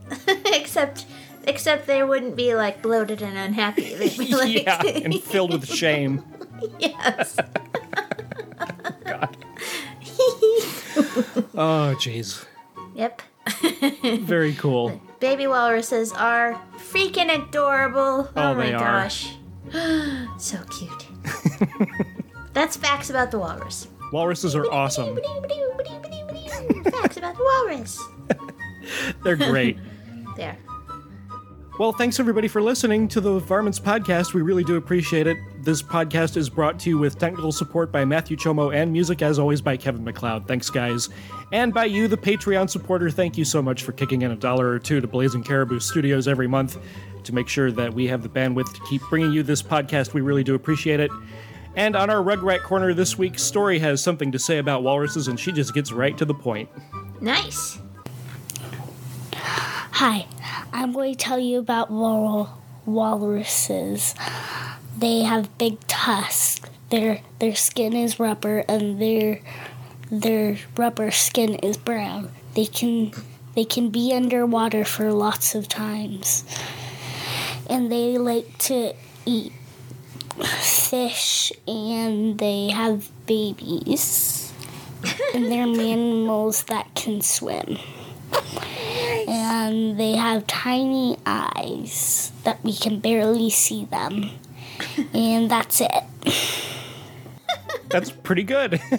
except, 0.47 1.05
except 1.45 1.87
they 1.87 2.03
wouldn't 2.03 2.35
be 2.35 2.55
like 2.55 2.81
bloated 2.81 3.21
and 3.21 3.37
unhappy. 3.37 3.93
They'd 3.95 4.17
be 4.17 4.35
like, 4.35 4.63
yeah, 4.63 4.81
and 4.83 5.21
filled 5.21 5.53
with 5.53 5.67
shame. 5.67 6.23
yes. 6.79 7.37
Oh, 11.55 11.95
jeez. 11.99 12.45
Yep. 12.95 13.21
Very 14.21 14.53
cool. 14.53 15.01
Baby 15.19 15.47
walruses 15.47 16.11
are 16.13 16.59
freaking 16.77 17.33
adorable. 17.33 18.29
Oh, 18.35 18.41
Oh, 18.51 18.55
my 18.55 18.71
gosh. 18.71 19.35
so 20.37 20.57
cute. 20.77 21.07
That's 22.53 22.77
facts 22.77 23.09
about 23.09 23.31
the 23.31 23.39
walrus. 23.39 23.87
Walruses 24.11 24.55
are 24.55 24.69
awesome. 24.71 25.15
Facts 26.85 27.17
about 27.17 27.35
the 27.35 27.43
walrus. 27.43 27.99
They're 29.23 29.35
great. 29.35 29.77
There. 30.37 30.57
Well, 31.79 31.91
thanks 31.91 32.19
everybody 32.19 32.47
for 32.47 32.61
listening 32.61 33.07
to 33.07 33.19
the 33.19 33.39
Varmints 33.39 33.79
podcast. 33.79 34.35
We 34.35 34.43
really 34.43 34.63
do 34.63 34.75
appreciate 34.75 35.25
it. 35.25 35.37
This 35.63 35.81
podcast 35.81 36.37
is 36.37 36.47
brought 36.47 36.79
to 36.81 36.89
you 36.89 36.99
with 36.99 37.17
technical 37.17 37.51
support 37.51 37.91
by 37.91 38.05
Matthew 38.05 38.37
Chomo 38.37 38.71
and 38.71 38.93
music, 38.93 39.23
as 39.23 39.39
always, 39.39 39.59
by 39.59 39.75
Kevin 39.75 40.03
MacLeod. 40.03 40.47
Thanks, 40.47 40.69
guys. 40.69 41.09
And 41.51 41.73
by 41.73 41.85
you, 41.85 42.07
the 42.07 42.15
Patreon 42.15 42.69
supporter. 42.69 43.09
Thank 43.09 43.39
you 43.39 43.43
so 43.43 43.59
much 43.59 43.81
for 43.81 43.91
kicking 43.91 44.21
in 44.21 44.29
a 44.29 44.35
dollar 44.35 44.69
or 44.69 44.77
two 44.77 45.01
to 45.01 45.07
Blazing 45.07 45.43
Caribou 45.43 45.79
Studios 45.79 46.27
every 46.27 46.47
month 46.47 46.77
to 47.23 47.33
make 47.33 47.47
sure 47.47 47.71
that 47.71 47.91
we 47.91 48.05
have 48.05 48.21
the 48.21 48.29
bandwidth 48.29 48.71
to 48.71 48.81
keep 48.87 49.01
bringing 49.09 49.31
you 49.31 49.41
this 49.41 49.63
podcast. 49.63 50.13
We 50.13 50.21
really 50.21 50.43
do 50.43 50.53
appreciate 50.53 50.99
it. 50.99 51.09
And 51.75 51.95
on 51.95 52.11
our 52.11 52.23
Rugrat 52.23 52.61
Corner 52.61 52.93
this 52.93 53.17
week, 53.17 53.39
Story 53.39 53.79
has 53.79 53.99
something 53.99 54.31
to 54.31 54.37
say 54.37 54.59
about 54.59 54.83
walruses, 54.83 55.27
and 55.27 55.39
she 55.39 55.51
just 55.51 55.73
gets 55.73 55.91
right 55.91 56.15
to 56.19 56.25
the 56.25 56.35
point. 56.35 56.69
Nice. 57.19 57.79
Hi, 59.97 60.25
I'm 60.73 60.91
going 60.91 61.13
to 61.13 61.17
tell 61.19 61.37
you 61.37 61.59
about 61.59 61.91
wal- 61.91 62.59
walruses. 62.83 64.15
They 64.97 65.19
have 65.19 65.55
big 65.59 65.79
tusks. 65.81 66.67
Their 66.89 67.21
their 67.37 67.53
skin 67.53 67.93
is 67.93 68.19
rubber, 68.19 68.65
and 68.67 68.99
their 68.99 69.41
their 70.09 70.57
rubber 70.75 71.11
skin 71.11 71.53
is 71.61 71.77
brown. 71.77 72.31
They 72.55 72.65
can 72.65 73.11
they 73.53 73.65
can 73.65 73.91
be 73.91 74.11
underwater 74.15 74.83
for 74.83 75.13
lots 75.13 75.53
of 75.53 75.67
times, 75.67 76.43
and 77.69 77.91
they 77.91 78.17
like 78.17 78.57
to 78.69 78.95
eat 79.27 79.53
fish, 80.57 81.53
and 81.67 82.39
they 82.39 82.71
have 82.71 83.11
babies, 83.27 84.51
and 85.35 85.51
they're 85.51 85.67
mammals 85.67 86.63
that 86.63 86.95
can 86.95 87.21
swim 87.21 87.77
and 89.27 89.99
they 89.99 90.13
have 90.13 90.47
tiny 90.47 91.17
eyes 91.25 92.31
that 92.43 92.63
we 92.63 92.73
can 92.73 92.99
barely 92.99 93.49
see 93.49 93.85
them. 93.85 94.29
And 95.13 95.49
that's 95.49 95.81
it. 95.81 96.03
That's 97.89 98.11
pretty 98.11 98.43
good. 98.43 98.79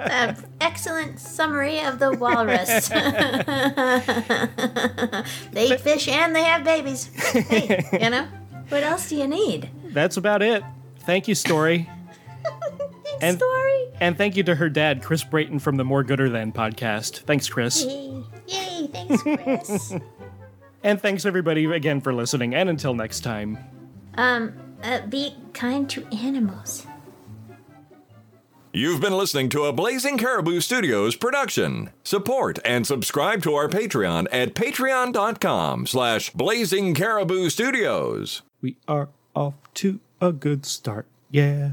Uh, 0.00 0.34
excellent 0.60 1.20
summary 1.20 1.80
of 1.80 1.98
the 1.98 2.10
walrus. 2.12 2.88
they 5.52 5.66
eat 5.66 5.80
fish 5.80 6.08
and 6.08 6.34
they 6.34 6.42
have 6.42 6.64
babies. 6.64 7.10
Hey, 7.14 7.84
you 7.92 8.10
know, 8.10 8.26
what 8.70 8.82
else 8.82 9.08
do 9.10 9.16
you 9.16 9.28
need? 9.28 9.68
That's 9.90 10.16
about 10.16 10.42
it. 10.42 10.64
Thank 11.00 11.28
you, 11.28 11.34
Story. 11.34 11.88
And, 13.22 13.36
Story. 13.38 13.84
And 14.00 14.16
thank 14.16 14.36
you 14.36 14.42
to 14.44 14.54
her 14.54 14.68
dad, 14.68 15.02
Chris 15.02 15.24
Brayton 15.24 15.58
from 15.58 15.76
the 15.76 15.84
More 15.84 16.02
Gooder 16.04 16.28
Than 16.28 16.52
podcast. 16.52 17.20
Thanks, 17.20 17.48
Chris. 17.48 17.84
Yay, 17.84 18.24
Yay 18.46 18.86
thanks, 18.92 19.22
Chris. 19.22 19.94
And 20.84 21.02
thanks 21.02 21.26
everybody 21.26 21.64
again 21.64 22.00
for 22.00 22.14
listening. 22.14 22.54
And 22.54 22.70
until 22.70 22.94
next 22.94 23.20
time. 23.20 23.58
um, 24.14 24.52
uh, 24.80 25.00
be 25.06 25.34
kind 25.52 25.90
to 25.90 26.06
animals. 26.14 26.86
You've 28.72 29.00
been 29.00 29.12
listening 29.16 29.48
to 29.50 29.64
a 29.64 29.72
Blazing 29.72 30.18
Caribou 30.18 30.60
Studios 30.60 31.16
production. 31.16 31.90
Support 32.04 32.60
and 32.64 32.86
subscribe 32.86 33.42
to 33.42 33.54
our 33.54 33.66
Patreon 33.68 34.28
at 34.30 34.54
patreon.com 34.54 35.86
slash 35.88 36.30
blazing 36.30 36.94
caribou 36.94 37.50
studios. 37.50 38.42
We 38.60 38.76
are 38.86 39.08
off 39.34 39.54
to 39.74 39.98
a 40.20 40.30
good 40.32 40.64
start. 40.64 41.08
Yeah. 41.30 41.72